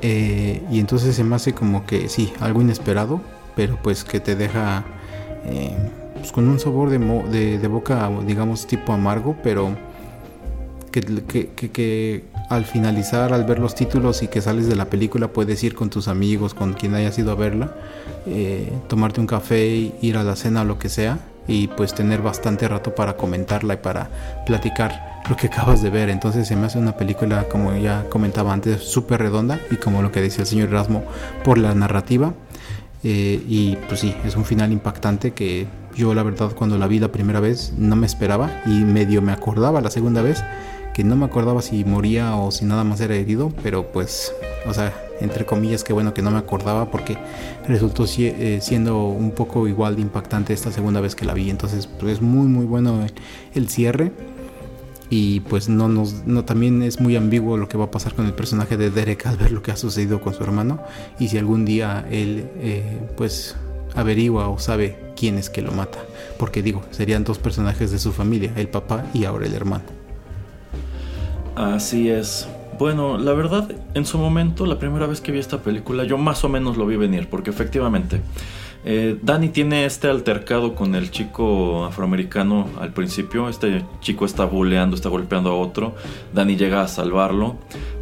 Eh, 0.00 0.62
y 0.70 0.80
entonces 0.80 1.16
se 1.16 1.24
me 1.24 1.36
hace 1.36 1.54
como 1.54 1.86
que 1.86 2.08
sí, 2.08 2.32
algo 2.40 2.60
inesperado, 2.60 3.20
pero 3.56 3.78
pues 3.82 4.04
que 4.04 4.20
te 4.20 4.36
deja 4.36 4.84
eh, 5.46 5.76
pues 6.14 6.30
con 6.30 6.46
un 6.46 6.58
sabor 6.60 6.90
de, 6.90 7.58
de, 7.58 7.68
boca, 7.68 8.10
digamos, 8.26 8.66
tipo 8.66 8.92
amargo, 8.92 9.36
pero 9.42 9.76
que, 10.92 11.00
que, 11.00 11.70
que, 11.70 12.24
al 12.48 12.64
finalizar, 12.64 13.32
al 13.32 13.44
ver 13.44 13.58
los 13.58 13.74
títulos 13.74 14.22
y 14.22 14.28
que 14.28 14.40
sales 14.40 14.68
de 14.68 14.76
la 14.76 14.84
película, 14.86 15.28
puedes 15.28 15.64
ir 15.64 15.74
con 15.74 15.90
tus 15.90 16.06
amigos, 16.08 16.54
con 16.54 16.74
quien 16.74 16.94
hayas 16.94 17.18
ido 17.18 17.32
a 17.32 17.34
verla, 17.34 17.74
tomarte 18.88 19.20
un 19.20 19.26
café, 19.26 19.92
ir 20.00 20.16
a 20.16 20.22
la 20.22 20.36
cena 20.36 20.62
o 20.62 20.64
lo 20.64 20.78
que 20.78 20.88
sea, 20.88 21.18
y 21.46 21.68
pues 21.68 21.94
tener 21.94 22.22
bastante 22.22 22.68
rato 22.68 22.94
para 22.94 23.16
comentarla 23.16 23.74
y 23.74 23.78
para 23.78 24.08
platicar 24.46 25.22
lo 25.28 25.36
que 25.36 25.46
acabas 25.48 25.82
de 25.82 25.90
ver. 25.90 26.08
Entonces 26.08 26.48
se 26.48 26.56
me 26.56 26.66
hace 26.66 26.78
una 26.78 26.96
película, 26.96 27.44
como 27.48 27.74
ya 27.76 28.04
comentaba 28.08 28.52
antes, 28.52 28.82
súper 28.82 29.20
redonda 29.20 29.60
y 29.70 29.76
como 29.76 30.02
lo 30.02 30.12
que 30.12 30.20
decía 30.20 30.42
el 30.42 30.46
señor 30.46 30.68
Erasmo, 30.68 31.04
por 31.44 31.58
la 31.58 31.74
narrativa. 31.74 32.34
Eh, 33.02 33.42
y 33.46 33.76
pues 33.88 34.00
sí, 34.00 34.14
es 34.24 34.34
un 34.34 34.44
final 34.44 34.72
impactante 34.72 35.32
que 35.32 35.66
yo 35.94 36.14
la 36.14 36.22
verdad 36.22 36.52
cuando 36.56 36.78
la 36.78 36.86
vi 36.86 36.98
la 36.98 37.12
primera 37.12 37.38
vez 37.38 37.74
no 37.76 37.96
me 37.96 38.06
esperaba 38.06 38.62
y 38.64 38.70
medio 38.70 39.20
me 39.20 39.30
acordaba 39.30 39.82
la 39.82 39.90
segunda 39.90 40.22
vez 40.22 40.42
que 40.94 41.04
no 41.04 41.14
me 41.14 41.26
acordaba 41.26 41.60
si 41.60 41.84
moría 41.84 42.36
o 42.36 42.50
si 42.50 42.64
nada 42.64 42.84
más 42.84 43.00
era 43.00 43.16
herido, 43.16 43.52
pero 43.62 43.92
pues, 43.92 44.32
o 44.66 44.72
sea, 44.72 44.94
entre 45.20 45.44
comillas, 45.46 45.84
que 45.84 45.92
bueno 45.92 46.14
que 46.14 46.22
no 46.22 46.30
me 46.30 46.38
acordaba 46.38 46.90
porque 46.90 47.16
resultó 47.66 48.04
eh, 48.18 48.58
siendo 48.60 49.08
un 49.08 49.30
poco 49.32 49.68
igual 49.68 49.96
de 49.96 50.02
impactante 50.02 50.52
esta 50.52 50.72
segunda 50.72 51.00
vez 51.00 51.14
que 51.14 51.24
la 51.24 51.34
vi. 51.34 51.50
Entonces, 51.50 51.86
pues 51.86 52.14
es 52.14 52.22
muy 52.22 52.46
muy 52.46 52.66
bueno 52.66 53.04
el, 53.54 53.68
cierre. 53.68 54.12
Y 55.10 55.40
pues 55.40 55.68
no 55.68 55.88
nos 55.88 56.26
no 56.26 56.44
también 56.44 56.82
es 56.82 56.98
muy 56.98 57.14
ambiguo 57.14 57.56
lo 57.56 57.68
que 57.68 57.76
va 57.76 57.84
a 57.84 57.90
pasar 57.90 58.14
con 58.14 58.26
el 58.26 58.32
personaje 58.32 58.76
de 58.76 58.90
Derek 58.90 59.26
al 59.26 59.36
ver 59.36 59.52
lo 59.52 59.62
que 59.62 59.70
ha 59.70 59.76
sucedido 59.76 60.20
con 60.20 60.34
su 60.34 60.42
hermano. 60.42 60.80
Y 61.18 61.28
si 61.28 61.38
algún 61.38 61.64
día 61.64 62.06
él 62.10 62.48
eh, 62.56 63.00
pues 63.16 63.54
averigua 63.94 64.48
o 64.48 64.58
sabe 64.58 64.98
quién 65.14 65.38
es 65.38 65.50
que 65.50 65.62
lo 65.62 65.72
mata. 65.72 65.98
Porque 66.38 66.62
digo, 66.62 66.82
serían 66.90 67.22
dos 67.22 67.38
personajes 67.38 67.90
de 67.90 67.98
su 67.98 68.12
familia, 68.12 68.52
el 68.56 68.68
papá 68.68 69.04
y 69.14 69.24
ahora 69.24 69.46
el 69.46 69.54
hermano. 69.54 69.84
Así 71.54 72.08
es. 72.08 72.48
Bueno, 72.78 73.18
la 73.18 73.32
verdad, 73.32 73.70
en 73.94 74.04
su 74.04 74.18
momento, 74.18 74.66
la 74.66 74.78
primera 74.78 75.06
vez 75.06 75.20
que 75.20 75.30
vi 75.32 75.38
esta 75.38 75.58
película, 75.58 76.04
yo 76.04 76.18
más 76.18 76.44
o 76.44 76.48
menos 76.48 76.76
lo 76.76 76.86
vi 76.86 76.96
venir, 76.96 77.28
porque 77.28 77.50
efectivamente, 77.50 78.20
eh, 78.84 79.18
Danny 79.22 79.48
tiene 79.48 79.86
este 79.86 80.08
altercado 80.08 80.74
con 80.74 80.94
el 80.94 81.10
chico 81.10 81.84
afroamericano 81.84 82.68
al 82.80 82.92
principio. 82.92 83.48
Este 83.48 83.84
chico 84.00 84.26
está 84.26 84.44
buleando, 84.44 84.94
está 84.96 85.08
golpeando 85.08 85.50
a 85.50 85.54
otro. 85.54 85.94
Danny 86.34 86.56
llega 86.56 86.82
a 86.82 86.88
salvarlo. 86.88 87.56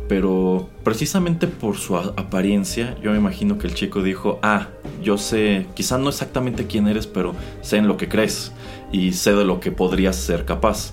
pero 0.08 0.68
precisamente 0.84 1.46
por 1.46 1.78
su 1.78 1.96
apariencia, 1.96 2.96
yo 3.00 3.12
me 3.12 3.16
imagino 3.16 3.56
que 3.56 3.66
el 3.66 3.74
chico 3.74 4.02
dijo, 4.02 4.38
ah, 4.42 4.66
yo 5.02 5.16
sé, 5.16 5.66
quizá 5.74 5.96
no 5.96 6.10
exactamente 6.10 6.66
quién 6.66 6.86
eres, 6.86 7.06
pero 7.06 7.34
sé 7.62 7.78
en 7.78 7.88
lo 7.88 7.96
que 7.96 8.08
crees 8.08 8.52
y 8.90 9.12
sé 9.12 9.32
de 9.32 9.46
lo 9.46 9.58
que 9.58 9.72
podrías 9.72 10.16
ser 10.16 10.44
capaz. 10.44 10.92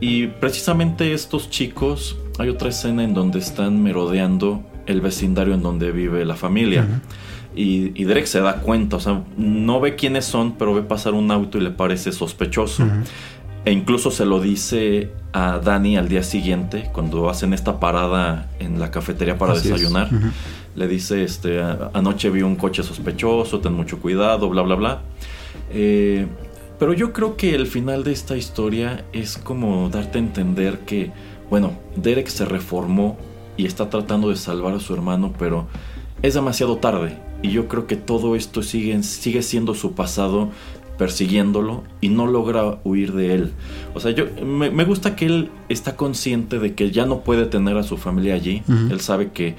Y 0.00 0.28
precisamente 0.28 1.12
estos 1.12 1.50
chicos, 1.50 2.16
hay 2.38 2.48
otra 2.48 2.68
escena 2.68 3.04
en 3.04 3.14
donde 3.14 3.38
están 3.38 3.82
merodeando 3.82 4.62
el 4.86 5.00
vecindario 5.00 5.54
en 5.54 5.62
donde 5.62 5.90
vive 5.90 6.24
la 6.24 6.36
familia. 6.36 6.86
y, 7.54 8.04
Derek 8.04 8.26
se 8.26 8.40
da 8.40 8.56
cuenta, 8.56 8.96
o 8.96 9.00
sea, 9.00 9.22
no 9.36 9.80
ve 9.80 9.96
quiénes 9.96 10.26
son, 10.26 10.52
pero 10.52 10.74
ve 10.74 10.82
pasar 10.82 11.14
un 11.14 11.30
auto 11.30 11.58
y 11.58 11.62
le 11.62 11.70
parece 11.70 12.12
sospechoso. 12.12 12.84
E 13.64 13.72
incluso 13.72 14.10
se 14.12 14.24
lo 14.24 14.40
dice 14.40 15.10
a 15.32 15.58
Dani 15.58 15.96
al 15.96 16.08
día 16.08 16.22
siguiente, 16.22 16.88
cuando 16.92 17.28
hacen 17.28 17.52
esta 17.52 17.80
parada 17.80 18.48
en 18.60 18.78
la 18.78 18.90
cafetería 18.90 19.38
para 19.38 19.54
desayunar. 19.54 20.08
Le 20.76 20.86
dice, 20.86 21.24
este, 21.24 21.60
anoche 21.94 22.30
vi 22.30 22.42
un 22.42 22.56
coche 22.56 22.82
sospechoso, 22.82 23.60
ten 23.60 23.72
mucho 23.72 23.98
cuidado, 23.98 24.48
bla, 24.50 24.62
bla, 24.62 24.74
bla. 24.74 25.00
Eh, 25.70 26.26
pero 26.78 26.92
yo 26.92 27.12
creo 27.12 27.36
que 27.36 27.54
el 27.54 27.66
final 27.66 28.04
de 28.04 28.12
esta 28.12 28.36
historia 28.36 29.04
es 29.12 29.38
como 29.38 29.88
darte 29.88 30.18
a 30.18 30.20
entender 30.20 30.80
que, 30.80 31.10
bueno, 31.50 31.72
Derek 31.96 32.28
se 32.28 32.44
reformó 32.44 33.16
y 33.56 33.66
está 33.66 33.88
tratando 33.90 34.28
de 34.28 34.36
salvar 34.36 34.74
a 34.74 34.80
su 34.80 34.94
hermano, 34.94 35.32
pero 35.38 35.66
es 36.22 36.34
demasiado 36.34 36.76
tarde. 36.78 37.18
Y 37.42 37.50
yo 37.50 37.68
creo 37.68 37.86
que 37.86 37.96
todo 37.96 38.36
esto 38.36 38.62
sigue, 38.62 39.02
sigue 39.02 39.42
siendo 39.42 39.74
su 39.74 39.92
pasado 39.92 40.50
persiguiéndolo 40.96 41.84
y 42.00 42.08
no 42.08 42.26
logra 42.26 42.78
huir 42.84 43.12
de 43.12 43.34
él. 43.34 43.52
O 43.94 44.00
sea, 44.00 44.12
yo 44.12 44.26
me, 44.44 44.84
gusta 44.84 45.14
que 45.14 45.26
él 45.26 45.50
está 45.68 45.96
consciente 45.96 46.58
de 46.58 46.74
que 46.74 46.90
ya 46.90 47.06
no 47.06 47.20
puede 47.20 47.46
tener 47.46 47.76
a 47.76 47.82
su 47.82 47.96
familia 47.96 48.34
allí. 48.34 48.62
Él 48.90 49.00
sabe 49.00 49.30
que, 49.32 49.56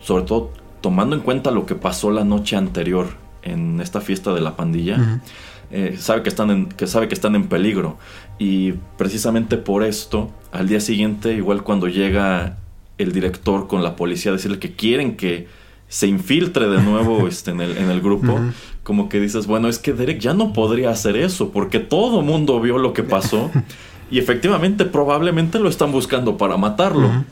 sobre 0.00 0.24
todo 0.24 0.52
tomando 0.80 1.16
en 1.16 1.22
cuenta 1.22 1.50
lo 1.50 1.66
que 1.66 1.74
pasó 1.74 2.10
la 2.10 2.24
noche 2.24 2.56
anterior 2.56 3.08
en 3.42 3.80
esta 3.80 4.00
fiesta 4.00 4.32
de 4.32 4.40
la 4.40 4.56
pandilla, 4.56 5.20
eh, 5.72 5.96
sabe, 5.98 6.22
que 6.22 6.28
están 6.28 6.50
en, 6.50 6.66
que 6.66 6.86
sabe 6.86 7.08
que 7.08 7.14
están 7.14 7.34
en 7.34 7.48
peligro. 7.48 7.98
Y 8.38 8.72
precisamente 8.98 9.56
por 9.56 9.82
esto, 9.82 10.30
al 10.52 10.68
día 10.68 10.80
siguiente, 10.80 11.32
igual 11.34 11.62
cuando 11.62 11.88
llega 11.88 12.58
el 12.98 13.12
director 13.12 13.66
con 13.66 13.82
la 13.82 13.96
policía 13.96 14.30
a 14.30 14.34
decirle 14.34 14.58
que 14.58 14.74
quieren 14.74 15.16
que 15.16 15.48
se 15.88 16.06
infiltre 16.06 16.68
de 16.68 16.82
nuevo 16.82 17.28
este, 17.28 17.50
en, 17.52 17.60
el, 17.60 17.76
en 17.76 17.90
el 17.90 18.00
grupo, 18.00 18.38
como 18.82 19.08
que 19.08 19.20
dices, 19.20 19.46
bueno, 19.46 19.68
es 19.68 19.78
que 19.78 19.92
Derek 19.92 20.18
ya 20.18 20.34
no 20.34 20.52
podría 20.52 20.90
hacer 20.90 21.16
eso, 21.16 21.50
porque 21.50 21.78
todo 21.78 22.22
mundo 22.22 22.60
vio 22.60 22.78
lo 22.78 22.92
que 22.92 23.02
pasó 23.02 23.50
y 24.10 24.18
efectivamente 24.18 24.84
probablemente 24.84 25.58
lo 25.58 25.68
están 25.68 25.92
buscando 25.92 26.36
para 26.36 26.56
matarlo. 26.56 27.24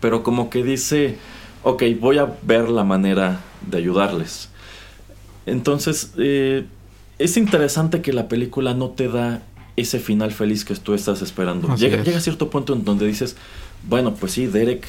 Pero 0.00 0.22
como 0.22 0.48
que 0.48 0.62
dice, 0.62 1.18
ok, 1.62 1.82
voy 2.00 2.18
a 2.18 2.32
ver 2.42 2.68
la 2.68 2.84
manera 2.84 3.40
de 3.66 3.78
ayudarles. 3.78 4.48
Entonces, 5.46 6.12
eh, 6.16 6.64
es 7.18 7.36
interesante 7.36 8.00
que 8.00 8.12
la 8.12 8.28
película 8.28 8.72
no 8.72 8.90
te 8.90 9.08
da 9.08 9.42
ese 9.76 9.98
final 9.98 10.32
feliz 10.32 10.64
que 10.64 10.74
tú 10.74 10.94
estás 10.94 11.22
esperando. 11.22 11.74
Llega, 11.76 12.02
llega, 12.02 12.18
a 12.18 12.20
cierto 12.20 12.50
punto 12.50 12.72
en 12.72 12.84
donde 12.84 13.06
dices, 13.06 13.36
bueno, 13.88 14.14
pues 14.14 14.32
sí, 14.32 14.46
Derek 14.46 14.84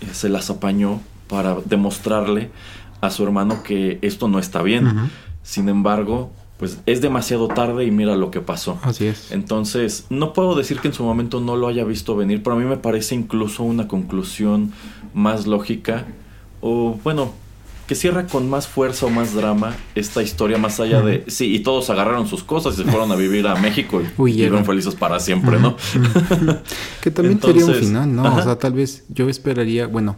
eh, 0.00 0.06
se 0.12 0.28
las 0.28 0.50
apañó, 0.50 1.00
para 1.28 1.56
demostrarle 1.64 2.50
a 3.00 3.10
su 3.10 3.24
hermano 3.24 3.62
que 3.62 3.98
esto 4.02 4.28
no 4.28 4.38
está 4.38 4.62
bien. 4.62 5.10
Sin 5.42 5.68
embargo, 5.68 6.30
pues 6.58 6.78
es 6.86 7.00
demasiado 7.00 7.48
tarde 7.48 7.84
y 7.84 7.90
mira 7.90 8.16
lo 8.16 8.30
que 8.30 8.40
pasó. 8.40 8.78
Así 8.82 9.06
es. 9.06 9.32
Entonces, 9.32 10.06
no 10.10 10.32
puedo 10.32 10.54
decir 10.54 10.80
que 10.80 10.88
en 10.88 10.94
su 10.94 11.02
momento 11.02 11.40
no 11.40 11.56
lo 11.56 11.68
haya 11.68 11.84
visto 11.84 12.16
venir, 12.16 12.42
pero 12.42 12.56
a 12.56 12.58
mí 12.58 12.64
me 12.64 12.76
parece 12.76 13.14
incluso 13.14 13.62
una 13.62 13.88
conclusión 13.88 14.72
más 15.12 15.46
lógica 15.46 16.06
o 16.60 16.98
bueno, 17.02 17.32
que 17.86 17.94
cierra 17.94 18.26
con 18.26 18.48
más 18.48 18.66
fuerza 18.66 19.06
o 19.06 19.10
más 19.10 19.34
drama 19.34 19.76
esta 19.94 20.22
historia 20.22 20.56
más 20.58 20.80
allá 20.80 21.02
de 21.02 21.24
sí 21.28 21.54
y 21.54 21.60
todos 21.60 21.90
agarraron 21.90 22.26
sus 22.26 22.42
cosas 22.42 22.74
y 22.74 22.76
se 22.78 22.84
fueron 22.84 23.12
a 23.12 23.16
vivir 23.16 23.46
a 23.46 23.54
México 23.60 24.00
y 24.00 24.22
vivieron 24.22 24.64
felices 24.64 24.94
para 24.94 25.20
siempre, 25.20 25.58
¿no? 25.60 25.76
que 27.00 27.10
también 27.10 27.40
sería 27.40 27.64
un 27.64 27.74
final, 27.74 28.14
¿no? 28.14 28.34
O 28.34 28.42
sea, 28.42 28.58
tal 28.58 28.72
vez 28.72 29.04
yo 29.08 29.28
esperaría, 29.28 29.86
bueno, 29.86 30.16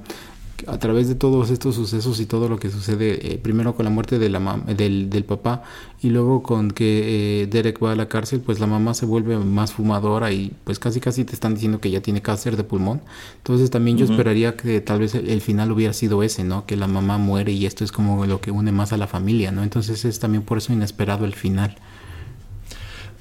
a 0.66 0.78
través 0.78 1.08
de 1.08 1.14
todos 1.14 1.50
estos 1.50 1.74
sucesos 1.74 2.20
y 2.20 2.26
todo 2.26 2.48
lo 2.48 2.58
que 2.58 2.70
sucede, 2.70 3.34
eh, 3.34 3.38
primero 3.38 3.74
con 3.74 3.84
la 3.84 3.90
muerte 3.90 4.18
de 4.18 4.28
la 4.30 4.62
del, 4.66 5.10
del, 5.10 5.24
papá 5.24 5.62
y 6.00 6.10
luego 6.10 6.42
con 6.42 6.70
que 6.70 7.42
eh, 7.42 7.46
Derek 7.46 7.82
va 7.82 7.92
a 7.92 7.96
la 7.96 8.08
cárcel, 8.08 8.40
pues 8.40 8.60
la 8.60 8.66
mamá 8.66 8.94
se 8.94 9.06
vuelve 9.06 9.36
más 9.38 9.72
fumadora 9.72 10.32
y 10.32 10.52
pues 10.64 10.78
casi 10.78 11.00
casi 11.00 11.24
te 11.24 11.34
están 11.34 11.54
diciendo 11.54 11.80
que 11.80 11.90
ya 11.90 12.00
tiene 12.00 12.22
cáncer 12.22 12.56
de 12.56 12.64
pulmón. 12.64 13.02
Entonces 13.38 13.70
también 13.70 13.98
yo 13.98 14.06
esperaría 14.06 14.56
que 14.56 14.80
tal 14.80 15.00
vez 15.00 15.14
el, 15.14 15.40
final 15.40 15.70
hubiera 15.72 15.92
sido 15.92 16.22
ese, 16.22 16.44
¿no? 16.44 16.66
Que 16.66 16.76
la 16.76 16.86
mamá 16.86 17.18
muere 17.18 17.52
y 17.52 17.66
esto 17.66 17.84
es 17.84 17.92
como 17.92 18.24
lo 18.26 18.40
que 18.40 18.50
une 18.50 18.72
más 18.72 18.92
a 18.92 18.96
la 18.96 19.06
familia, 19.06 19.52
¿no? 19.52 19.62
Entonces 19.62 20.04
es 20.04 20.18
también 20.20 20.42
por 20.42 20.58
eso 20.58 20.72
inesperado 20.72 21.24
el 21.24 21.34
final. 21.34 21.76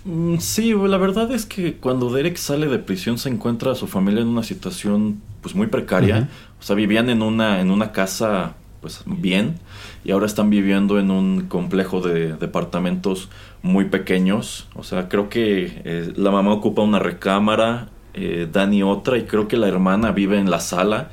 Mm, 0.06 0.38
sí, 0.38 0.74
la 0.74 0.98
verdad 0.98 1.32
es 1.32 1.48
que 1.48 1.78
cuando 1.78 2.12
Derek 2.12 2.38
sale 2.38 2.68
de 2.68 2.78
prisión 2.78 3.18
se 3.18 3.30
encuentra 3.30 3.72
a 3.72 3.76
su 3.76 3.88
familia 3.88 4.22
en 4.22 4.28
una 4.28 4.44
situación 4.44 5.22
pues 5.42 5.56
muy 5.56 5.68
precaria. 5.68 6.30
O 6.60 6.64
sea, 6.64 6.76
vivían 6.76 7.10
en 7.10 7.22
una, 7.22 7.60
en 7.60 7.72
una 7.72 7.92
casa 7.92 8.56
pues 8.82 9.02
bien 9.08 9.56
y 10.04 10.12
ahora 10.12 10.28
están 10.28 10.52
viviendo 10.52 11.00
en 11.00 11.10
un 11.10 11.48
complejo 11.48 12.02
de 12.02 12.34
departamentos 12.34 13.30
muy 13.64 13.86
pequeños. 13.86 14.68
O 14.76 14.84
sea, 14.84 15.10
creo 15.10 15.28
que 15.28 15.82
eh, 15.84 16.14
la 16.16 16.30
mamá 16.30 16.54
ocupa 16.54 16.84
una 16.84 17.00
recámara, 17.00 17.90
eh, 18.14 18.48
Dani 18.52 18.84
otra 18.84 19.18
y 19.18 19.24
creo 19.24 19.48
que 19.48 19.58
la 19.58 19.68
hermana 19.68 20.12
vive 20.12 20.38
en 20.38 20.52
la 20.52 20.60
sala. 20.60 21.10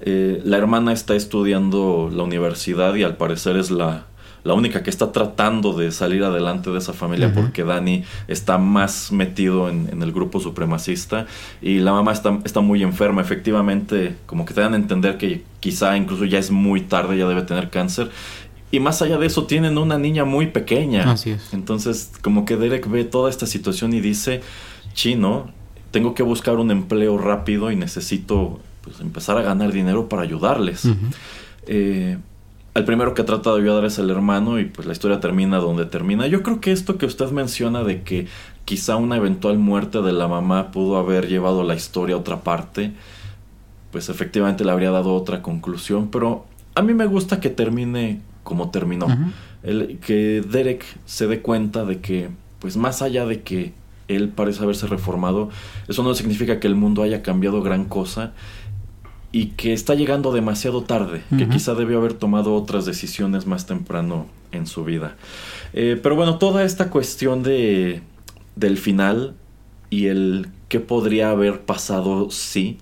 Eh, 0.00 0.40
la 0.46 0.56
hermana 0.56 0.94
está 0.94 1.14
estudiando 1.14 2.10
la 2.10 2.22
universidad 2.22 2.94
y 2.94 3.02
al 3.02 3.18
parecer 3.18 3.58
es 3.58 3.70
la, 3.70 4.06
la 4.42 4.54
única 4.54 4.82
que 4.82 4.90
está 4.90 5.12
tratando 5.12 5.72
de 5.72 5.92
salir 5.92 6.24
adelante 6.24 6.70
de 6.70 6.78
esa 6.78 6.92
familia 6.92 7.32
porque 7.34 7.62
Dani 7.62 8.04
está 8.26 8.58
más 8.58 9.12
metido 9.12 9.68
en, 9.68 10.02
el 10.02 10.12
grupo 10.12 10.40
supremacista 10.40 11.26
y 11.60 11.78
la 11.78 11.92
mamá 11.92 12.12
está, 12.12 12.38
está 12.44 12.60
muy 12.60 12.82
enferma. 12.82 13.20
Efectivamente, 13.20 14.16
como 14.26 14.44
que 14.44 14.54
te 14.54 14.60
dan 14.60 14.72
a 14.74 14.76
entender 14.76 15.18
que 15.18 15.44
quizá 15.60 15.96
incluso 15.96 16.24
ya 16.24 16.38
es 16.38 16.50
muy 16.50 16.80
tarde, 16.82 17.18
ya 17.18 17.28
debe 17.28 17.42
tener 17.42 17.70
cáncer. 17.70 18.10
Y 18.72 18.80
más 18.80 19.02
allá 19.02 19.18
de 19.18 19.26
eso, 19.26 19.44
tienen 19.44 19.76
una 19.78 19.98
niña 19.98 20.24
muy 20.24 20.46
pequeña. 20.46 21.10
Así 21.10 21.30
es. 21.30 21.52
Entonces, 21.52 22.12
como 22.22 22.44
que 22.44 22.56
Derek 22.56 22.88
ve 22.88 23.04
toda 23.04 23.28
esta 23.28 23.46
situación 23.46 23.92
y 23.92 24.00
dice, 24.00 24.42
chino, 24.94 25.50
tengo 25.90 26.14
que 26.14 26.22
buscar 26.22 26.56
un 26.56 26.70
empleo 26.70 27.18
rápido 27.18 27.70
y 27.72 27.76
necesito 27.76 28.60
pues, 28.82 29.00
empezar 29.00 29.36
a 29.38 29.42
ganar 29.42 29.72
dinero 29.72 30.08
para 30.08 30.22
ayudarles. 30.22 30.88
eh, 31.66 32.18
el 32.80 32.86
primero 32.86 33.14
que 33.14 33.24
trata 33.24 33.52
de 33.52 33.60
ayudar 33.60 33.84
es 33.84 33.98
el 33.98 34.10
hermano 34.10 34.58
y 34.58 34.64
pues 34.64 34.86
la 34.86 34.92
historia 34.92 35.20
termina 35.20 35.58
donde 35.58 35.84
termina. 35.84 36.26
Yo 36.26 36.42
creo 36.42 36.60
que 36.60 36.72
esto 36.72 36.96
que 36.98 37.06
usted 37.06 37.30
menciona 37.30 37.84
de 37.84 38.02
que 38.02 38.26
quizá 38.64 38.96
una 38.96 39.16
eventual 39.16 39.58
muerte 39.58 40.00
de 40.00 40.12
la 40.12 40.28
mamá 40.28 40.70
pudo 40.70 40.96
haber 40.96 41.28
llevado 41.28 41.62
la 41.62 41.74
historia 41.74 42.16
a 42.16 42.18
otra 42.18 42.40
parte, 42.40 42.92
pues 43.92 44.08
efectivamente 44.08 44.64
le 44.64 44.72
habría 44.72 44.90
dado 44.90 45.14
otra 45.14 45.42
conclusión, 45.42 46.08
pero 46.10 46.46
a 46.74 46.82
mí 46.82 46.94
me 46.94 47.06
gusta 47.06 47.38
que 47.38 47.50
termine 47.50 48.20
como 48.44 48.70
terminó. 48.70 49.06
el, 49.62 49.98
que 49.98 50.42
Derek 50.48 50.84
se 51.04 51.26
dé 51.26 51.42
cuenta 51.42 51.84
de 51.84 52.00
que, 52.00 52.30
pues 52.60 52.76
más 52.76 53.02
allá 53.02 53.26
de 53.26 53.42
que 53.42 53.74
él 54.08 54.30
parece 54.30 54.62
haberse 54.62 54.86
reformado, 54.86 55.50
eso 55.86 56.02
no 56.02 56.14
significa 56.14 56.60
que 56.60 56.66
el 56.66 56.76
mundo 56.76 57.02
haya 57.02 57.22
cambiado 57.22 57.62
gran 57.62 57.84
cosa 57.84 58.32
y 59.32 59.46
que 59.46 59.72
está 59.72 59.94
llegando 59.94 60.32
demasiado 60.32 60.82
tarde, 60.82 61.22
que 61.36 61.48
quizá 61.48 61.74
debió 61.74 61.98
haber 61.98 62.14
tomado 62.14 62.54
otras 62.54 62.84
decisiones 62.84 63.46
más 63.46 63.66
temprano 63.66 64.26
en 64.50 64.66
su 64.66 64.84
vida. 64.84 65.16
Eh, 65.72 65.98
pero 66.02 66.16
bueno, 66.16 66.38
toda 66.38 66.64
esta 66.64 66.90
cuestión 66.90 67.44
de, 67.44 68.02
del 68.56 68.76
final 68.76 69.34
y 69.88 70.06
el 70.06 70.48
qué 70.68 70.80
podría 70.80 71.30
haber 71.30 71.60
pasado 71.60 72.30
si 72.30 72.78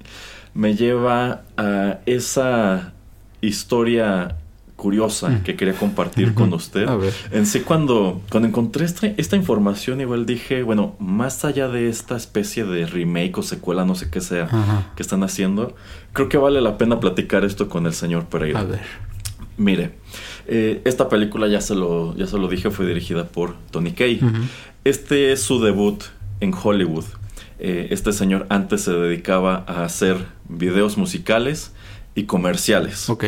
me 0.54 0.74
lleva 0.74 1.42
a 1.56 1.98
esa 2.06 2.94
historia 3.40 4.38
curiosa 4.78 5.28
mm. 5.28 5.42
que 5.42 5.56
quería 5.56 5.74
compartir 5.74 6.34
con 6.34 6.54
usted. 6.54 6.86
En 7.32 7.46
sí, 7.46 7.60
cuando, 7.60 8.22
cuando 8.30 8.48
encontré 8.48 8.84
esta, 8.86 9.36
información, 9.36 10.00
igual 10.00 10.24
dije, 10.24 10.62
bueno, 10.62 10.94
más 11.00 11.44
allá 11.44 11.68
de 11.68 11.88
esta 11.88 12.16
especie 12.16 12.64
de 12.64 12.86
remake 12.86 13.36
o 13.36 13.42
secuela, 13.42 13.84
no 13.84 13.96
sé 13.96 14.08
qué 14.08 14.20
sea, 14.20 14.48
que 14.94 15.02
están 15.02 15.24
haciendo, 15.24 15.74
creo 16.12 16.28
que 16.28 16.38
vale 16.38 16.60
la 16.60 16.78
pena 16.78 17.00
platicar 17.00 17.44
esto 17.44 17.68
con 17.68 17.86
el 17.86 17.92
señor 17.92 18.26
Pereira. 18.26 18.60
A 18.60 18.64
ver. 18.64 18.80
Mire, 19.56 19.96
eh, 20.46 20.80
esta 20.84 21.08
película 21.08 21.48
ya 21.48 21.60
se, 21.60 21.74
lo, 21.74 22.16
ya 22.16 22.28
se 22.28 22.38
lo 22.38 22.46
dije, 22.46 22.70
fue 22.70 22.86
dirigida 22.86 23.24
por 23.24 23.56
Tony 23.72 23.90
Kay. 23.90 24.20
Este 24.84 25.32
es 25.32 25.42
su 25.42 25.60
debut 25.60 26.04
en 26.38 26.54
Hollywood. 26.54 27.04
Eh, 27.58 27.88
este 27.90 28.12
señor 28.12 28.46
antes 28.48 28.82
se 28.82 28.92
dedicaba 28.92 29.64
a 29.66 29.82
hacer 29.82 30.16
videos 30.48 30.96
musicales 30.96 31.72
y 32.14 32.24
comerciales. 32.24 33.10
Ok. 33.10 33.24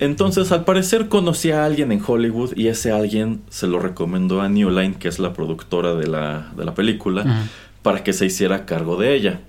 Entonces, 0.00 0.50
al 0.50 0.64
parecer 0.64 1.08
conocía 1.08 1.62
a 1.62 1.66
alguien 1.66 1.92
en 1.92 2.02
Hollywood 2.04 2.56
y 2.56 2.68
ese 2.68 2.90
alguien 2.90 3.42
se 3.50 3.66
lo 3.66 3.78
recomendó 3.78 4.40
a 4.40 4.48
New 4.48 4.70
Line, 4.70 4.94
que 4.94 5.08
es 5.08 5.18
la 5.18 5.34
productora 5.34 5.94
de 5.94 6.06
la, 6.06 6.50
de 6.56 6.64
la 6.64 6.74
película, 6.74 7.46
para 7.82 8.02
que 8.02 8.14
se 8.14 8.24
hiciera 8.24 8.64
cargo 8.64 8.96
de 8.96 9.14
ella. 9.14 9.40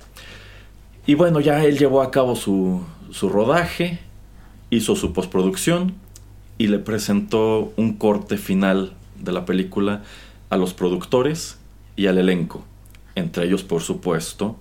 Y 1.07 1.15
bueno, 1.15 1.39
ya 1.39 1.63
él 1.63 1.79
llevó 1.79 2.01
a 2.01 2.11
cabo 2.11 2.35
su, 2.35 2.81
su 3.11 3.29
rodaje, 3.29 3.99
hizo 4.69 4.97
su 4.97 5.13
postproducción 5.13 5.93
y 6.57 6.67
le 6.67 6.79
presentó 6.79 7.71
un 7.77 7.93
corte 7.93 8.37
final 8.37 8.91
de 9.19 9.31
la 9.31 9.45
película 9.45 10.03
a 10.49 10.57
los 10.57 10.73
productores 10.73 11.59
y 11.95 12.07
al 12.07 12.17
elenco. 12.17 12.65
Entre 13.15 13.45
ellos, 13.45 13.63
por 13.63 13.81
supuesto, 13.81 14.57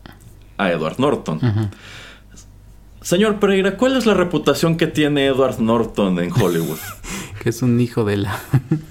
a 0.57 0.71
Edward 0.71 1.01
Norton. 1.01 1.41
Señor 3.03 3.39
Pereira, 3.39 3.77
¿cuál 3.77 3.97
es 3.97 4.05
la 4.05 4.15
reputación 4.15 4.77
que 4.77 4.87
tiene 4.87 5.27
Edward 5.27 5.59
Norton 5.59 6.19
en 6.19 6.31
Hollywood? 6.33 6.79
que 7.43 7.49
es 7.49 7.63
un 7.63 7.81
hijo 7.81 8.05
de 8.05 8.19
la... 8.19 8.39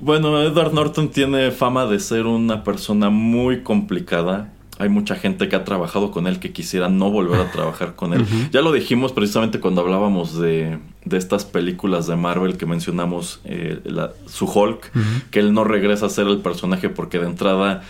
bueno, 0.00 0.40
Edward 0.42 0.72
Norton 0.72 1.10
tiene 1.10 1.50
fama 1.50 1.84
de 1.86 2.00
ser 2.00 2.26
una 2.26 2.64
persona 2.64 3.10
muy 3.10 3.62
complicada. 3.62 4.50
Hay 4.78 4.88
mucha 4.88 5.14
gente 5.14 5.50
que 5.50 5.54
ha 5.54 5.64
trabajado 5.64 6.10
con 6.10 6.26
él 6.26 6.40
que 6.40 6.52
quisiera 6.52 6.88
no 6.88 7.10
volver 7.10 7.40
a 7.40 7.50
trabajar 7.52 7.94
con 7.94 8.14
él. 8.14 8.24
Ya 8.50 8.62
lo 8.62 8.72
dijimos 8.72 9.12
precisamente 9.12 9.60
cuando 9.60 9.82
hablábamos 9.82 10.40
de, 10.40 10.78
de 11.04 11.16
estas 11.18 11.44
películas 11.44 12.06
de 12.06 12.16
Marvel 12.16 12.56
que 12.56 12.64
mencionamos, 12.64 13.40
eh, 13.44 13.78
su 14.26 14.46
Hulk, 14.46 14.90
que 15.30 15.38
él 15.38 15.52
no 15.52 15.64
regresa 15.64 16.06
a 16.06 16.08
ser 16.08 16.26
el 16.26 16.38
personaje 16.38 16.88
porque 16.88 17.18
de 17.18 17.26
entrada 17.26 17.82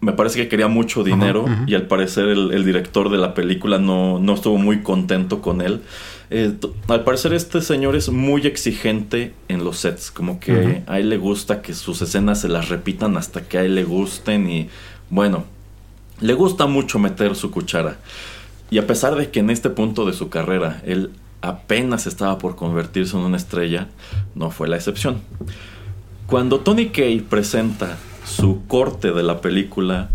me 0.00 0.12
parece 0.12 0.38
que 0.38 0.48
quería 0.48 0.68
mucho 0.68 1.04
dinero 1.04 1.44
y 1.66 1.74
al 1.74 1.86
parecer 1.86 2.28
el, 2.28 2.64
director 2.64 3.10
de 3.10 3.18
la 3.18 3.34
película 3.34 3.78
no, 3.78 4.18
no 4.18 4.34
estuvo 4.34 4.56
muy 4.56 4.82
contento 4.82 5.42
con 5.42 5.60
él. 5.60 5.82
Eh, 6.30 6.54
al 6.88 7.04
parecer 7.04 7.34
este 7.34 7.60
señor 7.60 7.96
es 7.96 8.08
muy 8.08 8.46
exigente 8.46 9.34
en 9.48 9.62
los 9.62 9.78
sets, 9.78 10.10
como 10.10 10.40
que 10.40 10.82
a 10.86 10.98
él 10.98 11.10
le 11.10 11.18
gusta 11.18 11.60
que 11.60 11.74
sus 11.74 12.00
escenas 12.00 12.40
se 12.40 12.48
las 12.48 12.70
repitan 12.70 13.16
hasta 13.16 13.42
que 13.42 13.58
a 13.58 13.64
él 13.64 13.74
le 13.74 13.84
gusten 13.84 14.48
y 14.48 14.68
bueno, 15.10 15.44
le 16.20 16.32
gusta 16.32 16.66
mucho 16.66 16.98
meter 16.98 17.34
su 17.34 17.50
cuchara. 17.50 17.98
Y 18.70 18.78
a 18.78 18.86
pesar 18.86 19.16
de 19.16 19.30
que 19.30 19.40
en 19.40 19.50
este 19.50 19.68
punto 19.68 20.06
de 20.06 20.14
su 20.14 20.30
carrera 20.30 20.80
él 20.86 21.10
apenas 21.42 22.06
estaba 22.06 22.38
por 22.38 22.56
convertirse 22.56 23.16
en 23.16 23.24
una 23.24 23.36
estrella, 23.36 23.88
no 24.34 24.50
fue 24.50 24.68
la 24.68 24.76
excepción. 24.76 25.20
Cuando 26.26 26.60
Tony 26.60 26.86
Kay 26.86 27.20
presenta 27.20 27.98
su 28.30 28.66
corte 28.66 29.12
de 29.12 29.22
la 29.22 29.40
película, 29.40 30.10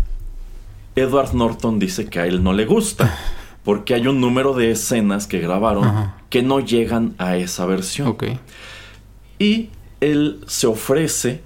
Edward 0.96 1.34
Norton 1.34 1.78
dice 1.78 2.06
que 2.06 2.20
a 2.20 2.26
él 2.26 2.42
no 2.42 2.52
le 2.52 2.66
gusta. 2.66 3.16
Porque 3.64 3.94
hay 3.94 4.06
un 4.06 4.20
número 4.20 4.54
de 4.54 4.70
escenas 4.70 5.26
que 5.26 5.40
grabaron 5.40 6.12
que 6.30 6.40
no 6.40 6.60
llegan 6.60 7.16
a 7.18 7.36
esa 7.36 7.66
versión. 7.66 8.16
Y 9.40 9.70
él 10.00 10.40
se 10.46 10.68
ofrece 10.68 11.40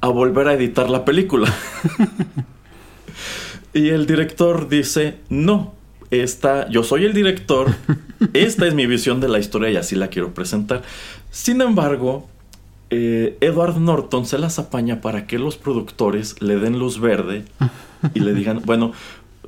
a 0.00 0.08
volver 0.08 0.48
a 0.48 0.54
editar 0.54 0.88
la 0.88 1.04
película. 1.04 1.52
y 3.74 3.90
el 3.90 4.06
director 4.06 4.70
dice, 4.70 5.18
no, 5.28 5.74
esta, 6.10 6.68
yo 6.70 6.84
soy 6.84 7.04
el 7.04 7.12
director, 7.12 7.74
esta 8.32 8.66
es 8.66 8.74
mi 8.74 8.86
visión 8.86 9.20
de 9.20 9.28
la 9.28 9.38
historia 9.38 9.70
y 9.70 9.76
así 9.76 9.94
la 9.94 10.08
quiero 10.08 10.32
presentar. 10.32 10.82
Sin 11.30 11.60
embargo, 11.60 12.28
eh, 12.94 13.38
Edward 13.40 13.78
Norton 13.78 14.26
se 14.26 14.36
las 14.36 14.58
apaña 14.58 15.00
para 15.00 15.26
que 15.26 15.38
los 15.38 15.56
productores 15.56 16.42
le 16.42 16.56
den 16.56 16.78
luz 16.78 17.00
verde 17.00 17.46
y 18.12 18.20
le 18.20 18.34
digan, 18.34 18.60
bueno, 18.66 18.92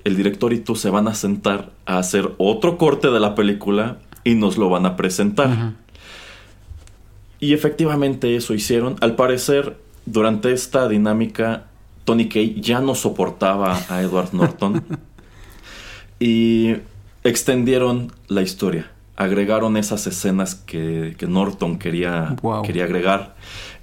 el 0.02 0.16
director 0.16 0.54
y 0.54 0.60
tú 0.60 0.76
se 0.76 0.88
van 0.88 1.08
a 1.08 1.14
sentar 1.14 1.70
a 1.84 1.98
hacer 1.98 2.32
otro 2.38 2.78
corte 2.78 3.10
de 3.10 3.20
la 3.20 3.34
película 3.34 3.98
y 4.24 4.34
nos 4.34 4.56
lo 4.56 4.70
van 4.70 4.86
a 4.86 4.96
presentar. 4.96 5.74
Y 7.38 7.52
efectivamente 7.52 8.34
eso 8.34 8.54
hicieron. 8.54 8.96
Al 9.02 9.14
parecer, 9.14 9.76
durante 10.06 10.50
esta 10.54 10.88
dinámica, 10.88 11.66
Tony 12.06 12.30
Kay 12.30 12.62
ya 12.62 12.80
no 12.80 12.94
soportaba 12.94 13.78
a 13.90 14.00
Edward 14.00 14.32
Norton 14.32 14.82
y 16.18 16.76
extendieron 17.24 18.10
la 18.28 18.40
historia 18.40 18.93
agregaron 19.16 19.76
esas 19.76 20.06
escenas 20.06 20.54
que, 20.54 21.16
Norton 21.26 21.78
quería, 21.78 22.36
quería 22.64 22.84
agregar. 22.84 23.34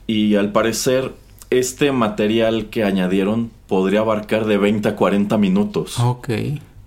Y 0.08 0.36
al 0.36 0.52
parecer, 0.52 1.14
este 1.50 1.92
material 1.92 2.68
que 2.70 2.84
añadieron 2.84 3.52
podría 3.68 4.02
abarcar 4.02 4.46
de 4.46 4.58
20 4.58 4.90
a 4.90 4.96
40 4.96 5.38
minutos. 5.38 6.00
Ok. 6.00 6.30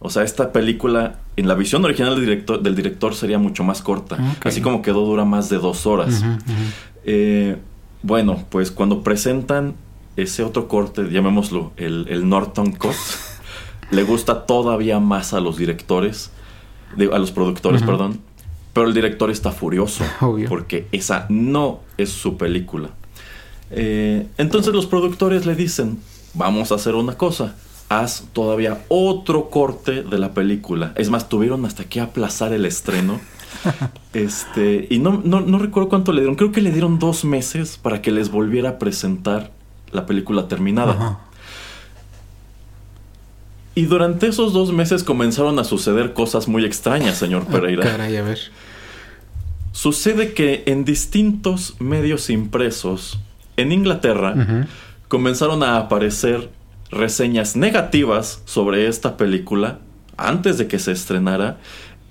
O 0.00 0.10
sea, 0.10 0.22
esta 0.22 0.52
película, 0.52 1.20
en 1.36 1.48
la 1.48 1.54
visión 1.54 1.84
original 1.84 2.14
del 2.16 2.26
director, 2.26 2.62
del 2.62 2.74
director 2.74 3.14
sería 3.14 3.38
mucho 3.38 3.64
más 3.64 3.80
corta. 3.80 4.18
Así 4.44 4.60
como 4.60 4.82
quedó, 4.82 5.06
dura 5.06 5.24
más 5.24 5.48
de 5.48 5.58
dos 5.58 5.86
horas. 5.86 6.22
Eh, 7.04 7.56
bueno, 8.02 8.44
pues 8.50 8.70
cuando 8.70 9.02
presentan 9.02 9.74
ese 10.16 10.42
otro 10.42 10.68
corte, 10.68 11.10
llamémoslo 11.10 11.72
el, 11.76 12.28
Norton 12.28 12.72
Cut, 12.72 12.94
le 13.90 14.02
gusta 14.02 14.44
todavía 14.44 15.00
más 15.00 15.32
a 15.32 15.40
los 15.40 15.56
directores, 15.56 16.30
a 16.98 17.18
los 17.18 17.32
productores, 17.32 17.82
perdón, 17.82 18.20
pero 18.74 18.88
el 18.88 18.92
director 18.92 19.30
está 19.30 19.52
furioso 19.52 20.04
porque 20.48 20.88
esa 20.92 21.24
no 21.30 21.80
es 21.96 22.10
su 22.10 22.36
película. 22.36 22.90
Eh, 23.70 24.26
entonces 24.36 24.74
los 24.74 24.86
productores 24.86 25.46
le 25.46 25.54
dicen, 25.54 25.98
vamos 26.34 26.70
a 26.70 26.74
hacer 26.74 26.94
una 26.94 27.16
cosa, 27.16 27.54
haz 27.88 28.24
todavía 28.32 28.84
otro 28.88 29.48
corte 29.48 30.02
de 30.02 30.18
la 30.18 30.34
película. 30.34 30.92
Es 30.96 31.08
más, 31.08 31.28
tuvieron 31.28 31.64
hasta 31.64 31.84
que 31.84 32.00
aplazar 32.00 32.52
el 32.52 32.66
estreno. 32.66 33.20
este, 34.12 34.86
y 34.90 34.98
no, 34.98 35.22
no, 35.24 35.58
recuerdo 35.58 35.88
cuánto 35.88 36.12
le 36.12 36.20
dieron, 36.20 36.34
creo 36.34 36.52
que 36.52 36.60
le 36.60 36.72
dieron 36.72 36.98
dos 36.98 37.24
meses 37.24 37.78
para 37.80 38.02
que 38.02 38.10
les 38.10 38.30
volviera 38.30 38.70
a 38.70 38.78
presentar 38.78 39.52
la 39.92 40.06
película 40.06 40.48
terminada. 40.48 41.20
Y 43.74 43.86
durante 43.86 44.28
esos 44.28 44.52
dos 44.52 44.72
meses 44.72 45.02
comenzaron 45.02 45.58
a 45.58 45.64
suceder 45.64 46.12
cosas 46.12 46.46
muy 46.46 46.64
extrañas, 46.64 47.16
señor 47.16 47.44
ah, 47.48 47.50
Pereira. 47.52 47.82
caray, 47.82 48.16
a 48.16 48.22
ver. 48.22 48.38
Sucede 49.72 50.32
que 50.32 50.62
en 50.66 50.84
distintos 50.84 51.74
medios 51.80 52.30
impresos 52.30 53.18
en 53.56 53.72
Inglaterra 53.72 54.66
comenzaron 55.08 55.64
a 55.64 55.78
aparecer 55.78 56.50
reseñas 56.90 57.56
negativas 57.56 58.40
sobre 58.44 58.86
esta 58.86 59.16
película 59.16 59.80
antes 60.16 60.58
de 60.58 60.68
que 60.68 60.78
se 60.78 60.92
estrenara 60.92 61.58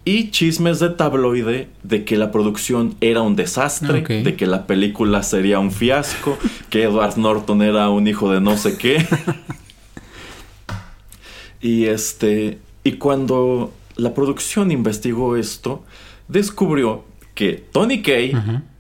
y 0.06 0.31
chismes 0.31 0.80
de 0.80 0.90
tabloide 0.90 1.69
de 1.84 2.03
que 2.03 2.18
la 2.18 2.31
producción 2.31 2.95
era 2.99 3.22
un 3.22 3.38
desastre, 3.38 4.02
de 4.02 4.35
que 4.35 4.45
la 4.45 4.68
película 4.68 5.23
sería 5.23 5.60
un 5.60 5.72
fiasco, 5.72 6.38
que 6.69 6.84
Edward 6.84 7.18
Norton 7.18 7.61
era 7.61 7.90
un 7.90 8.07
hijo 8.07 8.30
de 8.30 8.41
no 8.41 8.57
sé 8.57 8.77
qué. 8.77 9.07
y 11.64 11.85
este 11.85 12.60
y 12.84 12.94
cuando 12.94 13.72
la 13.95 14.14
producción 14.14 14.72
investigó 14.72 15.38
esto, 15.38 15.84
descubrió 16.27 17.06
que 17.34 17.53
Tony 17.72 18.02
Kay, 18.02 18.34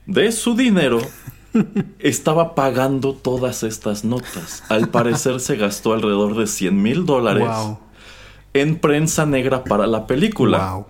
de 0.05 0.31
su 0.33 0.55
dinero, 0.55 0.99
estaba 1.99 2.53
pagando 2.53 3.13
todas 3.13 3.63
estas 3.63 4.03
notas. 4.03 4.63
Al 4.67 4.89
parecer 4.89 5.39
se 5.39 5.55
gastó 5.55 5.93
alrededor 5.93 6.35
de 6.35 6.45
100 6.45 6.81
mil 6.81 7.05
dólares 7.05 7.49
en 8.53 8.75
prensa 8.75 9.25
negra 9.25 9.63
para 9.63 9.87
la 9.87 10.05
película. 10.05 10.85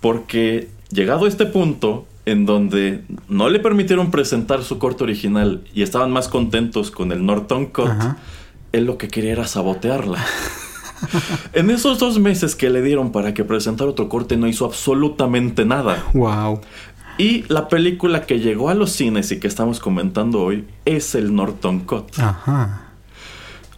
Porque 0.00 0.68
llegado 0.90 1.24
a 1.24 1.28
este 1.28 1.46
punto, 1.46 2.06
en 2.26 2.46
donde 2.46 3.04
no 3.28 3.48
le 3.48 3.58
permitieron 3.58 4.12
presentar 4.12 4.62
su 4.62 4.78
corte 4.78 5.02
original 5.02 5.64
y 5.74 5.82
estaban 5.82 6.12
más 6.12 6.28
contentos 6.28 6.92
con 6.92 7.10
el 7.10 7.26
Norton 7.26 7.66
Cut, 7.66 7.90
él 8.70 8.84
lo 8.84 8.96
que 8.96 9.08
quería 9.08 9.32
era 9.32 9.46
sabotearla. 9.46 10.24
en 11.52 11.70
esos 11.70 11.98
dos 11.98 12.18
meses 12.18 12.54
que 12.54 12.70
le 12.70 12.82
dieron 12.82 13.12
para 13.12 13.34
que 13.34 13.44
presentara 13.44 13.90
otro 13.90 14.08
corte 14.08 14.36
no 14.36 14.46
hizo 14.46 14.64
absolutamente 14.64 15.64
nada. 15.64 16.04
Wow. 16.12 16.60
Y 17.16 17.44
la 17.48 17.68
película 17.68 18.26
que 18.26 18.40
llegó 18.40 18.70
a 18.70 18.74
los 18.74 18.90
cines 18.90 19.30
y 19.30 19.38
que 19.38 19.46
estamos 19.46 19.78
comentando 19.78 20.42
hoy 20.42 20.66
es 20.84 21.14
el 21.14 21.34
Norton 21.34 21.80
Cut. 21.80 22.18
Ajá. 22.18 22.88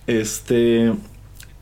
Este. 0.07 0.93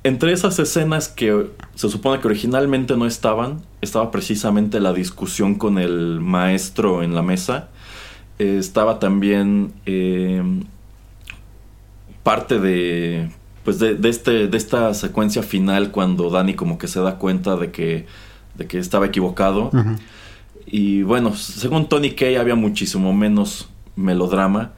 Entre 0.04 0.32
esas 0.32 0.58
escenas 0.58 1.08
que 1.08 1.46
se 1.74 1.88
supone 1.88 2.20
que 2.20 2.28
originalmente 2.28 2.94
no 2.94 3.06
estaban, 3.06 3.62
estaba 3.80 4.10
precisamente 4.10 4.78
la 4.78 4.92
discusión 4.92 5.54
con 5.54 5.78
el 5.78 6.20
maestro 6.20 7.02
en 7.02 7.14
la 7.14 7.22
mesa. 7.22 7.70
estaba 8.38 8.98
también 8.98 9.72
eh, 9.86 10.42
parte 12.22 12.58
de 12.60 13.30
pues 13.64 13.78
de, 13.78 13.98
este, 14.08 14.46
de 14.46 14.56
esta 14.56 14.92
secuencia 14.94 15.42
final 15.42 15.90
cuando 15.90 16.30
Dani 16.30 16.54
como 16.54 16.78
que 16.78 16.86
se 16.86 17.00
da 17.00 17.16
cuenta 17.16 17.56
de 17.56 17.70
que, 17.70 18.06
de 18.56 18.66
que 18.66 18.78
estaba 18.78 19.06
equivocado. 19.06 19.70
Y 20.66 21.02
bueno, 21.02 21.34
según 21.34 21.88
Tony 21.88 22.10
Kay 22.10 22.36
había 22.36 22.54
muchísimo 22.54 23.12
menos 23.12 23.70
melodrama. 23.96 24.72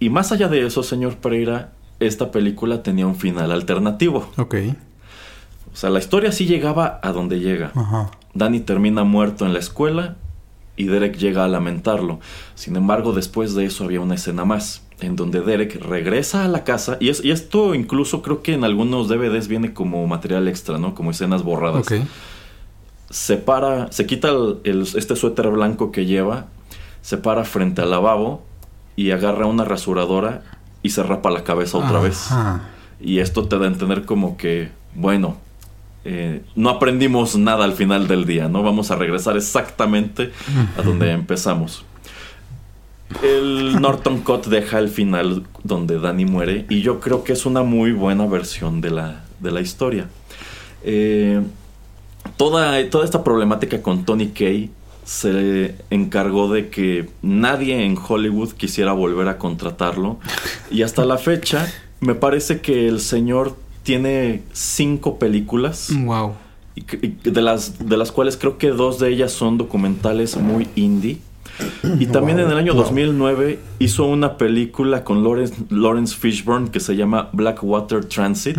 Y 0.00 0.10
más 0.10 0.32
allá 0.32 0.48
de 0.48 0.66
eso, 0.66 0.82
señor 0.82 1.16
Pereira, 1.16 1.72
esta 2.00 2.30
película 2.30 2.82
tenía 2.82 3.06
un 3.06 3.16
final 3.16 3.52
alternativo. 3.52 4.30
Ok. 4.36 4.56
O 5.72 5.76
sea, 5.76 5.90
la 5.90 5.98
historia 5.98 6.32
sí 6.32 6.46
llegaba 6.46 7.00
a 7.02 7.12
donde 7.12 7.40
llega. 7.40 7.72
Danny 8.32 8.60
termina 8.60 9.04
muerto 9.04 9.44
en 9.44 9.52
la 9.52 9.58
escuela 9.58 10.16
y 10.76 10.84
Derek 10.84 11.16
llega 11.18 11.44
a 11.44 11.48
lamentarlo. 11.48 12.20
Sin 12.54 12.76
embargo, 12.76 13.12
después 13.12 13.54
de 13.54 13.66
eso 13.66 13.84
había 13.84 14.00
una 14.00 14.14
escena 14.14 14.44
más 14.44 14.82
en 15.00 15.16
donde 15.16 15.40
Derek 15.40 15.80
regresa 15.82 16.44
a 16.44 16.48
la 16.48 16.64
casa, 16.64 16.96
y, 17.00 17.08
esto 17.08 17.74
incluso 17.74 18.22
creo 18.22 18.42
que 18.42 18.54
en 18.54 18.64
algunos 18.64 19.08
DVDs 19.08 19.48
viene 19.48 19.72
como 19.72 20.06
material 20.06 20.48
extra, 20.48 20.78
¿no? 20.78 20.94
Como 20.94 21.10
escenas 21.10 21.42
borradas. 21.42 21.86
se 23.10 23.36
para, 23.36 23.90
se 23.92 24.06
quita 24.06 24.30
este 24.64 25.16
suéter 25.16 25.48
blanco 25.50 25.92
que 25.92 26.06
lleva, 26.06 26.46
se 27.00 27.16
para 27.16 27.44
frente 27.44 27.80
al 27.80 27.90
lavabo 27.90 28.42
y 28.96 29.12
agarra 29.12 29.46
una 29.46 29.64
rasuradora 29.64 30.42
y 30.82 30.90
se 30.90 31.02
rapa 31.02 31.30
la 31.30 31.44
cabeza 31.44 31.78
otra 31.78 32.00
vez. 32.00 32.28
Y 33.00 33.20
esto 33.20 33.46
te 33.46 33.58
da 33.58 33.64
a 33.64 33.68
entender 33.68 34.04
como 34.04 34.36
que, 34.36 34.70
bueno, 34.94 35.36
eh, 36.04 36.42
no 36.56 36.70
aprendimos 36.70 37.36
nada 37.36 37.64
al 37.64 37.74
final 37.74 38.08
del 38.08 38.24
día, 38.24 38.48
¿no? 38.48 38.62
Vamos 38.62 38.90
a 38.90 38.96
regresar 38.96 39.36
exactamente 39.36 40.32
a 40.76 40.82
donde 40.82 41.10
empezamos. 41.12 41.84
El 43.22 43.80
Norton 43.80 44.20
Cut 44.20 44.46
deja 44.46 44.78
el 44.78 44.88
final 44.88 45.44
donde 45.64 45.98
Danny 45.98 46.24
muere 46.24 46.66
y 46.68 46.82
yo 46.82 47.00
creo 47.00 47.24
que 47.24 47.32
es 47.32 47.46
una 47.46 47.62
muy 47.62 47.92
buena 47.92 48.26
versión 48.26 48.80
de 48.80 48.90
la, 48.90 49.24
de 49.40 49.50
la 49.50 49.60
historia. 49.60 50.08
Eh, 50.82 51.40
toda, 52.36 52.88
toda 52.90 53.04
esta 53.04 53.24
problemática 53.24 53.82
con 53.82 54.04
Tony 54.04 54.28
Kay 54.28 54.70
se 55.04 55.74
encargó 55.88 56.52
de 56.52 56.68
que 56.68 57.08
nadie 57.22 57.84
en 57.84 57.96
Hollywood 57.96 58.52
quisiera 58.52 58.92
volver 58.92 59.28
a 59.28 59.38
contratarlo 59.38 60.18
y 60.70 60.82
hasta 60.82 61.06
la 61.06 61.16
fecha 61.16 61.66
me 62.00 62.14
parece 62.14 62.60
que 62.60 62.88
el 62.88 63.00
señor 63.00 63.56
tiene 63.82 64.42
cinco 64.52 65.18
películas. 65.18 65.90
Wow. 66.04 66.34
De 67.24 67.40
las, 67.42 67.88
de 67.88 67.96
las 67.96 68.12
cuales 68.12 68.36
creo 68.36 68.58
que 68.58 68.68
dos 68.68 68.98
de 68.98 69.08
ellas 69.08 69.32
son 69.32 69.58
documentales 69.58 70.36
muy 70.36 70.68
indie. 70.76 71.18
Y 71.98 72.06
también 72.12 72.38
en 72.38 72.50
el 72.50 72.56
año 72.56 72.74
2009 72.74 73.58
hizo 73.78 74.06
una 74.06 74.36
película 74.36 75.04
con 75.04 75.22
Lawrence, 75.22 75.54
Lawrence 75.70 76.16
Fishburne 76.16 76.70
que 76.70 76.80
se 76.80 76.96
llama 76.96 77.28
Blackwater 77.32 78.04
Transit, 78.04 78.56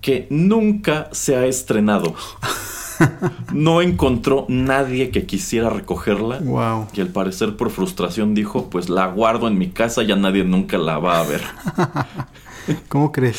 que 0.00 0.26
nunca 0.30 1.08
se 1.12 1.36
ha 1.36 1.46
estrenado. 1.46 2.14
no 3.52 3.82
encontró 3.82 4.46
nadie 4.48 5.10
que 5.10 5.26
quisiera 5.26 5.70
recogerla. 5.70 6.38
Wow. 6.38 6.88
Y 6.94 7.00
al 7.00 7.08
parecer 7.08 7.56
por 7.56 7.70
frustración 7.70 8.34
dijo, 8.34 8.70
pues 8.70 8.88
la 8.88 9.06
guardo 9.08 9.48
en 9.48 9.58
mi 9.58 9.70
casa, 9.70 10.02
ya 10.02 10.16
nadie 10.16 10.44
nunca 10.44 10.78
la 10.78 10.98
va 10.98 11.20
a 11.20 11.24
ver. 11.24 11.42
¿Cómo 12.88 13.12
crees? 13.12 13.38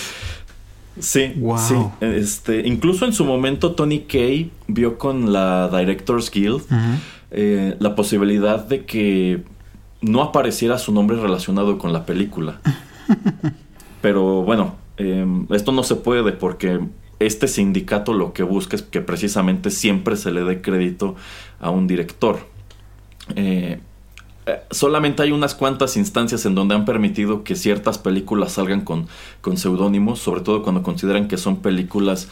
Sí, 0.99 1.33
sí. 1.57 1.75
Este, 2.01 2.67
incluso 2.67 3.05
en 3.05 3.13
su 3.13 3.23
momento 3.23 3.73
Tony 3.73 4.01
Kay 4.01 4.51
vio 4.67 4.97
con 4.97 5.31
la 5.31 5.69
Directors 5.69 6.31
Guild 6.31 6.63
eh, 7.31 7.75
la 7.79 7.95
posibilidad 7.95 8.65
de 8.65 8.85
que 8.85 9.43
no 10.01 10.21
apareciera 10.21 10.77
su 10.77 10.91
nombre 10.91 11.17
relacionado 11.17 11.77
con 11.77 11.93
la 11.93 12.05
película. 12.05 12.61
Pero 14.01 14.43
bueno, 14.43 14.75
em, 14.97 15.47
esto 15.51 15.71
no 15.71 15.83
se 15.83 15.95
puede 15.95 16.31
porque 16.31 16.79
este 17.19 17.47
sindicato 17.47 18.13
lo 18.13 18.33
que 18.33 18.43
busca 18.43 18.75
es 18.75 18.83
que 18.83 19.01
precisamente 19.01 19.71
siempre 19.71 20.15
se 20.15 20.31
le 20.31 20.43
dé 20.43 20.61
crédito 20.61 21.15
a 21.59 21.69
un 21.69 21.87
director. 21.87 22.39
Eh, 23.35 23.79
eh, 24.45 24.61
solamente 24.71 25.23
hay 25.23 25.31
unas 25.31 25.55
cuantas 25.55 25.97
instancias 25.97 26.45
en 26.45 26.55
donde 26.55 26.75
han 26.75 26.85
permitido 26.85 27.43
que 27.43 27.55
ciertas 27.55 27.97
películas 27.97 28.53
salgan 28.53 28.81
con, 28.81 29.07
con 29.41 29.57
seudónimos, 29.57 30.19
sobre 30.19 30.41
todo 30.41 30.63
cuando 30.63 30.83
consideran 30.83 31.27
que 31.27 31.37
son 31.37 31.57
películas 31.57 32.29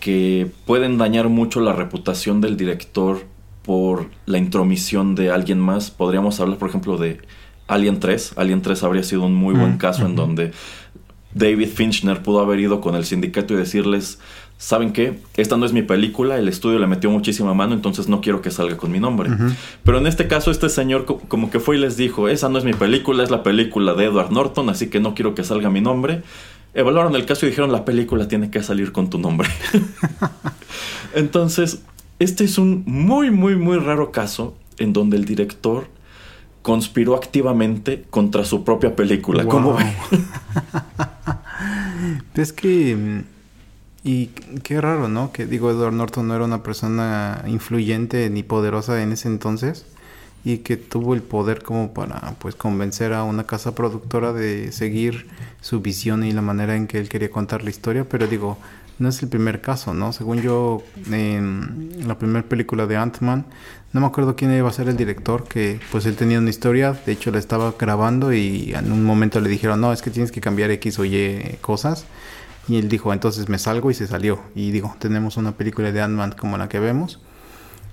que 0.00 0.50
pueden 0.66 0.98
dañar 0.98 1.30
mucho 1.30 1.60
la 1.60 1.72
reputación 1.72 2.42
del 2.42 2.58
director 2.58 3.22
por 3.64 4.10
la 4.26 4.38
intromisión 4.38 5.14
de 5.14 5.30
alguien 5.30 5.58
más. 5.58 5.90
Podríamos 5.90 6.38
hablar, 6.40 6.58
por 6.58 6.68
ejemplo, 6.68 6.96
de 6.96 7.20
Alien 7.66 7.98
3. 7.98 8.34
Alien 8.36 8.62
3 8.62 8.82
habría 8.82 9.02
sido 9.02 9.22
un 9.24 9.34
muy 9.34 9.54
buen 9.54 9.74
mm, 9.74 9.78
caso 9.78 10.06
en 10.06 10.16
donde 10.16 10.52
David 11.34 11.68
Finchner 11.68 12.22
pudo 12.22 12.40
haber 12.40 12.60
ido 12.60 12.80
con 12.80 12.94
el 12.94 13.04
sindicato 13.04 13.54
y 13.54 13.56
decirles, 13.56 14.18
¿saben 14.58 14.92
qué? 14.92 15.18
Esta 15.36 15.56
no 15.56 15.66
es 15.66 15.72
mi 15.72 15.82
película, 15.82 16.38
el 16.38 16.48
estudio 16.48 16.78
le 16.78 16.86
metió 16.86 17.10
muchísima 17.10 17.54
mano, 17.54 17.74
entonces 17.74 18.08
no 18.08 18.20
quiero 18.20 18.42
que 18.42 18.50
salga 18.50 18.76
con 18.76 18.92
mi 18.92 19.00
nombre. 19.00 19.30
Pero 19.82 19.98
en 19.98 20.06
este 20.06 20.28
caso 20.28 20.50
este 20.50 20.68
señor 20.68 21.06
como 21.06 21.50
que 21.50 21.58
fue 21.58 21.76
y 21.76 21.80
les 21.80 21.96
dijo, 21.96 22.28
esa 22.28 22.48
no 22.48 22.58
es 22.58 22.64
mi 22.64 22.74
película, 22.74 23.24
es 23.24 23.30
la 23.30 23.42
película 23.42 23.94
de 23.94 24.04
Edward 24.04 24.30
Norton, 24.30 24.68
así 24.68 24.88
que 24.88 25.00
no 25.00 25.14
quiero 25.14 25.34
que 25.34 25.42
salga 25.42 25.70
mi 25.70 25.80
nombre. 25.80 26.22
Evaluaron 26.74 27.14
el 27.14 27.24
caso 27.24 27.46
y 27.46 27.50
dijeron, 27.50 27.72
la 27.72 27.84
película 27.84 28.26
tiene 28.28 28.50
que 28.50 28.62
salir 28.62 28.92
con 28.92 29.08
tu 29.08 29.18
nombre. 29.18 29.48
entonces, 31.14 31.82
este 32.18 32.44
es 32.44 32.58
un 32.58 32.84
muy, 32.86 33.30
muy, 33.30 33.56
muy 33.56 33.78
raro 33.78 34.12
caso 34.12 34.56
en 34.78 34.92
donde 34.92 35.16
el 35.16 35.24
director 35.24 35.88
conspiró 36.62 37.14
activamente 37.14 38.04
contra 38.10 38.44
su 38.44 38.64
propia 38.64 38.96
película. 38.96 39.44
¿Cómo 39.44 39.76
es 42.34 42.52
que 42.52 42.96
mm, 42.96 43.20
y 44.04 44.26
qué 44.62 44.80
raro, 44.80 45.08
¿no? 45.08 45.32
Que 45.32 45.46
digo, 45.46 45.70
Edward 45.70 45.94
Norton 45.94 46.28
no 46.28 46.36
era 46.36 46.44
una 46.44 46.62
persona 46.62 47.42
influyente 47.46 48.28
ni 48.28 48.42
poderosa 48.42 49.02
en 49.02 49.12
ese 49.12 49.28
entonces 49.28 49.86
y 50.44 50.58
que 50.58 50.76
tuvo 50.76 51.14
el 51.14 51.22
poder 51.22 51.62
como 51.62 51.94
para 51.94 52.34
pues 52.38 52.54
convencer 52.54 53.14
a 53.14 53.24
una 53.24 53.44
casa 53.44 53.74
productora 53.74 54.34
de 54.34 54.72
seguir 54.72 55.26
su 55.62 55.80
visión 55.80 56.22
y 56.22 56.32
la 56.32 56.42
manera 56.42 56.76
en 56.76 56.86
que 56.86 56.98
él 56.98 57.08
quería 57.08 57.30
contar 57.30 57.64
la 57.64 57.70
historia, 57.70 58.06
pero 58.06 58.26
digo, 58.26 58.58
no 58.98 59.08
es 59.08 59.22
el 59.22 59.28
primer 59.28 59.60
caso, 59.60 59.92
¿no? 59.94 60.12
Según 60.12 60.40
yo, 60.40 60.82
en 61.10 62.06
la 62.06 62.16
primera 62.18 62.46
película 62.46 62.86
de 62.86 62.96
Ant-Man, 62.96 63.46
no 63.92 64.00
me 64.00 64.06
acuerdo 64.06 64.36
quién 64.36 64.54
iba 64.54 64.68
a 64.68 64.72
ser 64.72 64.88
el 64.88 64.96
director, 64.96 65.44
que 65.44 65.80
pues 65.90 66.06
él 66.06 66.16
tenía 66.16 66.38
una 66.38 66.50
historia, 66.50 66.98
de 67.06 67.12
hecho 67.12 67.30
la 67.30 67.38
estaba 67.38 67.74
grabando 67.78 68.32
y 68.32 68.72
en 68.74 68.90
un 68.90 69.04
momento 69.04 69.40
le 69.40 69.48
dijeron, 69.48 69.80
no, 69.80 69.92
es 69.92 70.02
que 70.02 70.10
tienes 70.10 70.32
que 70.32 70.40
cambiar 70.40 70.70
X 70.72 70.98
o 70.98 71.04
Y 71.04 71.58
cosas. 71.60 72.06
Y 72.66 72.76
él 72.76 72.88
dijo, 72.88 73.12
entonces 73.12 73.48
me 73.48 73.58
salgo 73.58 73.90
y 73.90 73.94
se 73.94 74.06
salió. 74.06 74.40
Y 74.54 74.70
digo, 74.70 74.96
tenemos 74.98 75.36
una 75.36 75.52
película 75.52 75.92
de 75.92 76.00
Ant-Man 76.00 76.34
como 76.38 76.56
la 76.56 76.68
que 76.68 76.80
vemos. 76.80 77.20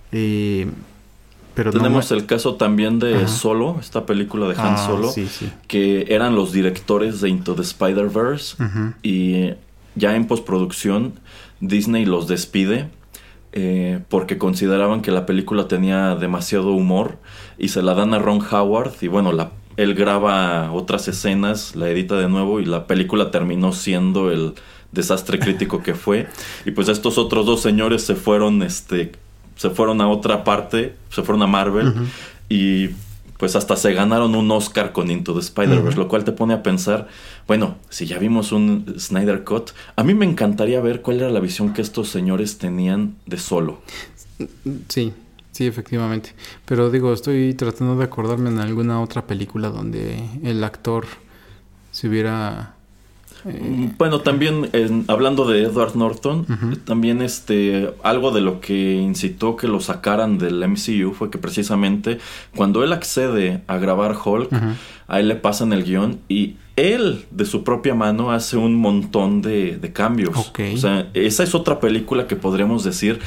pero 0.10 1.72
tenemos 1.72 2.12
el 2.12 2.26
caso 2.26 2.56
también 2.56 2.98
de 2.98 3.28
Solo, 3.28 3.78
esta 3.80 4.06
película 4.06 4.48
de 4.48 4.54
Han 4.54 4.76
ah, 4.76 4.78
Solo, 4.78 5.14
que 5.68 6.06
eran 6.10 6.36
los 6.36 6.52
directores 6.52 7.22
de 7.22 7.30
Into 7.30 7.54
the 7.54 7.64
Spider-Verse. 7.64 8.56
Y 9.04 9.52
ya 9.96 10.16
en 10.16 10.28
postproducción, 10.28 11.14
Disney 11.60 12.06
los 12.06 12.28
despide. 12.28 12.90
Eh, 13.54 14.00
porque 14.08 14.38
consideraban 14.38 15.02
que 15.02 15.12
la 15.12 15.26
película 15.26 15.68
tenía 15.68 16.16
demasiado 16.16 16.72
humor 16.72 17.18
y 17.58 17.68
se 17.68 17.82
la 17.82 17.94
dan 17.94 18.14
a 18.14 18.20
Ron 18.20 18.40
Howard 18.50 18.94
y 19.02 19.10
bueno, 19.10 19.34
la 19.34 19.52
él 19.78 19.96
graba 19.96 20.72
otras 20.72 21.08
escenas, 21.08 21.76
la 21.76 21.90
edita 21.90 22.16
de 22.16 22.30
nuevo 22.30 22.60
y 22.60 22.66
la 22.66 22.88
película 22.88 23.32
terminó 23.32 23.72
siendo 23.74 24.32
el 24.32 24.54
desastre 24.92 25.40
crítico 25.40 25.82
que 25.82 25.96
fue. 25.96 26.28
Y 26.66 26.72
pues 26.72 26.88
estos 26.88 27.18
otros 27.18 27.46
dos 27.46 27.62
señores 27.62 28.04
se 28.04 28.16
fueron, 28.16 28.62
este, 28.64 29.14
se 29.56 29.70
fueron 29.70 30.02
a 30.02 30.08
otra 30.08 30.44
parte, 30.44 30.96
se 31.10 31.24
fueron 31.24 31.44
a 31.44 31.48
Marvel 31.48 31.94
y 32.50 32.90
pues 33.42 33.56
hasta 33.56 33.76
se 33.76 33.92
ganaron 33.94 34.36
un 34.36 34.52
Oscar 34.52 34.92
con 34.92 35.10
Into 35.10 35.34
the 35.34 35.40
Spider-Verse, 35.40 35.98
lo 35.98 36.08
cual 36.08 36.24
te 36.24 36.32
pone 36.32 36.54
a 36.54 36.62
pensar, 36.62 37.08
bueno, 37.48 37.78
si 37.90 38.06
ya 38.06 38.20
vimos 38.20 38.52
un 38.52 38.94
Snyder 39.00 39.44
Cut, 39.44 39.72
a 39.96 40.04
mí 40.04 40.14
me 40.14 40.28
encantaría 40.28 40.80
ver 40.80 41.02
cuál 41.02 41.22
era 41.22 41.32
la 41.32 41.40
visión 41.40 41.74
que 41.74 41.82
estos 41.82 42.10
señores 42.10 42.60
tenían 42.60 43.16
de 43.26 43.40
solo. 43.40 43.82
Sí, 44.90 45.12
Sí, 45.52 45.66
efectivamente. 45.66 46.34
Pero 46.66 46.92
digo, 46.92 47.12
estoy 47.14 47.56
tratando 47.56 47.98
de 47.98 48.04
acordarme 48.04 48.52
en 48.52 48.60
alguna 48.60 49.02
otra 49.02 49.26
película 49.26 49.70
donde 49.70 50.24
el 50.44 50.64
actor 50.64 51.08
se 51.92 52.08
hubiera... 52.08 52.76
Eh, 53.46 53.92
bueno, 53.98 54.22
también 54.22 54.70
hablando 55.08 55.46
de 55.46 55.64
Edward 55.64 55.96
Norton, 55.96 56.46
también 56.86 57.22
este 57.22 57.94
algo 58.04 58.32
de 58.32 58.42
lo 58.42 58.62
que 58.62 58.96
incitó 58.96 59.56
que 59.56 59.68
lo 59.68 59.80
sacaran 59.80 60.38
del 60.38 60.68
MCU 60.68 61.14
fue 61.14 61.30
que 61.30 61.38
precisamente 61.38 62.20
cuando 62.56 62.84
él 62.84 62.94
accede 62.94 63.64
a 63.68 63.78
grabar 63.78 64.16
Hulk, 64.24 64.50
a 65.08 65.20
él 65.20 65.28
le 65.28 65.36
pasan 65.36 65.74
el 65.74 65.84
guion 65.84 66.20
y 66.30 66.58
él 66.76 67.26
de 67.32 67.46
su 67.46 67.64
propia 67.64 67.94
mano 67.94 68.32
hace 68.32 68.58
un 68.58 68.76
montón 68.76 69.42
de, 69.42 69.78
de 69.78 69.94
cambios. 69.94 70.36
O 70.38 70.78
sea, 70.78 71.10
esa 71.14 71.44
es 71.44 71.54
otra 71.54 71.80
película 71.80 72.28
que 72.28 72.36
podríamos 72.36 72.84
decir 72.84 73.20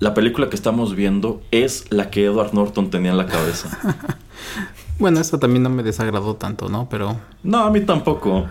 la 0.00 0.14
película 0.14 0.48
que 0.48 0.56
estamos 0.56 0.96
viendo 0.96 1.42
es 1.50 1.84
la 1.90 2.10
que 2.10 2.24
Edward 2.24 2.54
Norton 2.54 2.90
tenía 2.90 3.10
en 3.10 3.18
la 3.18 3.26
cabeza. 3.26 3.78
bueno, 4.98 5.20
eso 5.20 5.38
también 5.38 5.62
no 5.62 5.68
me 5.68 5.82
desagradó 5.82 6.36
tanto, 6.36 6.70
¿no? 6.70 6.88
Pero... 6.88 7.16
No, 7.42 7.58
a 7.58 7.70
mí 7.70 7.82
tampoco. 7.82 8.46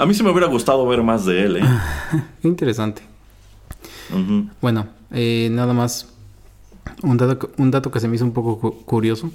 A 0.00 0.06
mí 0.06 0.14
sí 0.14 0.22
me 0.22 0.30
hubiera 0.30 0.46
gustado 0.46 0.86
ver 0.86 1.02
más 1.02 1.26
de 1.26 1.44
él, 1.44 1.56
¿eh? 1.58 1.62
Interesante. 2.42 3.02
Bueno, 4.62 4.88
eh, 5.10 5.50
nada 5.52 5.74
más 5.74 6.08
un 7.02 7.18
dato, 7.18 7.50
un 7.58 7.70
dato 7.70 7.90
que 7.90 8.00
se 8.00 8.08
me 8.08 8.16
hizo 8.16 8.24
un 8.24 8.32
poco 8.32 8.72
curioso. 8.86 9.30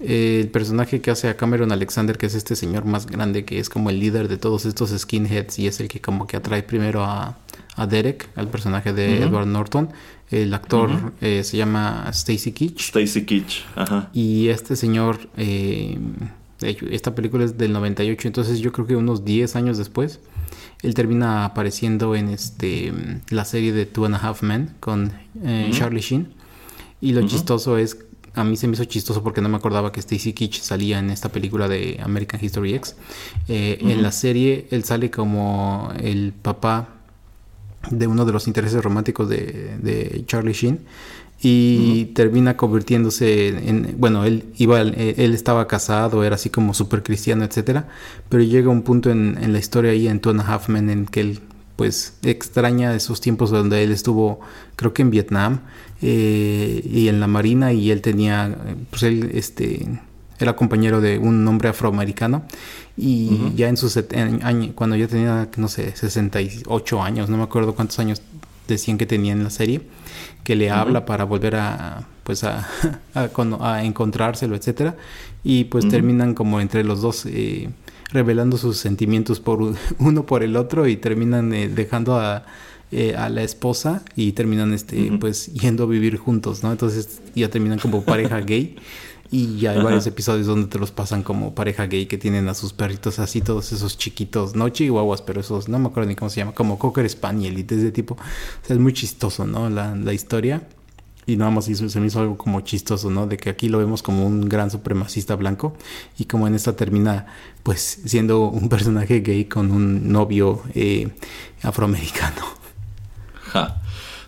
el 0.00 0.48
personaje 0.48 1.00
que 1.00 1.12
hace 1.12 1.28
a 1.28 1.36
Cameron 1.36 1.70
Alexander, 1.70 2.18
que 2.18 2.26
es 2.26 2.34
este 2.34 2.56
señor 2.56 2.84
más 2.84 3.06
grande, 3.06 3.44
que 3.44 3.60
es 3.60 3.68
como 3.68 3.90
el 3.90 4.00
líder 4.00 4.26
de 4.26 4.38
todos 4.38 4.66
estos 4.66 4.90
skinheads 4.90 5.60
y 5.60 5.68
es 5.68 5.78
el 5.78 5.86
que 5.86 6.00
como 6.00 6.26
que 6.26 6.36
atrae 6.36 6.64
primero 6.64 7.04
a, 7.04 7.38
a 7.76 7.86
Derek, 7.86 8.28
al 8.34 8.48
personaje 8.48 8.92
de 8.92 9.22
Edward 9.22 9.46
Norton. 9.46 9.90
El 10.32 10.52
actor 10.52 11.12
eh, 11.20 11.44
se 11.44 11.56
llama 11.56 12.06
Stacy 12.08 12.50
Keach. 12.50 12.80
Stacy 12.80 13.24
Keach, 13.24 13.64
ajá. 13.76 14.10
Y 14.12 14.48
este 14.48 14.74
señor, 14.74 15.28
eh, 15.36 15.96
esta 16.62 17.14
película 17.14 17.44
es 17.44 17.58
del 17.58 17.72
98, 17.72 18.28
entonces 18.28 18.60
yo 18.60 18.72
creo 18.72 18.86
que 18.86 18.96
unos 18.96 19.24
10 19.24 19.56
años 19.56 19.78
después, 19.78 20.20
él 20.82 20.94
termina 20.94 21.44
apareciendo 21.44 22.14
en 22.14 22.28
este 22.28 22.92
la 23.30 23.44
serie 23.44 23.72
de 23.72 23.86
Two 23.86 24.04
and 24.04 24.14
a 24.14 24.18
Half 24.18 24.42
Men 24.42 24.74
con 24.80 25.12
eh, 25.44 25.70
Charlie 25.72 26.00
Sheen. 26.00 26.34
Y 27.00 27.12
lo 27.12 27.26
chistoso 27.26 27.78
es, 27.78 27.98
a 28.34 28.44
mí 28.44 28.56
se 28.56 28.68
me 28.68 28.74
hizo 28.74 28.84
chistoso 28.84 29.22
porque 29.22 29.40
no 29.40 29.48
me 29.48 29.56
acordaba 29.56 29.92
que 29.92 30.00
Stacy 30.00 30.32
Kitch 30.32 30.60
salía 30.60 30.98
en 30.98 31.10
esta 31.10 31.30
película 31.30 31.68
de 31.68 31.98
American 32.02 32.42
History 32.42 32.74
X. 32.74 32.96
Eh, 33.48 33.78
en 33.80 34.02
la 34.02 34.12
serie 34.12 34.68
él 34.70 34.84
sale 34.84 35.10
como 35.10 35.92
el 36.00 36.32
papá 36.32 36.88
de 37.90 38.06
uno 38.06 38.24
de 38.24 38.32
los 38.32 38.46
intereses 38.46 38.82
románticos 38.82 39.28
de, 39.28 39.76
de 39.78 40.22
Charlie 40.26 40.52
Sheen 40.52 40.80
y 41.42 42.06
termina 42.14 42.56
convirtiéndose 42.56 43.48
en, 43.48 43.96
bueno, 43.98 44.24
él 44.24 44.44
iba, 44.58 44.80
eh, 44.80 45.14
él 45.18 45.34
estaba 45.34 45.66
casado, 45.66 46.22
era 46.22 46.36
así 46.36 46.50
como 46.50 46.72
súper 46.72 47.02
cristiano, 47.02 47.44
etcétera, 47.44 47.88
pero 48.28 48.44
llega 48.44 48.70
un 48.70 48.82
punto 48.82 49.10
en, 49.10 49.36
en, 49.42 49.52
la 49.52 49.58
historia 49.58 49.90
ahí 49.90 50.06
en 50.06 50.20
Two 50.20 50.30
and 50.30 50.40
a 50.40 50.46
Half 50.46 50.68
Men 50.68 50.88
en 50.88 51.06
que 51.06 51.20
él 51.20 51.40
pues 51.76 52.14
extraña 52.22 52.94
esos 52.94 53.20
tiempos 53.20 53.50
donde 53.50 53.82
él 53.82 53.90
estuvo, 53.90 54.40
creo 54.76 54.94
que 54.94 55.02
en 55.02 55.10
Vietnam 55.10 55.60
eh, 56.00 56.80
y 56.84 57.08
en 57.08 57.18
la 57.18 57.26
marina 57.26 57.72
y 57.72 57.90
él 57.90 58.02
tenía, 58.02 58.56
pues 58.90 59.02
él 59.02 59.30
este 59.34 59.88
era 60.38 60.54
compañero 60.54 61.00
de 61.00 61.18
un 61.18 61.46
hombre 61.46 61.68
afroamericano 61.68 62.44
y 62.96 63.52
ya 63.56 63.68
en 63.68 63.76
sus 63.76 63.98
cuando 64.74 64.96
ya 64.96 65.08
tenía, 65.08 65.48
no 65.56 65.68
sé, 65.68 65.94
68 65.96 67.02
años, 67.02 67.30
no 67.30 67.36
me 67.36 67.44
acuerdo 67.44 67.74
cuántos 67.74 67.98
años 67.98 68.20
decían 68.68 68.98
que 68.98 69.06
tenía 69.06 69.32
en 69.32 69.44
la 69.44 69.50
serie, 69.50 69.82
que 70.44 70.56
le 70.56 70.70
habla 70.70 71.04
para 71.04 71.24
volver 71.24 71.56
a 71.56 72.06
pues 72.24 72.44
a, 72.44 72.68
a, 73.14 73.84
encontrárselo, 73.84 74.56
etcétera, 74.56 74.96
y 75.44 75.64
pues 75.64 75.88
terminan 75.88 76.34
como 76.34 76.60
entre 76.60 76.84
los 76.84 77.02
dos 77.02 77.26
eh, 77.26 77.70
revelando 78.12 78.56
sus 78.56 78.78
sentimientos 78.78 79.40
por 79.40 79.74
uno 79.98 80.26
por 80.26 80.42
el 80.42 80.56
otro 80.56 80.86
y 80.86 80.96
terminan 80.96 81.52
eh, 81.52 81.68
dejando 81.68 82.16
a, 82.18 82.44
eh, 82.90 83.16
a 83.16 83.28
la 83.28 83.42
esposa 83.42 84.02
y 84.16 84.32
terminan 84.32 84.72
este 84.72 85.10
pues 85.18 85.52
yendo 85.52 85.84
a 85.84 85.86
vivir 85.86 86.16
juntos, 86.16 86.62
¿no? 86.62 86.70
Entonces 86.70 87.20
ya 87.34 87.48
terminan 87.48 87.78
como 87.78 88.02
pareja 88.02 88.40
gay. 88.40 88.76
Y 89.32 89.58
ya 89.58 89.70
hay 89.70 89.82
varios 89.82 90.06
episodios 90.06 90.46
donde 90.46 90.68
te 90.68 90.78
los 90.78 90.90
pasan 90.90 91.22
como 91.22 91.54
pareja 91.54 91.86
gay 91.86 92.04
que 92.04 92.18
tienen 92.18 92.48
a 92.48 92.54
sus 92.54 92.74
perritos 92.74 93.18
así, 93.18 93.40
todos 93.40 93.72
esos 93.72 93.96
chiquitos, 93.96 94.54
no 94.54 94.68
chihuahuas, 94.68 95.22
pero 95.22 95.40
esos, 95.40 95.70
no 95.70 95.78
me 95.78 95.88
acuerdo 95.88 96.10
ni 96.10 96.14
cómo 96.14 96.28
se 96.28 96.36
llama, 96.36 96.52
como 96.52 96.78
Cocker 96.78 97.08
Spaniel 97.08 97.58
y 97.58 97.62
de 97.62 97.76
ese 97.76 97.92
tipo. 97.92 98.14
O 98.14 98.66
sea, 98.66 98.76
es 98.76 98.78
muy 98.78 98.92
chistoso, 98.92 99.46
¿no? 99.46 99.70
La, 99.70 99.96
la 99.96 100.12
historia. 100.12 100.68
Y 101.24 101.36
nada 101.36 101.50
más 101.50 101.64
se 101.64 102.00
me 102.00 102.06
hizo 102.08 102.20
algo 102.20 102.36
como 102.36 102.60
chistoso, 102.60 103.08
¿no? 103.08 103.26
De 103.26 103.38
que 103.38 103.48
aquí 103.48 103.70
lo 103.70 103.78
vemos 103.78 104.02
como 104.02 104.26
un 104.26 104.48
gran 104.48 104.70
supremacista 104.70 105.34
blanco 105.34 105.74
y 106.18 106.26
como 106.26 106.46
en 106.46 106.54
esta 106.54 106.76
termina 106.76 107.26
pues 107.62 108.00
siendo 108.04 108.48
un 108.48 108.68
personaje 108.68 109.20
gay 109.20 109.46
con 109.46 109.70
un 109.70 110.12
novio 110.12 110.62
eh, 110.74 111.08
afroamericano. 111.62 112.42
Ja. 113.52 113.81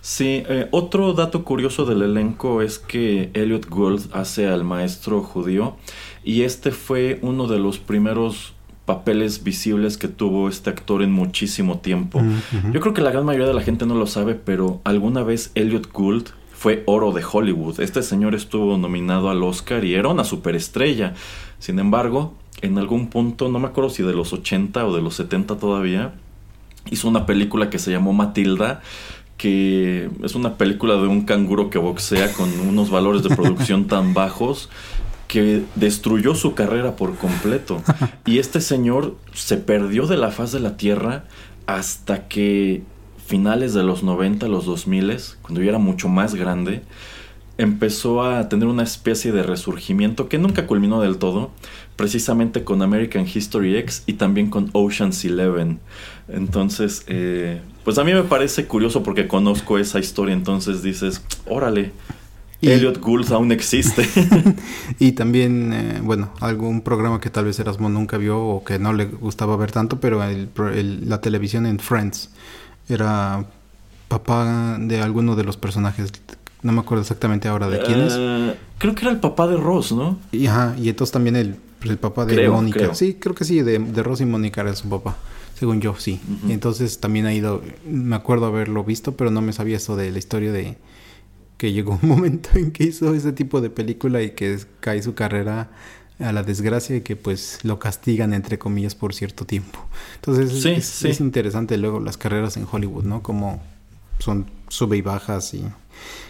Sí, 0.05 0.43
eh, 0.47 0.69
otro 0.71 1.15
dato 1.15 1.45
curioso 1.45 1.87
del 1.87 2.03
elenco 2.03 2.61
es 2.61 2.79
que 2.79 3.31
Elliot 3.33 3.71
Gould 3.71 4.03
hace 4.13 4.49
al 4.49 4.63
maestro 4.63 5.23
judío 5.23 5.77
y 6.23 6.43
este 6.43 6.73
fue 6.73 7.19
uno 7.23 7.47
de 7.47 7.59
los 7.59 7.79
primeros 7.79 8.53
papeles 8.85 9.45
visibles 9.45 9.97
que 9.97 10.09
tuvo 10.09 10.51
este 10.51 10.69
actor 10.69 11.01
en 11.01 11.11
muchísimo 11.11 11.79
tiempo. 11.79 12.21
Yo 12.71 12.81
creo 12.81 12.93
que 12.93 13.01
la 13.01 13.13
gran 13.13 13.25
mayoría 13.25 13.49
de 13.49 13.55
la 13.55 13.63
gente 13.63 13.87
no 13.87 13.95
lo 13.95 14.07
sabe, 14.07 14.35
pero 14.35 14.83
alguna 14.85 15.23
vez 15.23 15.51
Elliot 15.55 15.91
Gould 15.91 16.29
fue 16.53 16.83
oro 16.85 17.13
de 17.13 17.25
Hollywood. 17.25 17.81
Este 17.81 18.03
señor 18.03 18.35
estuvo 18.35 18.77
nominado 18.77 19.31
al 19.31 19.43
Oscar 19.43 19.87
y 19.87 19.95
era 19.95 20.11
una 20.11 20.25
superestrella. 20.25 21.15
Sin 21.59 21.79
embargo, 21.79 22.35
en 22.61 22.77
algún 22.77 23.09
punto, 23.09 23.49
no 23.49 23.59
me 23.59 23.69
acuerdo 23.69 23.89
si 23.89 24.03
de 24.03 24.13
los 24.13 24.35
80 24.35 24.87
o 24.87 24.95
de 24.95 25.01
los 25.01 25.15
70 25.15 25.57
todavía, 25.57 26.13
hizo 26.91 27.09
una 27.09 27.25
película 27.25 27.71
que 27.71 27.79
se 27.79 27.91
llamó 27.91 28.13
Matilda 28.13 28.83
que 29.37 30.09
es 30.23 30.35
una 30.35 30.57
película 30.57 30.95
de 30.95 31.07
un 31.07 31.23
canguro 31.23 31.71
que 31.71 31.79
boxea 31.79 32.33
con 32.33 32.49
unos 32.61 32.91
valores 32.91 33.23
de 33.23 33.35
producción 33.35 33.87
tan 33.89 34.15
bajos 34.15 34.69
que 35.29 35.63
destruyó 35.75 36.35
su 36.35 36.55
carrera 36.55 36.97
por 36.97 37.17
completo. 37.17 37.83
Y 38.25 38.39
este 38.39 38.61
señor 38.61 39.17
se 39.33 39.57
perdió 39.57 40.07
de 40.07 40.17
la 40.17 40.31
faz 40.31 40.53
de 40.53 40.61
la 40.61 40.77
tierra 40.77 41.25
hasta 41.67 42.29
que 42.29 42.83
finales 43.27 43.75
de 43.75 43.83
los 43.83 44.03
90, 44.03 44.47
los 44.49 44.67
2000, 44.67 45.17
cuando 45.43 45.63
yo 45.63 45.69
era 45.69 45.79
mucho 45.79 46.09
más 46.09 46.35
grande, 46.35 46.83
empezó 47.57 48.23
a 48.23 48.49
tener 48.49 48.69
una 48.69 48.83
especie 48.83 49.33
de 49.33 49.43
resurgimiento 49.43 50.29
que 50.29 50.39
nunca 50.39 50.67
culminó 50.67 51.01
del 51.01 51.19
todo, 51.19 51.51
precisamente 51.97 52.65
con 52.65 52.83
American 52.83 53.27
History 53.33 53.77
X 53.77 54.03
y 54.07 54.15
también 54.15 54.51
con 54.51 54.71
Ocean's 54.73 55.25
Eleven. 55.25 55.81
Entonces, 56.29 57.05
eh, 57.07 57.61
pues 57.85 57.99
a 57.99 58.05
mí 58.05 58.13
me 58.13 58.23
parece 58.23 58.67
curioso 58.67 59.03
porque 59.03 59.29
conozco 59.29 59.79
esa 59.79 59.99
historia, 59.99 60.35
entonces 60.35 60.83
dices, 60.83 61.23
órale. 61.47 61.93
Elliot 62.63 62.99
Gould 62.99 63.31
aún 63.31 63.53
existe. 63.53 64.09
y 64.99 65.13
también, 65.13 65.73
eh, 65.75 66.01
bueno, 66.03 66.33
algún 66.41 66.81
programa 66.81 67.21
que 67.21 67.29
tal 67.29 67.45
vez 67.45 67.59
Erasmo 67.59 67.91
nunca 67.91 68.17
vio 68.17 68.41
o 68.41 68.65
que 68.65 68.79
no 68.79 68.95
le 68.95 69.05
gustaba 69.05 69.57
ver 69.57 69.71
tanto, 69.71 70.01
pero 70.01 70.23
la 70.25 71.21
televisión 71.21 71.67
en 71.67 71.79
Friends 71.79 72.31
era 72.89 73.45
papá 74.09 74.79
de 74.81 75.03
alguno 75.03 75.37
de 75.37 75.45
los 75.45 75.57
personajes 75.57 76.11
no 76.65 76.73
me 76.73 76.81
acuerdo 76.81 77.03
exactamente 77.03 77.47
ahora 77.47 77.69
de 77.69 77.79
quién 77.81 78.01
es. 78.01 78.15
Eh, 78.19 78.55
creo 78.79 78.95
que 78.95 79.03
era 79.03 79.11
el 79.11 79.21
papá 79.21 79.47
de 79.47 79.57
Ross, 79.59 79.93
¿no? 79.93 80.19
Y, 80.33 80.47
ajá, 80.47 80.75
y 80.79 80.89
entonces 80.89 81.13
también 81.13 81.37
el, 81.37 81.57
el 81.83 81.99
papá 81.99 82.25
de 82.25 82.49
Mónica. 82.49 82.95
Sí, 82.95 83.19
creo 83.21 83.35
que 83.35 83.45
sí, 83.45 83.61
de, 83.61 83.79
de, 83.79 84.03
Ross 84.03 84.23
y 84.23 84.25
Mónica 84.25 84.63
era 84.63 84.75
su 84.75 84.89
papá. 84.89 85.15
Según 85.55 85.81
yo, 85.81 85.95
sí. 85.97 86.21
entonces 86.49 86.99
también 86.99 87.27
ha 87.27 87.33
ido, 87.33 87.63
me 87.89 88.17
acuerdo 88.17 88.47
haberlo 88.47 88.83
visto, 88.83 89.17
pero 89.17 89.31
no 89.31 89.41
me 89.41 89.53
sabía 89.53 89.77
eso 89.77 89.95
de 89.97 90.11
la 90.11 90.19
historia 90.19 90.53
de 90.53 90.77
que 91.57 91.73
llegó 91.73 91.99
un 92.03 92.09
momento 92.09 92.51
en 92.55 92.73
que 92.73 92.85
hizo 92.85 93.15
ese 93.15 93.33
tipo 93.33 93.61
de 93.61 93.71
película 93.71 94.23
y 94.23 94.31
que 94.31 94.59
cae 94.81 95.03
su 95.03 95.15
carrera 95.15 95.71
a 96.19 96.33
la 96.33 96.43
desgracia 96.43 96.97
y 96.97 97.01
que 97.01 97.17
pues 97.17 97.61
lo 97.63 97.79
castigan 97.79 98.35
entre 98.35 98.59
comillas 98.59 98.95
por 98.95 99.15
cierto 99.15 99.45
tiempo. 99.45 99.79
Entonces 100.17 100.65
es, 100.65 101.05
es, 101.05 101.21
interesante 101.21 101.77
luego 101.77 102.01
las 102.01 102.17
carreras 102.17 102.57
en 102.57 102.67
Hollywood, 102.71 103.05
¿no? 103.05 103.23
Como 103.23 103.63
son 104.19 104.47
sube 104.69 104.97
y 104.97 105.03
bajas 105.03 105.55
y 105.55 105.65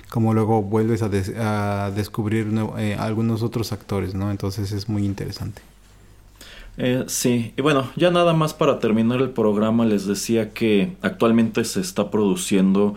como 0.09 0.33
luego 0.33 0.63
vuelves 0.63 1.03
a, 1.03 1.91
descubrir 1.91 2.49
eh, 2.79 2.97
algunos 2.99 3.43
otros 3.43 3.73
actores, 3.73 4.15
¿no? 4.15 4.31
Entonces 4.31 4.73
es 4.73 4.89
muy 4.89 5.05
interesante. 5.05 5.61
Eh, 6.77 7.05
sí, 7.07 7.53
y 7.57 7.63
bueno, 7.63 7.91
ya 7.97 8.11
nada 8.11 8.33
más 8.33 8.53
para 8.53 8.79
terminar 8.79 9.21
el 9.21 9.31
programa 9.31 9.85
les 9.85 10.07
decía 10.07 10.51
que 10.51 10.97
actualmente 11.03 11.65
se 11.65 11.81
está 11.81 12.11
produciendo 12.11 12.95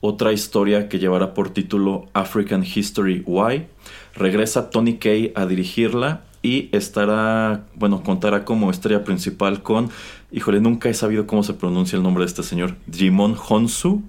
otra 0.00 0.32
historia 0.32 0.88
que 0.88 0.98
llevará 0.98 1.34
por 1.34 1.50
título 1.50 2.06
African 2.12 2.64
History 2.64 3.24
Why. 3.26 3.66
Regresa 4.14 4.70
Tony 4.70 4.98
Kay 4.98 5.32
a 5.34 5.46
dirigirla 5.46 6.22
y 6.42 6.68
estará, 6.70 7.66
bueno, 7.74 8.02
contará 8.04 8.44
como 8.44 8.70
estrella 8.70 9.02
principal 9.02 9.62
con, 9.62 9.90
híjole, 10.30 10.60
nunca 10.60 10.88
he 10.88 10.94
sabido 10.94 11.26
cómo 11.26 11.42
se 11.42 11.54
pronuncia 11.54 11.96
el 11.96 12.04
nombre 12.04 12.22
de 12.22 12.28
este 12.28 12.44
señor, 12.44 12.76
Jimon 12.92 13.36
Honsu 13.48 14.04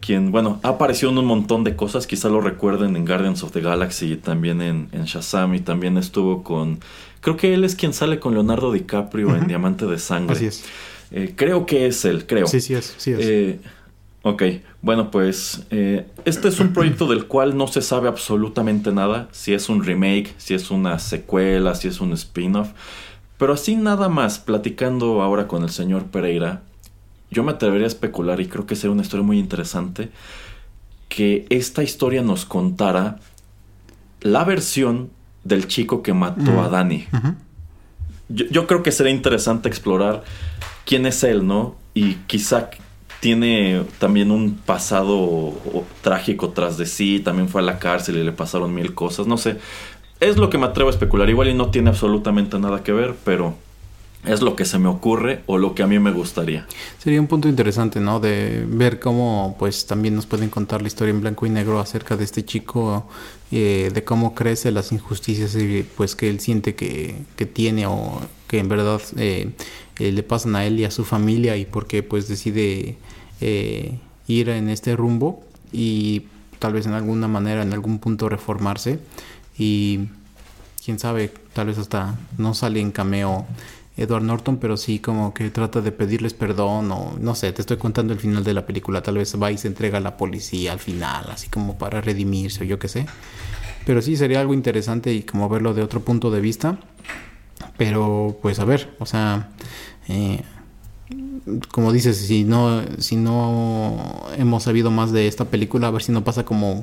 quien, 0.00 0.32
bueno, 0.32 0.60
ha 0.62 0.70
aparecido 0.70 1.12
en 1.12 1.18
un 1.18 1.26
montón 1.26 1.64
de 1.64 1.76
cosas. 1.76 2.06
Quizá 2.06 2.28
lo 2.28 2.40
recuerden 2.40 2.96
en 2.96 3.04
Guardians 3.04 3.42
of 3.42 3.52
the 3.52 3.60
Galaxy 3.60 4.12
y 4.12 4.16
también 4.16 4.62
en, 4.62 4.88
Shazam. 5.04 5.54
Y 5.54 5.60
también 5.60 5.98
estuvo 5.98 6.42
con. 6.42 6.80
Creo 7.22 7.36
que 7.36 7.54
él 7.54 7.62
es 7.62 7.76
quien 7.76 7.92
sale 7.92 8.18
con 8.18 8.34
Leonardo 8.34 8.72
DiCaprio 8.72 9.36
en 9.36 9.46
Diamante 9.46 9.86
de 9.86 9.98
Sangre. 9.98 10.34
Así 10.34 10.46
es. 10.46 10.64
Eh, 11.12 11.34
creo 11.36 11.66
que 11.66 11.86
es 11.86 12.04
él, 12.04 12.26
creo. 12.26 12.48
Sí, 12.48 12.60
sí 12.60 12.74
es. 12.74 12.94
Sí 12.98 13.12
es. 13.12 13.20
Eh, 13.22 13.60
ok, 14.22 14.42
bueno, 14.80 15.12
pues 15.12 15.62
eh, 15.70 16.08
este 16.24 16.48
es 16.48 16.58
un 16.58 16.72
proyecto 16.72 17.06
del 17.06 17.28
cual 17.28 17.56
no 17.56 17.68
se 17.68 17.80
sabe 17.80 18.08
absolutamente 18.08 18.90
nada. 18.90 19.28
Si 19.30 19.54
es 19.54 19.68
un 19.68 19.84
remake, 19.84 20.34
si 20.36 20.54
es 20.54 20.72
una 20.72 20.98
secuela, 20.98 21.76
si 21.76 21.86
es 21.86 22.00
un 22.00 22.12
spin-off. 22.12 22.70
Pero 23.38 23.52
así 23.52 23.76
nada 23.76 24.08
más, 24.08 24.40
platicando 24.40 25.22
ahora 25.22 25.46
con 25.46 25.62
el 25.62 25.70
señor 25.70 26.06
Pereira, 26.06 26.62
yo 27.30 27.44
me 27.44 27.52
atrevería 27.52 27.86
a 27.86 27.88
especular, 27.88 28.40
y 28.40 28.46
creo 28.46 28.66
que 28.66 28.74
sería 28.74 28.90
una 28.90 29.02
historia 29.02 29.24
muy 29.24 29.38
interesante, 29.38 30.10
que 31.08 31.46
esta 31.50 31.84
historia 31.84 32.22
nos 32.22 32.44
contara 32.46 33.20
la 34.22 34.42
versión 34.44 35.10
del 35.44 35.66
chico 35.66 36.02
que 36.02 36.12
mató 36.12 36.62
a 36.62 36.68
Dani. 36.68 37.06
yo, 38.28 38.66
creo 38.66 38.82
que 38.82 38.92
sería 38.92 39.12
interesante 39.12 39.68
explorar 39.68 40.24
quién 40.84 41.06
es 41.06 41.22
él, 41.24 41.46
¿no? 41.46 41.76
Y 41.94 42.14
quizá 42.26 42.70
tiene 43.20 43.84
también 43.98 44.30
un 44.30 44.54
pasado 44.54 45.52
trágico 46.00 46.50
tras 46.50 46.76
de 46.76 46.86
sí, 46.86 47.20
también 47.20 47.48
fue 47.48 47.60
a 47.60 47.64
la 47.64 47.78
cárcel 47.78 48.16
y 48.16 48.24
le 48.24 48.32
pasaron 48.32 48.74
mil 48.74 48.94
cosas, 48.94 49.26
no 49.26 49.36
sé. 49.36 49.58
Es 50.18 50.36
lo 50.36 50.50
que 50.50 50.58
me 50.58 50.66
atrevo 50.66 50.88
a 50.88 50.92
especular. 50.92 51.28
Igual 51.28 51.48
y 51.48 51.54
no 51.54 51.70
tiene 51.70 51.90
absolutamente 51.90 52.58
nada 52.58 52.82
que 52.82 52.92
ver, 52.92 53.14
pero 53.24 53.54
es 54.24 54.40
lo 54.40 54.54
que 54.54 54.64
se 54.64 54.78
me 54.78 54.88
ocurre 54.88 55.42
o 55.46 55.58
lo 55.58 55.74
que 55.74 55.82
a 55.82 55.86
mí 55.86 55.98
me 55.98 56.12
gustaría. 56.12 56.66
Sería 56.98 57.20
un 57.20 57.26
punto 57.26 57.48
interesante, 57.48 58.00
¿no? 58.00 58.20
De 58.20 58.64
ver 58.68 59.00
cómo, 59.00 59.56
pues, 59.58 59.86
también 59.86 60.14
nos 60.14 60.26
pueden 60.26 60.48
contar 60.48 60.80
la 60.80 60.88
historia 60.88 61.10
en 61.10 61.20
blanco 61.20 61.46
y 61.46 61.50
negro 61.50 61.80
acerca 61.80 62.16
de 62.16 62.24
este 62.24 62.44
chico, 62.44 63.08
eh, 63.54 63.90
de 63.92 64.02
cómo 64.02 64.34
crece 64.34 64.70
las 64.70 64.92
injusticias, 64.92 65.54
pues, 65.94 66.16
que 66.16 66.30
él 66.30 66.40
siente 66.40 66.74
que, 66.74 67.16
que 67.36 67.44
tiene 67.44 67.86
o 67.86 68.18
que 68.48 68.58
en 68.58 68.68
verdad 68.70 69.02
eh, 69.18 69.50
eh, 69.98 70.10
le 70.10 70.22
pasan 70.22 70.56
a 70.56 70.64
él 70.64 70.80
y 70.80 70.86
a 70.86 70.90
su 70.90 71.04
familia 71.04 71.58
y 71.58 71.66
por 71.66 71.86
qué, 71.86 72.02
pues, 72.02 72.28
decide 72.28 72.96
ir 74.26 74.48
en 74.48 74.70
este 74.70 74.96
rumbo 74.96 75.44
y 75.70 76.22
tal 76.60 76.72
vez 76.72 76.86
en 76.86 76.92
alguna 76.92 77.28
manera, 77.28 77.62
en 77.62 77.74
algún 77.74 77.98
punto 77.98 78.30
reformarse 78.30 79.00
y 79.58 80.08
quién 80.82 80.98
sabe, 80.98 81.30
tal 81.52 81.66
vez 81.66 81.76
hasta 81.76 82.18
no 82.38 82.54
sale 82.54 82.80
en 82.80 82.90
cameo 82.90 83.44
Edward 83.96 84.22
Norton, 84.22 84.56
pero 84.56 84.76
sí 84.76 84.98
como 84.98 85.34
que 85.34 85.50
trata 85.50 85.80
de 85.80 85.92
pedirles 85.92 86.32
perdón 86.32 86.90
o 86.92 87.16
no 87.20 87.34
sé, 87.34 87.52
te 87.52 87.60
estoy 87.60 87.76
contando 87.76 88.12
el 88.12 88.20
final 88.20 88.42
de 88.42 88.54
la 88.54 88.64
película, 88.64 89.02
tal 89.02 89.18
vez 89.18 89.34
va 89.40 89.52
y 89.52 89.58
se 89.58 89.68
entrega 89.68 89.98
a 89.98 90.00
la 90.00 90.16
policía 90.16 90.72
al 90.72 90.78
final, 90.78 91.26
así 91.30 91.48
como 91.48 91.76
para 91.76 92.00
redimirse 92.00 92.64
o 92.64 92.66
yo 92.66 92.78
qué 92.78 92.88
sé. 92.88 93.06
Pero 93.84 94.00
sí 94.00 94.16
sería 94.16 94.40
algo 94.40 94.54
interesante 94.54 95.12
y 95.12 95.22
como 95.22 95.48
verlo 95.48 95.74
de 95.74 95.82
otro 95.82 96.00
punto 96.00 96.30
de 96.30 96.40
vista. 96.40 96.78
Pero 97.76 98.38
pues 98.40 98.58
a 98.60 98.64
ver, 98.64 98.94
o 98.98 99.06
sea, 99.06 99.50
eh, 100.08 100.42
como 101.70 101.92
dices, 101.92 102.16
si 102.16 102.44
no, 102.44 102.82
si 102.98 103.16
no 103.16 104.26
hemos 104.36 104.62
sabido 104.62 104.90
más 104.90 105.12
de 105.12 105.26
esta 105.26 105.46
película, 105.46 105.88
a 105.88 105.90
ver 105.90 106.02
si 106.02 106.12
no 106.12 106.24
pasa 106.24 106.44
como 106.44 106.82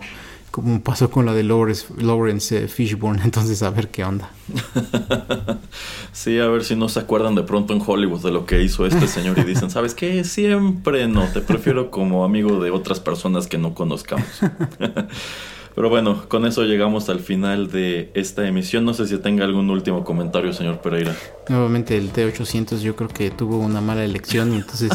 como 0.52 0.82
pasó 0.82 1.10
con 1.10 1.26
la 1.26 1.34
de 1.34 1.44
Lawrence, 1.44 1.88
Lawrence 1.98 2.64
eh, 2.64 2.68
Fishburne, 2.68 3.22
entonces 3.24 3.62
a 3.64 3.70
ver 3.70 3.90
qué 3.90 4.04
onda. 4.04 4.32
sí, 6.12 6.40
a 6.40 6.48
ver 6.48 6.64
si 6.64 6.76
no 6.76 6.90
se 6.90 7.00
acuerdan 7.00 7.36
de 7.36 7.44
pronto 7.44 7.74
en 7.74 7.82
Hollywood 7.86 8.24
de 8.24 8.32
lo 8.32 8.46
que 8.46 8.62
hizo 8.62 8.86
este 8.86 9.08
señor 9.08 9.38
y 9.40 9.44
dicen, 9.44 9.70
¿sabes 9.70 9.94
qué? 9.94 10.24
Siempre 10.24 11.08
no, 11.08 11.26
te 11.28 11.42
prefiero 11.42 11.92
como 11.92 12.26
amigo 12.26 12.60
de 12.62 12.72
otras 12.72 13.00
personas 13.00 13.48
que 13.48 13.58
no 13.58 13.74
conozcamos. 13.74 14.28
Pero 15.76 15.90
bueno, 15.90 16.28
con 16.28 16.46
eso 16.46 16.64
llegamos 16.64 17.08
al 17.08 17.20
final 17.20 17.72
de 17.72 18.12
esta 18.14 18.46
emisión. 18.46 18.84
No 18.84 18.94
sé 18.94 19.08
si 19.08 19.18
tenga 19.18 19.46
algún 19.46 19.70
último 19.70 20.04
comentario, 20.04 20.52
señor 20.52 20.82
Pereira. 20.82 21.16
Nuevamente 21.48 21.96
el 21.96 22.12
T800 22.12 22.80
yo 22.80 22.98
creo 22.98 23.08
que 23.08 23.32
tuvo 23.32 23.60
una 23.60 23.80
mala 23.80 24.04
elección 24.04 24.54
y 24.54 24.58
entonces... 24.58 24.92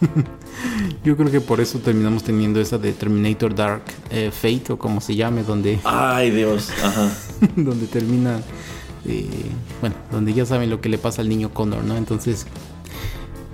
Yo 1.04 1.16
creo 1.16 1.30
que 1.30 1.40
por 1.40 1.60
eso 1.60 1.78
terminamos 1.78 2.22
teniendo 2.22 2.60
esa 2.60 2.78
de 2.78 2.92
Terminator 2.92 3.54
Dark 3.54 3.82
eh, 4.10 4.30
Fate 4.30 4.72
o 4.72 4.78
como 4.78 5.00
se 5.00 5.16
llame, 5.16 5.42
donde... 5.42 5.78
Ay 5.84 6.30
Dios, 6.30 6.70
ajá. 6.82 7.10
donde 7.56 7.86
termina... 7.86 8.40
Eh, 9.06 9.26
bueno, 9.80 9.96
donde 10.10 10.34
ya 10.34 10.44
saben 10.44 10.68
lo 10.68 10.80
que 10.80 10.88
le 10.88 10.98
pasa 10.98 11.22
al 11.22 11.28
niño 11.28 11.50
Connor, 11.50 11.84
¿no? 11.84 11.96
Entonces... 11.96 12.46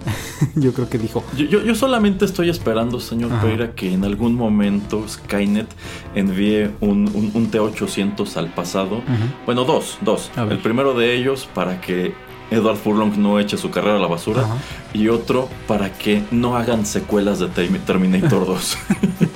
yo 0.54 0.72
creo 0.72 0.88
que 0.88 0.98
dijo... 0.98 1.24
Yo, 1.36 1.74
solamente 1.74 2.24
estoy 2.24 2.48
esperando, 2.48 3.00
señor 3.00 3.30
Pereira, 3.40 3.74
que 3.74 3.92
en 3.92 4.04
algún 4.04 4.34
momento 4.34 5.04
Skynet 5.08 5.66
envíe 6.14 6.70
un, 6.80 7.30
un, 7.34 7.50
T-800 7.50 8.36
al 8.36 8.52
pasado. 8.52 9.02
Bueno, 9.44 9.64
dos, 9.64 9.98
dos. 10.02 10.30
El 10.36 10.58
primero 10.58 10.94
de 10.94 11.14
ellos 11.16 11.48
para 11.52 11.80
que 11.80 12.14
Edward 12.50 12.76
Furlong 12.76 13.16
no 13.16 13.38
eche 13.38 13.56
su 13.56 13.70
carrera 13.70 13.96
a 13.96 14.00
la 14.00 14.06
basura. 14.06 14.46
Y 14.92 15.08
otro 15.08 15.48
para 15.66 15.92
que 15.92 16.22
no 16.30 16.56
hagan 16.56 16.86
secuelas 16.86 17.38
de 17.38 17.48
Terminator 17.48 18.46
2. 18.46 18.78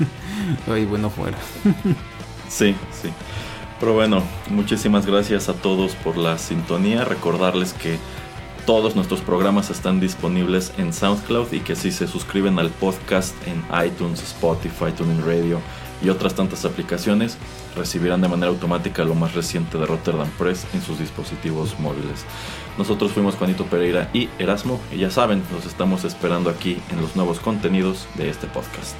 Ay, 0.72 0.84
bueno 0.84 1.10
fuera. 1.10 1.38
sí, 2.48 2.74
sí. 3.02 3.08
Pero 3.78 3.94
bueno, 3.94 4.22
muchísimas 4.50 5.06
gracias 5.06 5.48
a 5.48 5.54
todos 5.54 5.94
por 5.96 6.16
la 6.16 6.38
sintonía. 6.38 7.04
Recordarles 7.04 7.72
que 7.72 7.98
todos 8.66 8.94
nuestros 8.94 9.20
programas 9.20 9.70
están 9.70 10.00
disponibles 10.00 10.72
en 10.76 10.92
SoundCloud 10.92 11.52
y 11.52 11.60
que 11.60 11.74
si 11.74 11.90
se 11.90 12.06
suscriben 12.06 12.58
al 12.58 12.70
podcast 12.70 13.34
en 13.46 13.64
iTunes, 13.84 14.22
Spotify, 14.22 14.92
TuneIn 14.96 15.24
Radio 15.24 15.60
y 16.02 16.10
otras 16.10 16.34
tantas 16.34 16.64
aplicaciones, 16.64 17.38
recibirán 17.74 18.20
de 18.20 18.28
manera 18.28 18.50
automática 18.50 19.04
lo 19.04 19.14
más 19.14 19.34
reciente 19.34 19.78
de 19.78 19.86
Rotterdam 19.86 20.28
Press 20.38 20.66
en 20.74 20.82
sus 20.82 20.98
dispositivos 20.98 21.78
móviles. 21.78 22.24
Nosotros 22.80 23.12
fuimos 23.12 23.34
Juanito 23.34 23.66
Pereira 23.66 24.08
y 24.14 24.30
Erasmo 24.38 24.80
y 24.90 24.96
ya 24.96 25.10
saben, 25.10 25.42
los 25.52 25.66
estamos 25.66 26.04
esperando 26.04 26.48
aquí 26.48 26.78
en 26.90 27.02
los 27.02 27.14
nuevos 27.14 27.38
contenidos 27.38 28.08
de 28.14 28.30
este 28.30 28.46
podcast. 28.46 28.96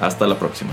Hasta 0.00 0.26
la 0.26 0.38
próxima. 0.38 0.72